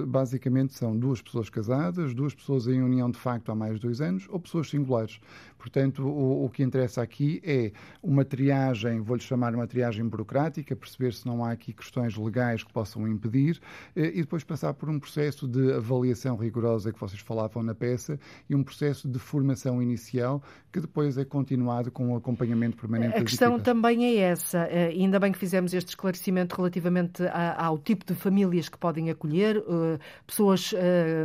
basicamente, 0.07 0.73
são 0.73 0.97
duas 0.97 1.21
pessoas 1.21 1.51
casadas, 1.51 2.15
duas 2.15 2.35
pessoas 2.35 2.67
em 2.67 2.83
união 2.83 3.11
de 3.11 3.19
facto 3.19 3.53
há 3.53 3.55
mais 3.55 3.75
de 3.75 3.81
dois 3.81 4.01
anos 4.01 4.27
ou 4.31 4.41
pessoas 4.41 4.71
singulares. 4.71 5.21
Portanto, 5.65 6.07
o, 6.07 6.45
o 6.45 6.51
que 6.51 6.63
interessa 6.63 7.01
aqui 7.01 7.41
é 7.43 7.73
uma 8.03 8.23
triagem, 8.23 9.01
vou-lhe 9.01 9.23
chamar 9.23 9.55
uma 9.55 9.67
triagem 9.67 10.07
burocrática, 10.07 10.77
perceber 10.77 11.15
se 11.15 11.27
não 11.27 11.43
há 11.43 11.53
aqui 11.53 11.73
questões 11.73 12.15
legais 12.19 12.63
que 12.63 12.71
possam 12.71 13.09
impedir 13.09 13.59
eh, 13.97 14.13
e 14.15 14.21
depois 14.21 14.45
passar 14.45 14.75
por 14.75 14.91
um 14.91 15.01
processo 15.01 15.49
de 15.49 15.73
avaliação 15.73 16.37
rigorosa 16.37 16.93
que 16.93 17.01
vocês 17.01 17.23
falavam 17.23 17.63
na 17.63 17.75
peça 17.75 18.21
e 18.47 18.55
um 18.55 18.63
processo 18.63 19.09
de 19.09 19.19
formação 19.19 19.83
inicial 19.83 20.43
que 20.71 20.81
depois 20.81 21.17
é 21.17 21.25
continuado 21.25 21.91
com 21.91 22.13
o 22.13 22.17
acompanhamento 22.17 22.77
permanente. 22.77 23.17
A 23.17 23.25
questão 23.25 23.59
também 23.59 24.05
é 24.05 24.17
essa. 24.17 24.69
Eh, 24.71 24.89
ainda 24.89 25.19
bem 25.19 25.33
que 25.33 25.39
fizemos 25.39 25.73
este 25.73 25.89
esclarecimento 25.89 26.57
relativamente 26.57 27.23
ao 27.57 27.79
tipo 27.79 28.05
de 28.05 28.15
famílias 28.15 28.69
que 28.69 28.77
podem 28.77 29.09
acolher, 29.09 29.57
eh, 29.57 29.99
pessoas 30.27 30.75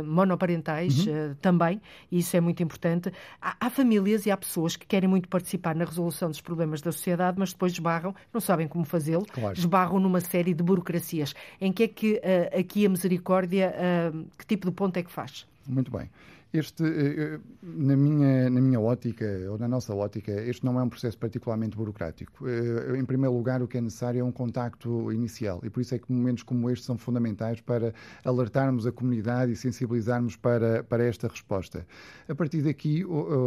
monoparentais 0.02 1.06
uhum. 1.06 1.34
também, 1.42 1.78
e 2.10 2.20
isso 2.20 2.34
é 2.34 2.40
muito 2.40 2.62
importante. 2.62 3.12
Há 3.38 3.68
famílias 3.68 4.29
há 4.30 4.36
pessoas 4.36 4.76
que 4.76 4.86
querem 4.86 5.08
muito 5.08 5.28
participar 5.28 5.74
na 5.74 5.84
resolução 5.84 6.28
dos 6.28 6.40
problemas 6.40 6.80
da 6.80 6.92
sociedade, 6.92 7.38
mas 7.38 7.52
depois 7.52 7.72
esbarram, 7.72 8.14
não 8.32 8.40
sabem 8.40 8.66
como 8.68 8.84
fazê-lo, 8.84 9.26
claro. 9.26 9.58
esbarram 9.58 10.00
numa 10.00 10.20
série 10.20 10.54
de 10.54 10.62
burocracias. 10.62 11.34
Em 11.60 11.72
que 11.72 11.82
é 11.84 11.88
que 11.88 12.12
uh, 12.14 12.58
aqui 12.58 12.86
a 12.86 12.88
misericórdia, 12.88 13.74
uh, 13.74 14.26
que 14.36 14.46
tipo 14.46 14.68
de 14.68 14.72
ponto 14.72 14.96
é 14.96 15.02
que 15.02 15.10
faz? 15.10 15.46
Muito 15.66 15.90
bem. 15.90 16.08
Este, 16.52 16.82
eh, 16.82 17.34
eh, 17.34 17.40
na 17.62 17.96
minha, 17.96 18.50
na 18.50 18.60
minha 18.60 18.80
ótica, 18.80 19.24
ou 19.48 19.56
na 19.56 19.68
nossa 19.68 19.94
ótica, 19.94 20.32
este 20.32 20.64
não 20.64 20.80
é 20.80 20.82
um 20.82 20.88
processo 20.88 21.16
particularmente 21.16 21.76
burocrático. 21.76 22.44
Eh, 22.48 22.98
em 22.98 23.04
primeiro 23.04 23.36
lugar, 23.36 23.62
o 23.62 23.68
que 23.68 23.78
é 23.78 23.80
necessário 23.80 24.20
é 24.20 24.24
um 24.24 24.32
contacto 24.32 25.12
inicial 25.12 25.60
e 25.62 25.70
por 25.70 25.80
isso 25.80 25.94
é 25.94 25.98
que 25.98 26.10
momentos 26.10 26.42
como 26.42 26.68
este 26.68 26.84
são 26.84 26.98
fundamentais 26.98 27.60
para 27.60 27.94
alertarmos 28.24 28.84
a 28.84 28.90
comunidade 28.90 29.52
e 29.52 29.56
sensibilizarmos 29.56 30.34
para, 30.34 30.82
para 30.82 31.04
esta 31.04 31.28
resposta. 31.28 31.86
A 32.28 32.34
partir 32.34 32.62
daqui, 32.62 33.04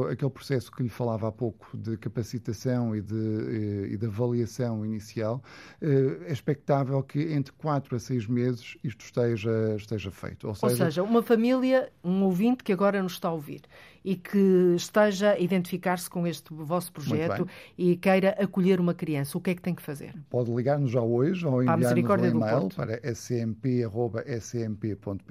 aquele 0.09 0.31
processo 0.31 0.71
que 0.71 0.83
lhe 0.83 0.89
falava 0.89 1.27
há 1.27 1.31
pouco 1.31 1.77
de 1.77 1.97
capacitação 1.97 2.95
e 2.95 3.01
de, 3.01 3.89
e 3.91 3.97
de 3.97 4.05
avaliação 4.05 4.85
inicial, 4.85 5.41
é 5.81 6.31
expectável 6.31 7.01
que 7.03 7.33
entre 7.33 7.51
4 7.53 7.95
a 7.95 7.99
6 7.99 8.27
meses 8.27 8.77
isto 8.83 9.03
esteja, 9.03 9.75
esteja 9.75 10.11
feito. 10.11 10.47
Ou 10.47 10.55
seja, 10.55 10.71
ou 10.71 10.77
seja 10.77 11.03
uma 11.03 11.21
família, 11.21 11.91
um 12.03 12.23
ouvinte 12.23 12.63
que 12.63 12.71
agora 12.71 12.92
agora 12.93 13.03
nos 13.03 13.13
está 13.13 13.29
a 13.29 13.31
ouvir 13.31 13.61
e 14.03 14.15
que 14.15 14.73
esteja 14.75 15.31
a 15.31 15.39
identificar-se 15.39 16.09
com 16.09 16.27
este 16.27 16.53
vosso 16.53 16.91
projeto 16.91 17.47
e 17.77 17.95
queira 17.95 18.35
acolher 18.39 18.79
uma 18.79 18.93
criança, 18.93 19.37
o 19.37 19.41
que 19.41 19.51
é 19.51 19.55
que 19.55 19.61
tem 19.61 19.73
que 19.73 19.81
fazer? 19.81 20.13
Pode 20.29 20.51
ligar-nos 20.51 20.91
já 20.91 21.01
hoje 21.01 21.45
ou 21.45 21.61
enviar-nos 21.63 21.91
um 21.91 21.97
e-mail 21.97 22.69
para 22.75 22.99
smp.smp.pt. 23.11 24.15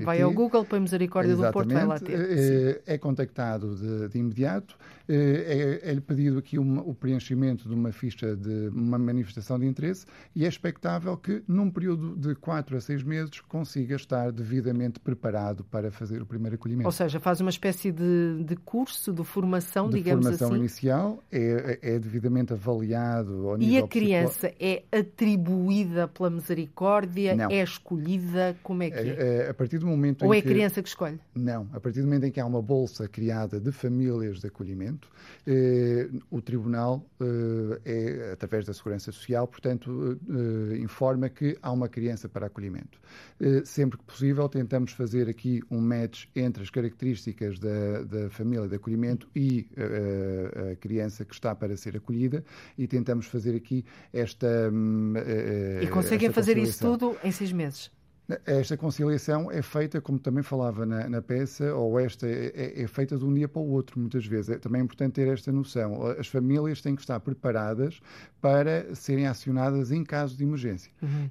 Vai 0.04 0.22
ao 0.22 0.32
Google, 0.32 0.64
põe 0.64 0.80
Misericórdia 0.80 1.32
Exatamente. 1.32 1.52
do 1.52 1.54
Porto, 1.54 1.74
vai 1.74 1.86
lá 1.86 1.98
ter. 1.98 2.80
É, 2.86 2.94
é 2.94 2.98
contactado 2.98 3.76
de, 3.76 4.08
de 4.08 4.18
imediato, 4.18 4.76
é, 5.08 5.80
é-lhe 5.90 6.00
pedido 6.00 6.38
aqui 6.38 6.58
uma, 6.58 6.82
o 6.82 6.94
preenchimento 6.94 7.68
de 7.68 7.74
uma 7.74 7.92
ficha 7.92 8.34
de 8.36 8.68
uma 8.68 8.98
manifestação 8.98 9.58
de 9.58 9.66
interesse 9.66 10.06
e 10.34 10.44
é 10.44 10.48
expectável 10.48 11.16
que 11.16 11.42
num 11.46 11.70
período 11.70 12.16
de 12.16 12.34
4 12.34 12.76
a 12.76 12.80
6 12.80 13.02
meses 13.02 13.40
consiga 13.40 13.96
estar 13.96 14.32
devidamente 14.32 15.00
preparado 15.00 15.64
para 15.64 15.90
fazer 15.90 16.22
o 16.22 16.26
primeiro 16.26 16.56
acolhimento. 16.56 16.86
Ou 16.86 16.92
seja, 16.92 17.20
faz 17.20 17.40
uma 17.40 17.50
espécie 17.50 17.92
de, 17.92 18.44
de 18.44 18.56
curso 18.64 19.12
de 19.12 19.24
formação, 19.24 19.88
de 19.88 19.96
digamos 19.96 20.24
formação 20.24 20.48
assim. 20.48 20.58
inicial, 20.58 21.22
é, 21.30 21.78
é 21.82 21.98
devidamente 21.98 22.52
avaliado 22.52 23.48
ao 23.48 23.56
E 23.56 23.66
nível 23.66 23.84
a 23.84 23.88
criança 23.88 24.52
é 24.58 24.82
atribuída 24.92 26.08
pela 26.08 26.30
misericórdia? 26.30 27.34
Não. 27.34 27.50
É 27.50 27.62
escolhida? 27.62 28.56
Como 28.62 28.82
é 28.82 28.90
que 28.90 28.98
é? 28.98 29.46
é? 29.46 29.50
A 29.50 29.54
partir 29.54 29.78
do 29.78 29.86
momento 29.86 30.24
Ou 30.24 30.34
em 30.34 30.36
é 30.36 30.40
a 30.40 30.42
que... 30.42 30.48
criança 30.48 30.82
que 30.82 30.88
escolhe? 30.88 31.18
Não. 31.34 31.68
A 31.72 31.80
partir 31.80 32.00
do 32.00 32.06
momento 32.06 32.24
em 32.24 32.30
que 32.30 32.40
há 32.40 32.46
uma 32.46 32.62
bolsa 32.62 33.08
criada 33.08 33.60
de 33.60 33.72
famílias 33.72 34.40
de 34.40 34.46
acolhimento, 34.46 35.08
eh, 35.46 36.08
o 36.30 36.40
Tribunal, 36.40 37.04
eh, 37.20 37.80
é, 37.84 38.32
através 38.32 38.64
da 38.64 38.72
Segurança 38.72 39.10
Social, 39.12 39.46
portanto, 39.46 40.18
eh, 40.28 40.76
informa 40.78 41.28
que 41.28 41.56
há 41.60 41.72
uma 41.72 41.88
criança 41.88 42.28
para 42.28 42.46
acolhimento. 42.46 43.00
sempre 43.64 43.98
que 43.98 44.04
possível, 44.04 44.48
tentamos 44.48 44.92
fazer 44.92 45.28
aqui 45.28 45.62
um 45.70 45.80
match 45.80 46.26
entre 46.34 46.62
as 46.62 46.70
características 46.70 47.58
da, 47.58 48.02
da 48.02 48.30
família 48.30 48.51
de 48.68 48.76
acolhimento 48.76 49.28
e 49.34 49.66
a 50.72 50.76
criança 50.76 51.24
que 51.24 51.34
está 51.34 51.54
para 51.54 51.76
ser 51.76 51.96
acolhida 51.96 52.44
e 52.76 52.86
tentamos 52.86 53.26
fazer 53.26 53.56
aqui 53.56 53.84
esta. 54.12 54.70
e 55.82 55.86
conseguem 55.88 56.28
esta 56.28 56.40
fazer 56.40 56.58
isso 56.58 56.78
tudo 56.78 57.16
em 57.24 57.30
seis 57.30 57.52
meses? 57.52 57.90
Esta 58.46 58.76
conciliação 58.76 59.50
é 59.50 59.60
feita, 59.62 60.00
como 60.00 60.18
também 60.18 60.42
falava 60.42 60.86
na, 60.86 61.08
na 61.08 61.20
peça, 61.20 61.74
ou 61.74 61.98
esta 61.98 62.26
é, 62.26 62.82
é, 62.82 62.86
feita 62.86 63.16
de 63.16 63.24
um 63.24 63.34
dia 63.34 63.48
para 63.48 63.60
o 63.60 63.70
outro, 63.70 63.98
muitas 63.98 64.24
vezes. 64.24 64.50
É 64.50 64.58
também 64.58 64.80
importante 64.80 65.14
ter 65.14 65.28
esta 65.28 65.50
noção. 65.50 66.06
As 66.18 66.28
famílias 66.28 66.80
têm 66.80 66.94
que 66.94 67.02
estar 67.02 67.18
preparadas 67.20 68.00
para 68.40 68.94
serem 68.94 69.26
acionadas 69.26 69.90
em 69.92 70.04
caso 70.04 70.36
de 70.36 70.44
emergência. 70.44 70.90
Uhum. 71.02 71.30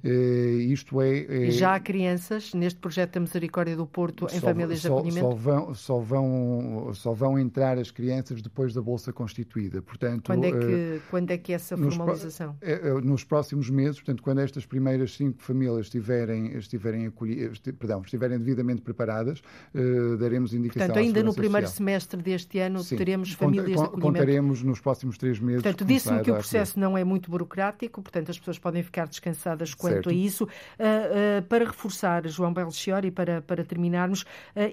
isto 0.72 1.02
é, 1.02 1.48
é, 1.48 1.52
Já 1.52 1.76
há 1.76 1.80
crianças 1.80 2.54
neste 2.54 2.80
projeto 2.80 3.14
da 3.14 3.20
Misericórdia 3.20 3.76
do 3.76 3.86
Porto 3.86 4.26
em 4.26 4.39
só, 4.39 4.48
famílias 4.48 4.80
só, 4.80 4.88
de 4.89 4.94
acolhimento? 4.96 5.28
Só 5.28 5.36
vão, 5.36 5.74
só, 5.74 6.00
vão, 6.00 6.92
só 6.94 7.14
vão 7.14 7.39
entrar 7.39 7.78
as 7.78 7.92
crianças 7.92 8.42
depois 8.42 8.74
da 8.74 8.82
Bolsa 8.82 9.12
constituída. 9.12 9.82
Portanto, 9.82 10.28
quando, 10.28 10.46
é 10.46 10.52
que, 10.52 11.02
quando 11.10 11.32
é 11.32 11.38
que 11.38 11.54
essa 11.54 11.78
formalização? 11.78 12.58
Nos, 12.96 13.04
nos 13.04 13.24
próximos 13.24 13.70
meses, 13.70 13.98
portanto, 13.98 14.24
quando 14.24 14.39
estas 14.39 14.66
primeiras 14.66 15.16
cinco 15.16 15.42
famílias 15.42 15.88
estiverem, 15.88 16.58
estiverem, 16.58 16.80
acolhi, 17.07 17.49
perdão, 17.77 18.01
estiverem 18.01 18.38
devidamente 18.38 18.82
preparadas, 18.82 19.41
uh, 19.73 20.17
daremos 20.17 20.53
indicação 20.53 20.88
Portanto, 20.88 21.03
ainda 21.03 21.23
no 21.23 21.34
primeiro 21.34 21.67
social. 21.67 21.77
semestre 21.77 22.21
deste 22.21 22.59
ano 22.59 22.84
Sim. 22.84 22.97
teremos 22.97 23.32
famílias 23.34 23.67
de 23.67 23.73
acolhimento? 23.73 24.01
Contaremos 24.01 24.63
nos 24.63 24.79
próximos 24.79 25.17
três 25.17 25.39
meses. 25.39 25.63
Portanto, 25.63 25.86
disse-me 25.86 26.21
que 26.21 26.32
o 26.32 26.36
processo 26.36 26.79
não 26.79 26.97
é 26.97 27.03
muito 27.03 27.29
burocrático, 27.29 28.01
portanto 28.01 28.32
as 28.32 28.39
pessoas 28.39 28.59
podem 28.59 28.84
ficar 28.84 29.07
descansadas 29.07 29.73
quanto 29.73 29.93
certo. 29.93 30.09
a 30.09 30.13
isso. 30.13 30.43
Uh, 30.43 30.47
uh, 30.47 31.43
para 31.43 31.65
reforçar, 31.65 32.27
João 32.27 32.53
Belchior, 32.53 33.05
e 33.05 33.11
para, 33.11 33.41
para 33.41 33.63
terminarmos, 33.63 34.25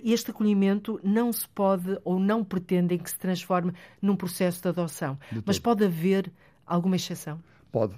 este 0.04 0.30
acolhimento 0.30 1.00
não 1.02 1.32
se 1.32 1.48
pode 1.48 1.98
ou 2.04 2.18
não 2.18 2.44
pretendem 2.44 2.98
que 2.98 3.10
se 3.10 3.18
transforme 3.18 3.72
num 4.00 4.16
processo 4.16 4.62
de 4.62 4.68
adoção, 4.68 5.18
de 5.30 5.42
mas 5.44 5.58
pode 5.58 5.84
haver 5.84 6.30
alguma 6.66 6.96
exceção? 6.96 7.40
Pode. 7.70 7.94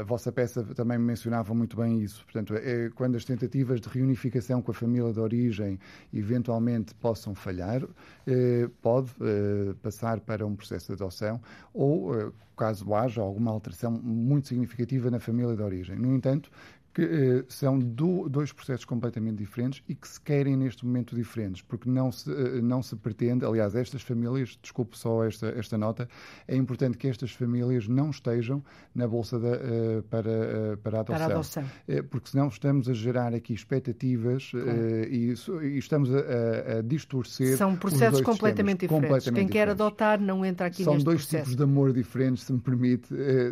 A, 0.00 0.02
vossa 0.04 0.30
peça 0.30 0.62
também 0.74 0.98
mencionava 0.98 1.54
muito 1.54 1.76
bem 1.76 2.00
isso. 2.02 2.22
Portanto, 2.24 2.54
é 2.54 2.90
quando 2.90 3.16
as 3.16 3.24
tentativas 3.24 3.80
de 3.80 3.88
reunificação 3.88 4.60
com 4.60 4.70
a 4.70 4.74
família 4.74 5.12
de 5.12 5.20
origem 5.20 5.78
eventualmente 6.12 6.94
possam 6.94 7.34
falhar, 7.34 7.82
eh, 8.26 8.68
pode 8.82 9.10
eh, 9.20 9.74
passar 9.82 10.20
para 10.20 10.46
um 10.46 10.54
processo 10.54 10.88
de 10.88 10.92
adoção 10.92 11.40
ou, 11.72 12.14
eh, 12.14 12.30
caso 12.56 12.94
haja 12.94 13.20
alguma 13.20 13.50
alteração 13.50 13.90
muito 13.92 14.48
significativa 14.48 15.10
na 15.10 15.20
família 15.20 15.54
de 15.54 15.62
origem. 15.62 15.96
No 15.96 16.14
entanto, 16.14 16.50
que 16.96 17.02
eh, 17.02 17.44
são 17.46 17.78
do, 17.78 18.26
dois 18.26 18.54
processos 18.54 18.86
completamente 18.86 19.36
diferentes 19.36 19.82
e 19.86 19.94
que 19.94 20.08
se 20.08 20.18
querem 20.18 20.56
neste 20.56 20.86
momento 20.86 21.14
diferentes, 21.14 21.60
porque 21.60 21.90
não 21.90 22.10
se, 22.10 22.32
eh, 22.32 22.62
não 22.62 22.82
se 22.82 22.96
pretende, 22.96 23.44
aliás, 23.44 23.74
estas 23.74 24.00
famílias, 24.00 24.58
desculpe 24.62 24.96
só 24.96 25.22
esta, 25.22 25.48
esta 25.48 25.76
nota, 25.76 26.08
é 26.48 26.56
importante 26.56 26.96
que 26.96 27.06
estas 27.06 27.32
famílias 27.32 27.86
não 27.86 28.08
estejam 28.08 28.64
na 28.94 29.06
Bolsa 29.06 29.38
da, 29.38 29.48
uh, 29.48 30.02
para, 30.04 30.78
para 30.82 30.96
a 30.96 31.00
adoção. 31.00 31.16
Para 31.18 31.26
a 31.26 31.36
adoção. 31.36 31.64
Porque 32.08 32.30
senão 32.30 32.48
estamos 32.48 32.88
a 32.88 32.94
gerar 32.94 33.34
aqui 33.34 33.52
expectativas 33.52 34.50
claro. 34.50 34.70
e, 35.10 35.34
e, 35.64 35.78
estamos 35.78 36.10
a, 36.14 36.78
a, 36.78 36.82
distorcer. 36.82 37.58
São 37.58 37.76
processos 37.76 38.22
completamente 38.22 38.80
diferentes. 38.80 39.08
Completamente 39.08 39.34
Quem 39.34 39.46
diferentes. 39.46 39.52
quer 39.52 39.68
adotar 39.68 40.18
não 40.18 40.46
entra 40.46 40.68
aqui 40.68 40.82
São 40.82 40.94
neste 40.94 41.04
dois 41.04 41.20
processo. 41.20 41.44
tipos 41.44 41.56
de 41.56 41.62
amor 41.62 41.92
diferentes, 41.92 42.44
se 42.44 42.52
me 42.54 42.60
permite, 42.60 43.08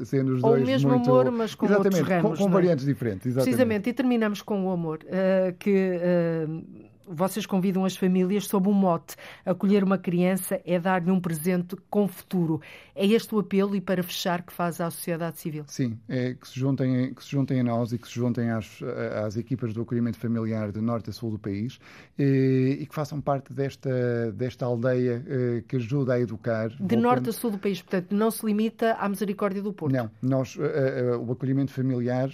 sendo 0.06 0.34
os 0.34 0.42
Ou 0.42 0.52
dois 0.52 0.62
o 0.62 0.66
mesmo 0.66 0.90
muito... 0.90 1.10
amor, 1.10 1.30
mas 1.30 1.54
com 1.54 1.66
Exatamente, 1.66 1.96
outros 1.98 2.08
ramos. 2.08 2.38
com, 2.38 2.44
com 2.44 2.50
é? 2.50 2.52
variantes 2.52 2.86
diferentes. 2.86 3.33
Precisamente, 3.42 3.90
e 3.90 3.92
terminamos 3.92 4.42
com 4.42 4.66
o 4.66 4.70
amor, 4.70 5.00
uh, 5.04 5.52
que 5.58 5.98
uh, 5.98 6.83
vocês 7.06 7.46
convidam 7.46 7.84
as 7.84 7.96
famílias 7.96 8.46
sob 8.46 8.68
um 8.68 8.72
mote. 8.72 9.16
Acolher 9.44 9.84
uma 9.84 9.98
criança 9.98 10.60
é 10.64 10.78
dar-lhe 10.78 11.10
um 11.10 11.20
presente 11.20 11.76
com 11.90 12.08
futuro. 12.08 12.60
É 12.94 13.06
este 13.06 13.34
o 13.34 13.38
apelo 13.38 13.74
e 13.74 13.80
para 13.80 14.02
fechar 14.02 14.42
que 14.42 14.52
faz 14.52 14.80
à 14.80 14.90
sociedade 14.90 15.38
civil? 15.38 15.64
Sim, 15.66 15.98
é 16.08 16.34
que 16.34 16.48
se 16.48 16.58
juntem, 16.58 17.12
que 17.12 17.22
se 17.22 17.30
juntem 17.30 17.60
a 17.60 17.64
nós 17.64 17.92
e 17.92 17.98
que 17.98 18.08
se 18.08 18.14
juntem 18.14 18.50
às, 18.50 18.80
às 19.24 19.36
equipas 19.36 19.74
do 19.74 19.82
acolhimento 19.82 20.18
familiar 20.18 20.72
de 20.72 20.80
norte 20.80 21.10
a 21.10 21.12
sul 21.12 21.30
do 21.30 21.38
país 21.38 21.78
e, 22.18 22.78
e 22.80 22.86
que 22.86 22.94
façam 22.94 23.20
parte 23.20 23.52
desta, 23.52 24.32
desta 24.32 24.64
aldeia 24.64 25.24
eh, 25.26 25.64
que 25.66 25.76
ajuda 25.76 26.14
a 26.14 26.20
educar. 26.20 26.68
De 26.68 26.78
voltando... 26.78 27.02
norte 27.02 27.30
a 27.30 27.32
sul 27.32 27.50
do 27.50 27.58
país, 27.58 27.82
portanto, 27.82 28.12
não 28.12 28.30
se 28.30 28.44
limita 28.46 28.94
à 28.94 29.08
misericórdia 29.08 29.62
do 29.62 29.72
Porto? 29.72 29.92
Não, 29.92 30.10
nós, 30.22 30.56
uh, 30.56 31.18
o 31.20 31.32
acolhimento 31.32 31.72
familiar, 31.72 32.30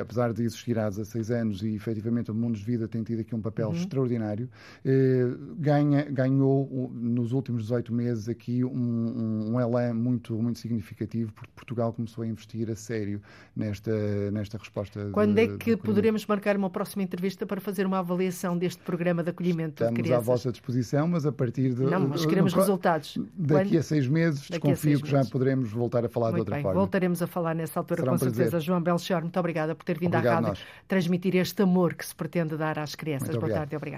apesar 0.00 0.32
de 0.32 0.42
existir 0.42 0.78
há 0.78 0.88
16 0.88 1.30
anos 1.30 1.62
e 1.62 1.74
efetivamente 1.74 2.30
o 2.30 2.34
Mundo 2.34 2.56
de 2.56 2.64
Vida 2.64 2.88
tem 2.88 3.02
tido 3.02 3.20
aqui 3.20 3.34
um 3.34 3.40
papel 3.40 3.68
uhum. 3.68 3.74
extraordinário 3.74 4.07
extraordinário, 4.08 4.48
eh, 4.84 5.26
ganha, 5.58 6.02
ganhou 6.10 6.90
nos 6.94 7.32
últimos 7.32 7.62
18 7.62 7.92
meses 7.92 8.28
aqui 8.28 8.64
um, 8.64 9.52
um 9.52 9.60
elan 9.60 9.94
muito, 9.94 10.34
muito 10.40 10.58
significativo, 10.58 11.32
porque 11.32 11.50
Portugal 11.54 11.92
começou 11.92 12.24
a 12.24 12.26
investir 12.26 12.70
a 12.70 12.74
sério 12.74 13.20
nesta, 13.54 14.30
nesta 14.30 14.58
resposta. 14.58 15.10
Quando 15.12 15.34
de, 15.34 15.42
é 15.42 15.56
que 15.56 15.76
poderemos 15.76 16.26
marcar 16.26 16.56
uma 16.56 16.70
próxima 16.70 17.02
entrevista 17.02 17.46
para 17.46 17.60
fazer 17.60 17.86
uma 17.86 17.98
avaliação 17.98 18.56
deste 18.56 18.82
programa 18.82 19.22
de 19.22 19.30
acolhimento 19.30 19.82
Estamos 19.82 19.94
de 19.94 20.02
crianças? 20.02 20.28
à 20.28 20.32
vossa 20.32 20.52
disposição, 20.52 21.08
mas 21.08 21.26
a 21.26 21.32
partir 21.32 21.74
de. 21.74 21.82
Não, 21.82 22.08
mas 22.08 22.24
queremos 22.24 22.52
no, 22.52 22.60
resultados. 22.60 23.18
Daqui 23.36 23.70
Quando... 23.70 23.78
a 23.78 23.82
seis 23.82 24.08
meses, 24.08 24.40
daqui 24.48 24.68
desconfio 24.68 24.90
seis 24.90 25.02
que 25.02 25.08
já 25.08 25.18
meses. 25.18 25.30
poderemos 25.30 25.70
voltar 25.70 26.04
a 26.04 26.08
falar 26.08 26.30
muito 26.30 26.36
de 26.36 26.40
outra 26.40 26.54
bem. 26.56 26.62
forma. 26.62 26.80
Voltaremos 26.80 27.22
a 27.22 27.26
falar 27.26 27.54
nessa 27.54 27.78
altura, 27.80 28.00
Será 28.00 28.10
com 28.10 28.16
um 28.16 28.18
certeza. 28.18 28.60
João 28.60 28.80
Belchior, 28.80 29.22
muito 29.22 29.38
obrigada 29.38 29.74
por 29.74 29.84
ter 29.84 29.98
vindo 29.98 30.14
Obrigado 30.14 30.44
à 30.44 30.48
rádio 30.48 30.62
transmitir 30.86 31.36
este 31.36 31.62
amor 31.62 31.94
que 31.94 32.04
se 32.04 32.14
pretende 32.14 32.56
dar 32.56 32.78
às 32.78 32.94
crianças. 32.94 33.34
Boa 33.36 33.52
tarde, 33.52 33.76
obrigada. 33.76 33.97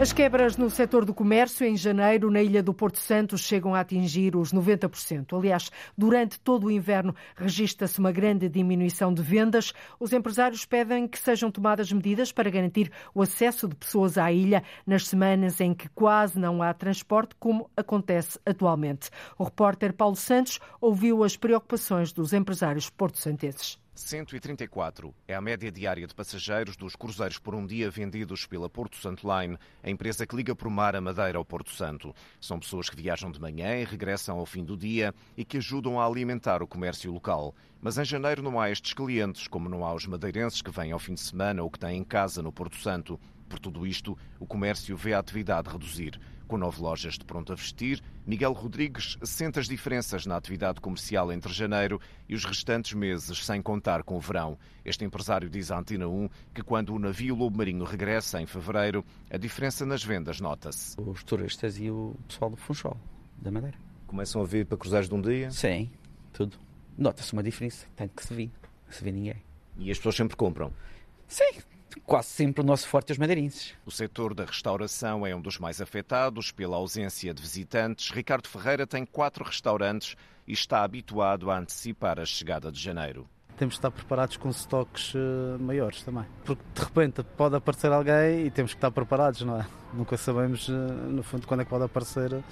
As 0.00 0.14
quebras 0.14 0.56
no 0.56 0.70
setor 0.70 1.04
do 1.04 1.12
comércio 1.12 1.66
em 1.66 1.76
janeiro 1.76 2.30
na 2.30 2.40
ilha 2.40 2.62
do 2.62 2.72
Porto 2.72 2.98
Santo 2.98 3.36
chegam 3.36 3.74
a 3.74 3.80
atingir 3.80 4.34
os 4.34 4.50
90%. 4.50 5.36
Aliás, 5.36 5.70
durante 5.94 6.40
todo 6.40 6.68
o 6.68 6.70
inverno 6.70 7.14
registra-se 7.36 7.98
uma 7.98 8.10
grande 8.10 8.48
diminuição 8.48 9.12
de 9.12 9.20
vendas. 9.20 9.74
Os 10.00 10.14
empresários 10.14 10.64
pedem 10.64 11.06
que 11.06 11.18
sejam 11.18 11.50
tomadas 11.50 11.92
medidas 11.92 12.32
para 12.32 12.48
garantir 12.48 12.90
o 13.14 13.20
acesso 13.20 13.68
de 13.68 13.76
pessoas 13.76 14.16
à 14.16 14.32
ilha 14.32 14.62
nas 14.86 15.06
semanas 15.06 15.60
em 15.60 15.74
que 15.74 15.86
quase 15.90 16.38
não 16.38 16.62
há 16.62 16.72
transporte, 16.72 17.34
como 17.38 17.68
acontece 17.76 18.40
atualmente. 18.46 19.10
O 19.36 19.44
repórter 19.44 19.92
Paulo 19.92 20.16
Santos 20.16 20.58
ouviu 20.80 21.22
as 21.22 21.36
preocupações 21.36 22.10
dos 22.10 22.32
empresários 22.32 22.88
porto-santeses. 22.88 23.79
134 24.00 25.14
é 25.28 25.34
a 25.34 25.40
média 25.40 25.70
diária 25.70 26.06
de 26.06 26.14
passageiros 26.14 26.74
dos 26.74 26.96
cruzeiros 26.96 27.38
por 27.38 27.54
um 27.54 27.66
dia 27.66 27.90
vendidos 27.90 28.46
pela 28.46 28.68
Porto 28.68 28.96
Santo 28.96 29.28
Line, 29.28 29.58
a 29.82 29.90
empresa 29.90 30.26
que 30.26 30.34
liga 30.34 30.56
por 30.56 30.70
mar 30.70 30.96
a 30.96 31.00
Madeira 31.00 31.36
ao 31.36 31.44
Porto 31.44 31.70
Santo. 31.70 32.14
São 32.40 32.58
pessoas 32.58 32.88
que 32.88 32.96
viajam 32.96 33.30
de 33.30 33.40
manhã 33.40 33.76
e 33.76 33.84
regressam 33.84 34.38
ao 34.38 34.46
fim 34.46 34.64
do 34.64 34.76
dia 34.76 35.14
e 35.36 35.44
que 35.44 35.58
ajudam 35.58 36.00
a 36.00 36.06
alimentar 36.06 36.62
o 36.62 36.66
comércio 36.66 37.12
local. 37.12 37.54
Mas 37.80 37.98
em 37.98 38.04
janeiro 38.04 38.42
não 38.42 38.58
há 38.58 38.70
estes 38.70 38.94
clientes, 38.94 39.46
como 39.46 39.68
não 39.68 39.84
há 39.84 39.92
os 39.92 40.06
madeirenses 40.06 40.62
que 40.62 40.70
vêm 40.70 40.92
ao 40.92 40.98
fim 40.98 41.14
de 41.14 41.20
semana 41.20 41.62
ou 41.62 41.70
que 41.70 41.78
têm 41.78 42.02
casa 42.02 42.42
no 42.42 42.50
Porto 42.50 42.76
Santo. 42.76 43.20
Por 43.48 43.58
tudo 43.58 43.86
isto, 43.86 44.16
o 44.38 44.46
comércio 44.46 44.96
vê 44.96 45.12
a 45.12 45.18
atividade 45.18 45.68
reduzir. 45.68 46.18
Com 46.50 46.58
nove 46.58 46.82
lojas 46.82 47.16
de 47.16 47.24
pronto 47.24 47.52
a 47.52 47.54
vestir, 47.54 48.02
Miguel 48.26 48.52
Rodrigues 48.52 49.16
sente 49.22 49.60
as 49.60 49.68
diferenças 49.68 50.26
na 50.26 50.36
atividade 50.36 50.80
comercial 50.80 51.32
entre 51.32 51.52
janeiro 51.52 52.00
e 52.28 52.34
os 52.34 52.44
restantes 52.44 52.92
meses, 52.92 53.46
sem 53.46 53.62
contar 53.62 54.02
com 54.02 54.16
o 54.16 54.20
verão. 54.20 54.58
Este 54.84 55.04
empresário 55.04 55.48
diz 55.48 55.70
à 55.70 55.78
Antena 55.78 56.08
1 56.08 56.28
que 56.52 56.60
quando 56.60 56.92
o 56.92 56.98
navio 56.98 57.36
Lobo 57.36 57.56
Marinho 57.56 57.84
regressa 57.84 58.42
em 58.42 58.46
fevereiro, 58.46 59.04
a 59.30 59.36
diferença 59.36 59.86
nas 59.86 60.02
vendas 60.02 60.40
nota-se. 60.40 61.00
Os 61.00 61.22
turistas 61.22 61.78
e 61.78 61.88
o 61.88 62.16
pessoal 62.26 62.50
do 62.50 62.56
Funchal, 62.56 62.98
da 63.40 63.52
Madeira. 63.52 63.78
Começam 64.08 64.42
a 64.42 64.44
vir 64.44 64.66
para 64.66 64.76
cruzeiros 64.76 65.08
de 65.08 65.14
um 65.14 65.22
dia? 65.22 65.52
Sim, 65.52 65.88
tudo. 66.32 66.58
Nota-se 66.98 67.32
uma 67.32 67.44
diferença, 67.44 67.86
tanto 67.94 68.12
que 68.16 68.26
se 68.26 68.34
vê. 68.34 68.50
Se 68.88 69.04
vê 69.04 69.12
ninguém. 69.12 69.40
E 69.78 69.88
as 69.88 69.98
pessoas 69.98 70.16
sempre 70.16 70.36
compram? 70.36 70.72
Sim, 71.28 71.60
quase 72.04 72.28
sempre 72.28 72.62
o 72.62 72.64
nosso 72.64 72.88
forte 72.88 73.10
é 73.10 73.12
os 73.12 73.18
madeirenses. 73.18 73.74
O 73.84 73.90
setor 73.90 74.34
da 74.34 74.44
restauração 74.44 75.26
é 75.26 75.34
um 75.34 75.40
dos 75.40 75.58
mais 75.58 75.80
afetados 75.80 76.50
pela 76.52 76.76
ausência 76.76 77.32
de 77.34 77.42
visitantes. 77.42 78.10
Ricardo 78.10 78.48
Ferreira 78.48 78.86
tem 78.86 79.04
quatro 79.04 79.44
restaurantes 79.44 80.16
e 80.46 80.52
está 80.52 80.82
habituado 80.82 81.50
a 81.50 81.58
antecipar 81.58 82.18
a 82.18 82.24
chegada 82.24 82.70
de 82.70 82.80
janeiro. 82.80 83.26
Temos 83.56 83.74
de 83.74 83.78
estar 83.78 83.90
preparados 83.90 84.38
com 84.38 84.48
estoques 84.48 85.12
uh, 85.14 85.58
maiores 85.60 86.02
também. 86.02 86.24
Porque 86.44 86.62
de 86.74 86.80
repente 86.80 87.22
pode 87.36 87.56
aparecer 87.56 87.92
alguém 87.92 88.46
e 88.46 88.50
temos 88.50 88.72
que 88.72 88.78
estar 88.78 88.90
preparados, 88.90 89.42
não 89.42 89.60
é? 89.60 89.66
Nunca 89.92 90.16
sabemos, 90.16 90.68
uh, 90.68 90.72
no 90.72 91.22
fundo, 91.22 91.46
quando 91.46 91.60
é 91.60 91.64
que 91.64 91.70
pode 91.70 91.84
aparecer 91.84 92.32
uh, 92.32 92.42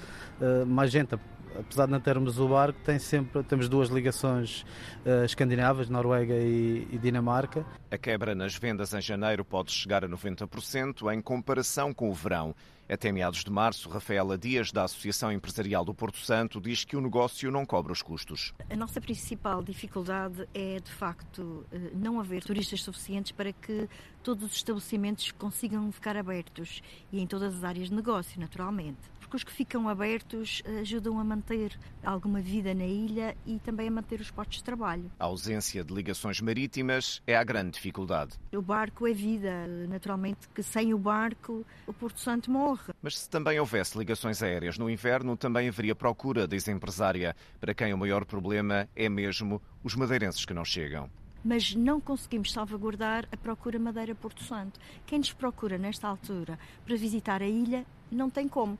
mais 0.67 0.91
gente 0.91 1.15
apesar 1.57 1.85
de 1.85 1.91
não 1.91 1.99
termos 1.99 2.39
o 2.39 2.47
barco, 2.47 2.79
tem 2.83 2.99
sempre, 2.99 3.43
temos 3.43 3.69
duas 3.69 3.89
ligações 3.89 4.65
uh, 5.05 5.25
escandinavas, 5.25 5.89
Noruega 5.89 6.35
e, 6.35 6.87
e, 6.91 6.97
Dinamarca. 6.97 7.65
A 7.91 7.97
quebra 7.97 8.35
nas 8.35 8.55
vendas 8.55 8.93
em 8.93 9.01
janeiro 9.01 9.43
pode 9.43 9.71
chegar 9.71 10.03
a 10.03 10.09
90% 10.09 11.13
em 11.13 11.21
comparação 11.21 11.93
com 11.93 12.09
o 12.09 12.13
verão. 12.13 12.55
Até 12.87 13.11
meados 13.11 13.43
de 13.43 13.51
março, 13.51 13.87
Rafaela 13.87 14.35
Dias, 14.35 14.71
da 14.71 14.83
Associação 14.83 15.31
Empresarial 15.31 15.85
do 15.85 15.93
Porto 15.93 16.17
Santo, 16.17 16.59
diz 16.59 16.83
que 16.83 16.97
o 16.97 17.01
negócio 17.01 17.51
não 17.51 17.63
cobra 17.63 17.93
os 17.93 18.01
custos. 18.01 18.51
A 18.67 18.75
nossa 18.75 18.99
principal 18.99 19.61
dificuldade 19.61 20.47
é, 20.55 20.79
de 20.79 20.91
facto, 20.91 21.67
eh, 21.71 21.91
não 21.93 22.19
haver 22.19 22.43
turistas 22.43 22.81
suficientes 22.81 23.31
para 23.31 23.53
que 23.53 23.87
todos 24.23 24.43
os 24.43 24.55
estabelecimentos 24.55 25.31
consigam 25.33 25.91
ficar 25.91 26.17
abertos 26.17 26.81
e 27.11 27.21
em 27.21 27.27
todas 27.27 27.57
as 27.57 27.63
áreas 27.63 27.89
de 27.89 27.95
negócio, 27.95 28.39
naturalmente 28.39 29.18
porque 29.29 29.37
os 29.37 29.43
que 29.43 29.51
ficam 29.51 29.87
abertos 29.87 30.63
eh, 30.65 30.79
ajudam 30.79 31.19
a 31.19 31.23
manter 31.23 31.77
alguma 32.03 32.41
vida 32.41 32.73
na 32.73 32.85
ilha 32.85 33.37
e 33.45 33.59
também 33.59 33.87
a 33.87 33.91
manter 33.91 34.19
os 34.19 34.31
postos 34.31 34.57
de 34.57 34.63
trabalho. 34.63 35.11
A 35.19 35.25
ausência 35.25 35.83
de 35.83 35.93
ligações 35.93 36.41
marítimas 36.41 37.21
é 37.27 37.35
a 37.35 37.43
grande 37.43 37.71
dificuldade. 37.71 38.33
O 38.51 38.59
barco 38.59 39.07
é 39.07 39.13
vida. 39.13 39.67
Naturalmente 39.87 40.49
que 40.49 40.63
sem 40.63 40.95
o 40.95 40.97
barco 40.97 41.63
o 41.85 41.93
Porto 41.93 42.19
Santo 42.19 42.49
morre. 42.49 42.91
Mas 43.03 43.19
se 43.19 43.29
também 43.29 43.59
houvesse 43.59 43.95
ligações 43.95 44.41
aéreas 44.41 44.79
no 44.79 44.89
inverno, 44.89 45.37
também 45.37 45.69
haveria 45.69 45.93
procura, 45.93 46.47
diz 46.47 46.67
a 46.67 46.71
empresária, 46.71 47.35
para 47.59 47.75
quem 47.75 47.93
o 47.93 47.97
maior 47.99 48.25
problema 48.25 48.89
é 48.95 49.07
mesmo 49.07 49.61
os 49.83 49.93
madeirenses 49.93 50.43
que 50.43 50.55
não 50.55 50.65
chegam 50.65 51.07
mas 51.41 51.73
não 51.73 52.01
conseguimos 52.01 52.51
salvaguardar 52.51 53.25
a 53.31 53.37
procura 53.37 53.79
Madeira 53.79 54.13
Porto 54.13 54.43
Santo. 54.43 54.77
Quem 55.05 55.19
nos 55.19 55.31
procura 55.31 55.77
nesta 55.77 56.05
altura 56.05 56.59
para 56.85 56.97
visitar 56.97 57.41
a 57.41 57.47
ilha 57.47 57.85
não 58.11 58.29
tem 58.29 58.45
como. 58.45 58.77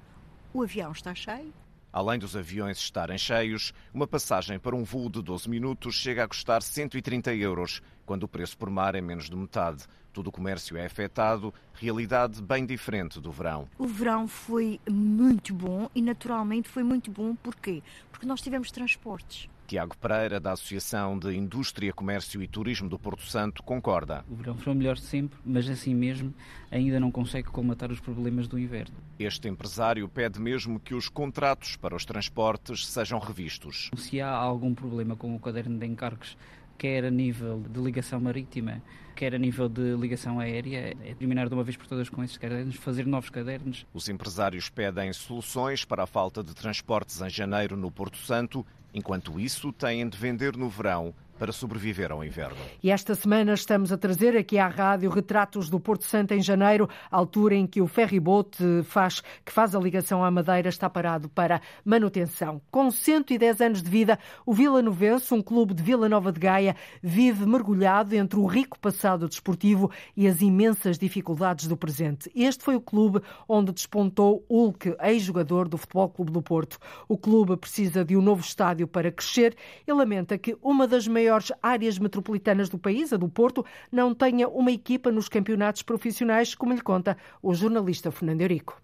O 0.52 0.64
avião 0.64 0.92
está 0.92 1.14
cheio. 1.14 1.54
Além 1.94 2.18
dos 2.18 2.36
aviões 2.36 2.78
estarem 2.78 3.18
cheios, 3.18 3.74
uma 3.94 4.08
passagem 4.08 4.60
para 4.60 4.76
um 4.76 4.84
voo 4.84 5.10
de 5.10 5.22
12 5.22 5.50
minutos 5.50 5.96
chega 5.96 6.24
a 6.24 6.28
custar 6.28 6.62
130 6.62 7.34
euros, 7.36 7.82
quando 8.06 8.24
o 8.24 8.28
preço 8.28 8.58
por 8.58 8.70
mar 8.70 8.96
é 8.96 9.02
menos 9.02 9.30
de 9.30 9.36
metade. 9.36 9.86
Todo 10.12 10.28
o 10.28 10.32
comércio 10.32 10.76
é 10.76 10.86
afetado, 10.86 11.54
realidade 11.74 12.42
bem 12.42 12.66
diferente 12.66 13.20
do 13.20 13.32
verão. 13.32 13.68
O 13.78 13.86
verão 13.86 14.28
foi 14.28 14.80
muito 14.90 15.54
bom 15.54 15.90
e, 15.94 16.02
naturalmente, 16.02 16.68
foi 16.68 16.84
muito 16.84 17.12
bom. 17.12 17.36
Porquê? 17.36 17.84
Porque 18.12 18.26
nós 18.26 18.42
tivemos 18.42 18.72
transportes. 18.72 19.48
Tiago 19.70 19.96
Pereira, 19.98 20.40
da 20.40 20.54
Associação 20.54 21.20
de 21.20 21.32
Indústria, 21.38 21.94
Comércio 21.94 22.42
e 22.42 22.48
Turismo 22.48 22.90
do 22.90 22.98
Porto 22.98 23.22
Santo, 23.22 23.62
concorda. 23.62 24.26
O 24.28 24.34
verão 24.34 24.58
foi 24.58 24.74
o 24.74 24.76
melhor 24.76 24.96
de 24.96 25.04
sempre, 25.04 25.38
mas 25.46 25.70
assim 25.70 25.94
mesmo 25.94 26.34
ainda 26.72 27.00
não 27.00 27.12
consegue 27.12 27.50
colmatar 27.50 27.92
os 27.92 28.00
problemas 28.00 28.48
do 28.48 28.58
inverno. 28.58 28.96
Este 29.20 29.48
empresário 29.48 30.10
pede 30.10 30.40
mesmo 30.40 30.80
que 30.80 30.96
os 30.96 31.08
contratos 31.08 31.76
para 31.76 31.96
os 31.96 32.04
transportes 32.04 32.88
sejam 32.88 33.20
revistos. 33.20 33.92
Se 33.96 34.20
há 34.20 34.32
algum 34.32 34.74
problema 34.74 35.16
com 35.16 35.36
o 35.36 35.40
caderno 35.40 35.78
de 35.78 35.86
encargos, 35.86 36.36
quer 36.76 37.06
a 37.06 37.12
nível 37.12 37.64
de 37.70 37.80
ligação 37.80 38.20
marítima, 38.20 38.82
quer 39.16 39.36
a 39.36 39.38
nível 39.38 39.70
de 39.70 39.96
ligação 39.96 40.40
aérea, 40.40 40.98
é 41.00 41.14
terminar 41.14 41.48
de 41.48 41.54
uma 41.54 41.64
vez 41.64 41.78
por 41.78 41.86
todas 41.86 42.10
com 42.10 42.24
esses 42.24 42.38
cadernos, 42.38 42.76
fazer 42.76 43.06
novos 43.06 43.30
cadernos. 43.30 43.86
Os 43.94 44.10
empresários 44.10 44.68
pedem 44.68 45.14
soluções 45.14 45.86
para 45.86 46.04
a 46.04 46.08
falta 46.08 46.44
de 46.44 46.56
transportes 46.56 47.22
em 47.22 47.30
janeiro 47.30 47.78
no 47.78 47.92
Porto 47.92 48.18
Santo 48.18 48.66
Enquanto 48.94 49.40
isso, 49.40 49.72
têm 49.72 50.08
de 50.08 50.18
vender 50.18 50.58
no 50.58 50.70
verão 50.70 51.14
para 51.40 51.54
sobreviver 51.54 52.12
ao 52.12 52.24
inverno. 52.24 52.58
E 52.84 52.92
esta 52.92 53.16
semana 53.16 53.54
estamos 53.54 53.94
a 53.94 53.98
trazer 53.98 54.36
aqui 54.36 54.60
à 54.60 54.68
rádio 54.68 55.10
retratos 55.10 55.70
do 55.70 55.80
Porto 55.80 56.04
Santo 56.04 56.34
em 56.34 56.42
janeiro, 56.42 56.90
altura 57.10 57.56
em 57.56 57.66
que 57.66 57.82
o 57.82 57.88
ferryboat 57.88 58.58
faz, 58.84 59.22
que 59.46 59.52
faz 59.52 59.74
a 59.74 59.80
ligação 59.80 60.24
à 60.24 60.30
Madeira 60.30 60.68
está 60.68 60.90
parado 60.90 61.30
para 61.30 61.62
manutenção. 61.86 62.62
Com 62.70 62.92
110 62.92 63.62
anos 63.62 63.82
de 63.82 63.90
vida, 63.90 64.20
o 64.46 64.54
Vila 64.54 64.82
Novense, 64.82 65.34
um 65.34 65.42
clube 65.42 65.74
de 65.74 65.82
Vila 65.82 66.10
Nova 66.10 66.32
de 66.32 66.40
Gaia, 66.42 66.76
vive 67.02 67.46
mergulhado 67.46 68.14
entre 68.16 68.38
o 68.38 68.46
rico 68.46 68.78
passado 68.78 69.30
desportivo 69.30 69.90
e 70.18 70.28
as 70.28 70.42
imensas 70.42 70.98
dificuldades 70.98 71.68
do 71.68 71.78
presente. 71.78 72.30
Este 72.36 72.64
foi 72.64 72.76
o 72.76 72.82
clube 72.82 73.22
onde 73.48 73.72
despontou 73.72 74.46
Hulk, 74.50 74.98
ex-jogador 75.02 75.70
do 75.70 75.78
Futebol 75.78 76.10
Clube 76.10 76.32
do 76.34 76.42
Porto. 76.42 76.78
O 77.08 77.18
clube 77.18 77.56
precisa 77.56 78.04
de 78.04 78.18
um 78.18 78.22
novo 78.22 78.42
estádio 78.42 78.88
para 78.88 79.10
crescer 79.10 79.56
e 79.88 79.94
lamenta 79.94 80.38
que 80.38 80.58
uma 80.62 80.86
das 80.86 81.08
maiores 81.08 81.29
maiores 81.30 81.52
áreas 81.62 82.00
metropolitanas 82.00 82.70
do 82.70 82.80
país, 82.80 83.14
a 83.14 83.18
do 83.18 83.30
Porto, 83.30 83.64
não 83.92 84.16
tenha 84.16 84.48
uma 84.48 84.72
equipa 84.72 85.12
nos 85.12 85.30
campeonatos 85.30 85.84
profissionais, 85.84 86.56
como 86.56 86.74
lhe 86.74 86.82
conta 86.82 87.16
o 87.42 87.54
jornalista 87.54 88.12
Fernando 88.12 88.42
Eurico. 88.42 88.82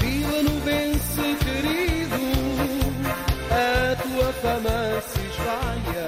Vila 0.00 0.42
Novense, 0.42 1.36
querido, 1.44 2.16
a 3.52 3.96
tua 4.02 4.32
fama 4.32 5.00
se 5.00 5.20
espalha. 5.20 6.06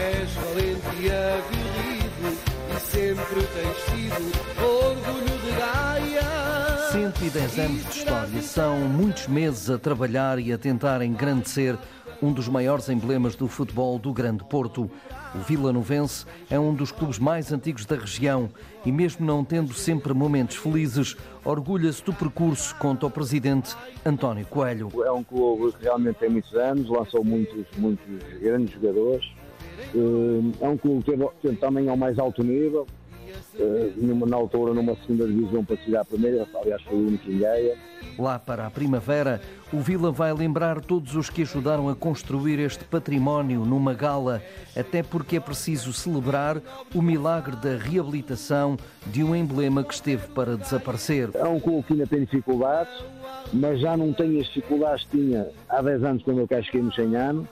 És 0.00 0.30
valente 0.34 0.96
e 1.00 1.10
aguerrido 1.10 2.38
e 2.76 2.80
sempre 2.80 3.42
tens 3.54 3.76
sido 3.86 4.64
orgulho 4.64 5.38
de 5.44 5.52
Gaia. 5.52 6.50
110 6.90 7.58
anos 7.60 7.84
de 7.84 7.98
história 7.98 8.42
são 8.42 8.80
muitos 8.80 9.28
meses 9.28 9.70
a 9.70 9.78
trabalhar 9.78 10.40
e 10.40 10.52
a 10.52 10.58
tentar 10.58 11.02
engrandecer 11.02 11.78
um 12.22 12.32
dos 12.32 12.48
maiores 12.48 12.88
emblemas 12.88 13.34
do 13.34 13.48
futebol 13.48 13.98
do 13.98 14.12
Grande 14.12 14.44
Porto. 14.44 14.90
O 15.34 15.38
Vila 15.38 15.72
Novense 15.72 16.26
é 16.50 16.58
um 16.58 16.74
dos 16.74 16.92
clubes 16.92 17.18
mais 17.18 17.52
antigos 17.52 17.86
da 17.86 17.96
região 17.96 18.50
e, 18.84 18.92
mesmo 18.92 19.24
não 19.24 19.44
tendo 19.44 19.72
sempre 19.72 20.12
momentos 20.12 20.56
felizes, 20.56 21.16
orgulha-se 21.44 22.04
do 22.04 22.12
percurso, 22.12 22.74
conta 22.76 23.06
o 23.06 23.10
presidente 23.10 23.76
António 24.04 24.44
Coelho. 24.46 24.90
É 25.04 25.12
um 25.12 25.22
clube 25.22 25.72
que 25.76 25.84
realmente 25.84 26.16
tem 26.16 26.30
muitos 26.30 26.54
anos, 26.54 26.88
lançou 26.88 27.24
muitos, 27.24 27.64
muitos 27.78 28.06
grandes 28.40 28.74
jogadores. 28.74 29.26
Eh, 29.94 30.64
é 30.64 30.68
um 30.68 30.76
clube 30.76 31.04
que 31.40 31.52
também 31.56 31.88
ao 31.88 31.96
mais 31.96 32.18
alto 32.18 32.42
nível, 32.42 32.86
eh, 33.58 33.92
na 34.26 34.36
altura 34.36 34.74
numa 34.74 34.96
segunda 34.96 35.26
divisão 35.26 35.64
para 35.64 35.76
chegar 35.76 36.00
à 36.02 36.04
primeira, 36.04 36.46
aliás 36.54 36.82
foi 36.82 36.96
o 36.96 37.06
único 37.06 37.30
em 37.30 37.38
Gaia 37.38 37.76
Lá 38.18 38.38
para 38.38 38.66
a 38.66 38.70
primavera, 38.70 39.40
o 39.72 39.78
Vila 39.78 40.10
vai 40.10 40.32
lembrar 40.32 40.80
todos 40.80 41.14
os 41.14 41.30
que 41.30 41.42
ajudaram 41.42 41.88
a 41.88 41.94
construir 41.94 42.58
este 42.58 42.84
património 42.84 43.64
numa 43.64 43.94
gala, 43.94 44.42
até 44.76 45.02
porque 45.02 45.36
é 45.36 45.40
preciso 45.40 45.92
celebrar 45.92 46.60
o 46.94 47.00
milagre 47.00 47.56
da 47.56 47.76
reabilitação 47.76 48.76
de 49.06 49.22
um 49.22 49.34
emblema 49.34 49.82
que 49.82 49.94
esteve 49.94 50.28
para 50.28 50.56
desaparecer. 50.56 51.30
É 51.34 51.44
um 51.44 51.60
clube 51.60 51.84
que 51.84 51.92
ainda 51.94 52.06
tem 52.06 52.20
dificuldades, 52.24 52.92
mas 53.52 53.80
já 53.80 53.96
não 53.96 54.12
tem 54.12 54.38
as 54.38 54.46
dificuldades 54.46 55.04
que 55.04 55.18
tinha 55.18 55.48
há 55.68 55.80
10 55.80 56.04
anos 56.04 56.22
quando 56.22 56.40
eu 56.40 56.48
casquei 56.48 56.82
no 56.82 56.92
100 56.92 57.16
anos. 57.16 57.46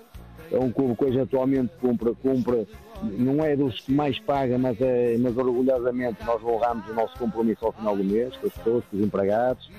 É 0.50 0.58
um 0.58 0.70
clube 0.70 0.96
que 0.96 1.04
hoje 1.04 1.20
atualmente 1.20 1.72
cumpre, 1.80 2.14
cumpre 2.22 2.66
não 3.02 3.44
é 3.44 3.56
dos 3.56 3.80
que 3.80 3.92
mais 3.92 4.18
paga, 4.18 4.58
mas, 4.58 4.80
é, 4.80 5.16
mas 5.18 5.36
orgulhosamente 5.36 6.24
nós 6.24 6.42
honramos 6.42 6.88
o 6.88 6.94
nosso 6.94 7.18
compromisso 7.18 7.66
ao 7.66 7.72
final 7.72 7.96
do 7.96 8.04
mês, 8.04 8.36
com 8.36 8.46
as 8.46 8.52
pessoas, 8.52 8.84
com 8.90 8.96
os 8.96 9.02
empregados, 9.02 9.70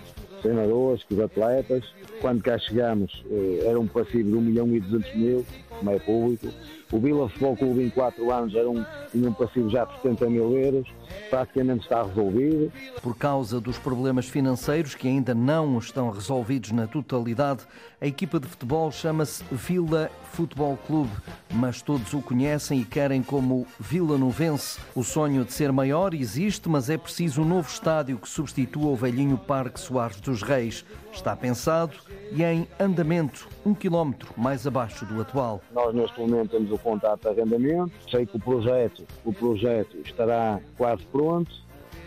treinadores, 0.41 1.03
com 1.03 1.15
os 1.15 1.21
atletas. 1.21 1.83
Quando 2.21 2.41
cá 2.41 2.57
chegamos 2.57 3.23
eh, 3.31 3.63
era 3.65 3.79
um 3.79 3.87
passivo 3.87 4.29
de 4.29 4.35
1 4.35 4.41
milhão 4.41 4.67
e 4.75 4.79
200 4.79 5.15
mil 5.15 5.45
como 5.77 5.91
é 5.91 5.99
público. 5.99 6.47
O 6.91 6.99
Vila 6.99 7.29
Futebol 7.29 7.55
Clube 7.55 7.83
em 7.83 7.89
4 7.89 8.31
anos 8.31 8.55
era 8.55 8.69
um, 8.69 8.83
tinha 9.11 9.29
um 9.29 9.33
passivo 9.33 9.69
já 9.69 9.85
de 9.85 9.95
70 10.01 10.29
mil 10.29 10.57
euros, 10.57 10.87
praticamente 11.29 11.83
está 11.83 12.03
resolvido. 12.03 12.71
Por 13.01 13.15
causa 13.15 13.59
dos 13.59 13.77
problemas 13.77 14.27
financeiros 14.27 14.95
que 14.95 15.07
ainda 15.07 15.33
não 15.33 15.77
estão 15.77 16.09
resolvidos 16.09 16.71
na 16.71 16.87
totalidade, 16.87 17.63
a 18.01 18.07
equipa 18.07 18.39
de 18.39 18.47
futebol 18.47 18.91
chama-se 18.91 19.43
Vila 19.51 20.09
Futebol 20.31 20.77
Clube, 20.87 21.11
mas 21.51 21.81
todos 21.81 22.13
o 22.13 22.21
conhecem 22.21 22.79
e 22.79 22.85
querem 22.85 23.21
como 23.21 23.67
Vila 23.79 24.17
Novense. 24.17 24.79
O 24.95 25.03
sonho 25.03 25.43
de 25.43 25.53
ser 25.53 25.71
maior 25.71 26.13
existe, 26.13 26.69
mas 26.69 26.89
é 26.89 26.97
preciso 26.97 27.41
um 27.41 27.45
novo 27.45 27.67
estádio 27.67 28.17
que 28.17 28.29
substitua 28.29 28.91
o 28.91 28.95
velhinho 28.95 29.37
Parque 29.37 29.79
Soares 29.79 30.19
dos 30.21 30.41
Reis. 30.41 30.85
Está 31.11 31.35
pensado 31.35 31.93
e 32.31 32.43
em 32.43 32.67
andamento, 32.79 33.47
um 33.65 33.73
quilómetro 33.73 34.31
mais 34.37 34.65
abaixo 34.67 35.05
do 35.05 35.19
atual. 35.21 35.61
Nós 35.73 35.93
neste 35.93 36.19
momento 36.19 36.51
temos 36.51 36.71
o 36.71 36.77
contrato 36.77 37.21
de 37.21 37.27
arrendamento, 37.29 37.91
sei 38.09 38.25
que 38.25 38.37
o 38.37 38.39
projeto, 38.39 39.03
o 39.25 39.33
projeto 39.33 39.97
estará 40.05 40.59
quase 40.77 40.98
pronto, 41.05 41.51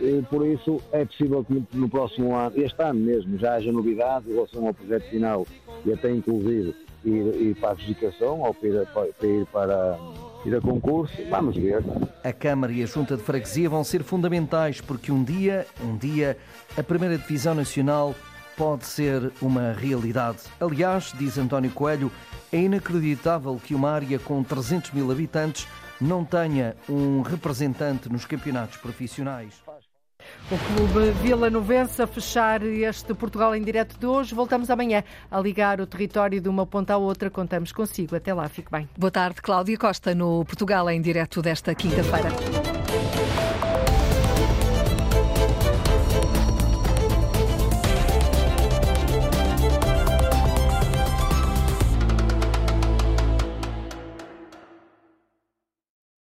e 0.01 0.23
por 0.23 0.47
isso 0.47 0.81
é 0.91 1.05
possível 1.05 1.45
que 1.45 1.63
no 1.73 1.89
próximo 1.89 2.35
ano, 2.35 2.53
este 2.57 2.83
ano 2.83 3.01
mesmo, 3.01 3.39
já 3.39 3.55
haja 3.55 3.71
novidades 3.71 4.29
em 4.29 4.35
relação 4.35 4.67
ao 4.67 4.75
projeto 4.75 5.09
final 5.11 5.47
e 5.85 5.93
até 5.93 6.11
inclusive 6.11 6.75
ir, 7.05 7.35
ir 7.41 7.57
para 7.57 7.71
a 7.71 7.73
adjudicação 7.73 8.41
ou 8.41 8.55
para 8.55 8.69
ir, 8.69 8.87
para, 8.87 9.27
ir 9.27 9.47
para 9.47 9.99
ir 10.45 10.57
a 10.57 10.61
concurso, 10.61 11.15
vamos 11.31 11.57
ver. 11.57 11.85
A 12.25 12.33
Câmara 12.33 12.73
e 12.73 12.83
a 12.83 12.87
Junta 12.87 13.17
de 13.17 13.23
Freguesia 13.23 13.69
vão 13.69 13.85
ser 13.85 14.03
fundamentais 14.03 14.81
porque 14.81 15.13
um 15.13 15.23
dia, 15.23 15.67
um 15.85 15.97
dia, 15.97 16.37
a 16.77 16.83
Primeira 16.83 17.17
Divisão 17.17 17.55
Nacional 17.55 18.15
pode 18.57 18.85
ser 18.87 19.33
uma 19.41 19.73
realidade. 19.73 20.39
Aliás, 20.61 21.13
diz 21.19 21.39
António 21.39 21.71
Coelho, 21.71 22.11
é 22.53 22.59
inacreditável 22.59 23.59
que 23.65 23.75
uma 23.75 23.91
área 23.91 24.19
com 24.19 24.43
300 24.43 24.93
mil 24.93 25.11
habitantes 25.11 25.67
não 26.03 26.25
tenha 26.25 26.77
um 26.89 27.23
representante 27.23 28.09
nos 28.09 28.25
campeonatos 28.25 28.77
profissionais. 28.77 29.63
O 30.51 30.59
Clube 30.75 31.11
Vila 31.23 31.51
Novense 31.51 32.01
a 32.01 32.07
fechar 32.07 32.63
este 32.63 33.13
Portugal 33.15 33.55
em 33.55 33.63
direto 33.63 33.99
de 33.99 34.07
hoje. 34.07 34.35
Voltamos 34.35 34.71
amanhã 34.71 35.03
a 35.31 35.41
ligar 35.41 35.81
o 35.81 35.87
território 35.87 36.41
de 36.41 36.49
uma 36.49 36.67
ponta 36.67 36.95
à 36.95 36.97
outra. 36.97 37.31
Contamos 37.31 37.73
consigo. 37.73 38.15
Até 38.15 38.33
lá, 38.33 38.49
fique 38.49 38.71
bem. 38.71 38.89
Boa 38.97 39.11
tarde, 39.11 39.43
Cláudia 39.43 39.77
Costa, 39.77 40.15
no 40.15 40.45
Portugal 40.45 40.89
em 40.91 41.01
direto 41.01 41.43
desta 41.43 41.75
quinta-feira. 41.75 42.82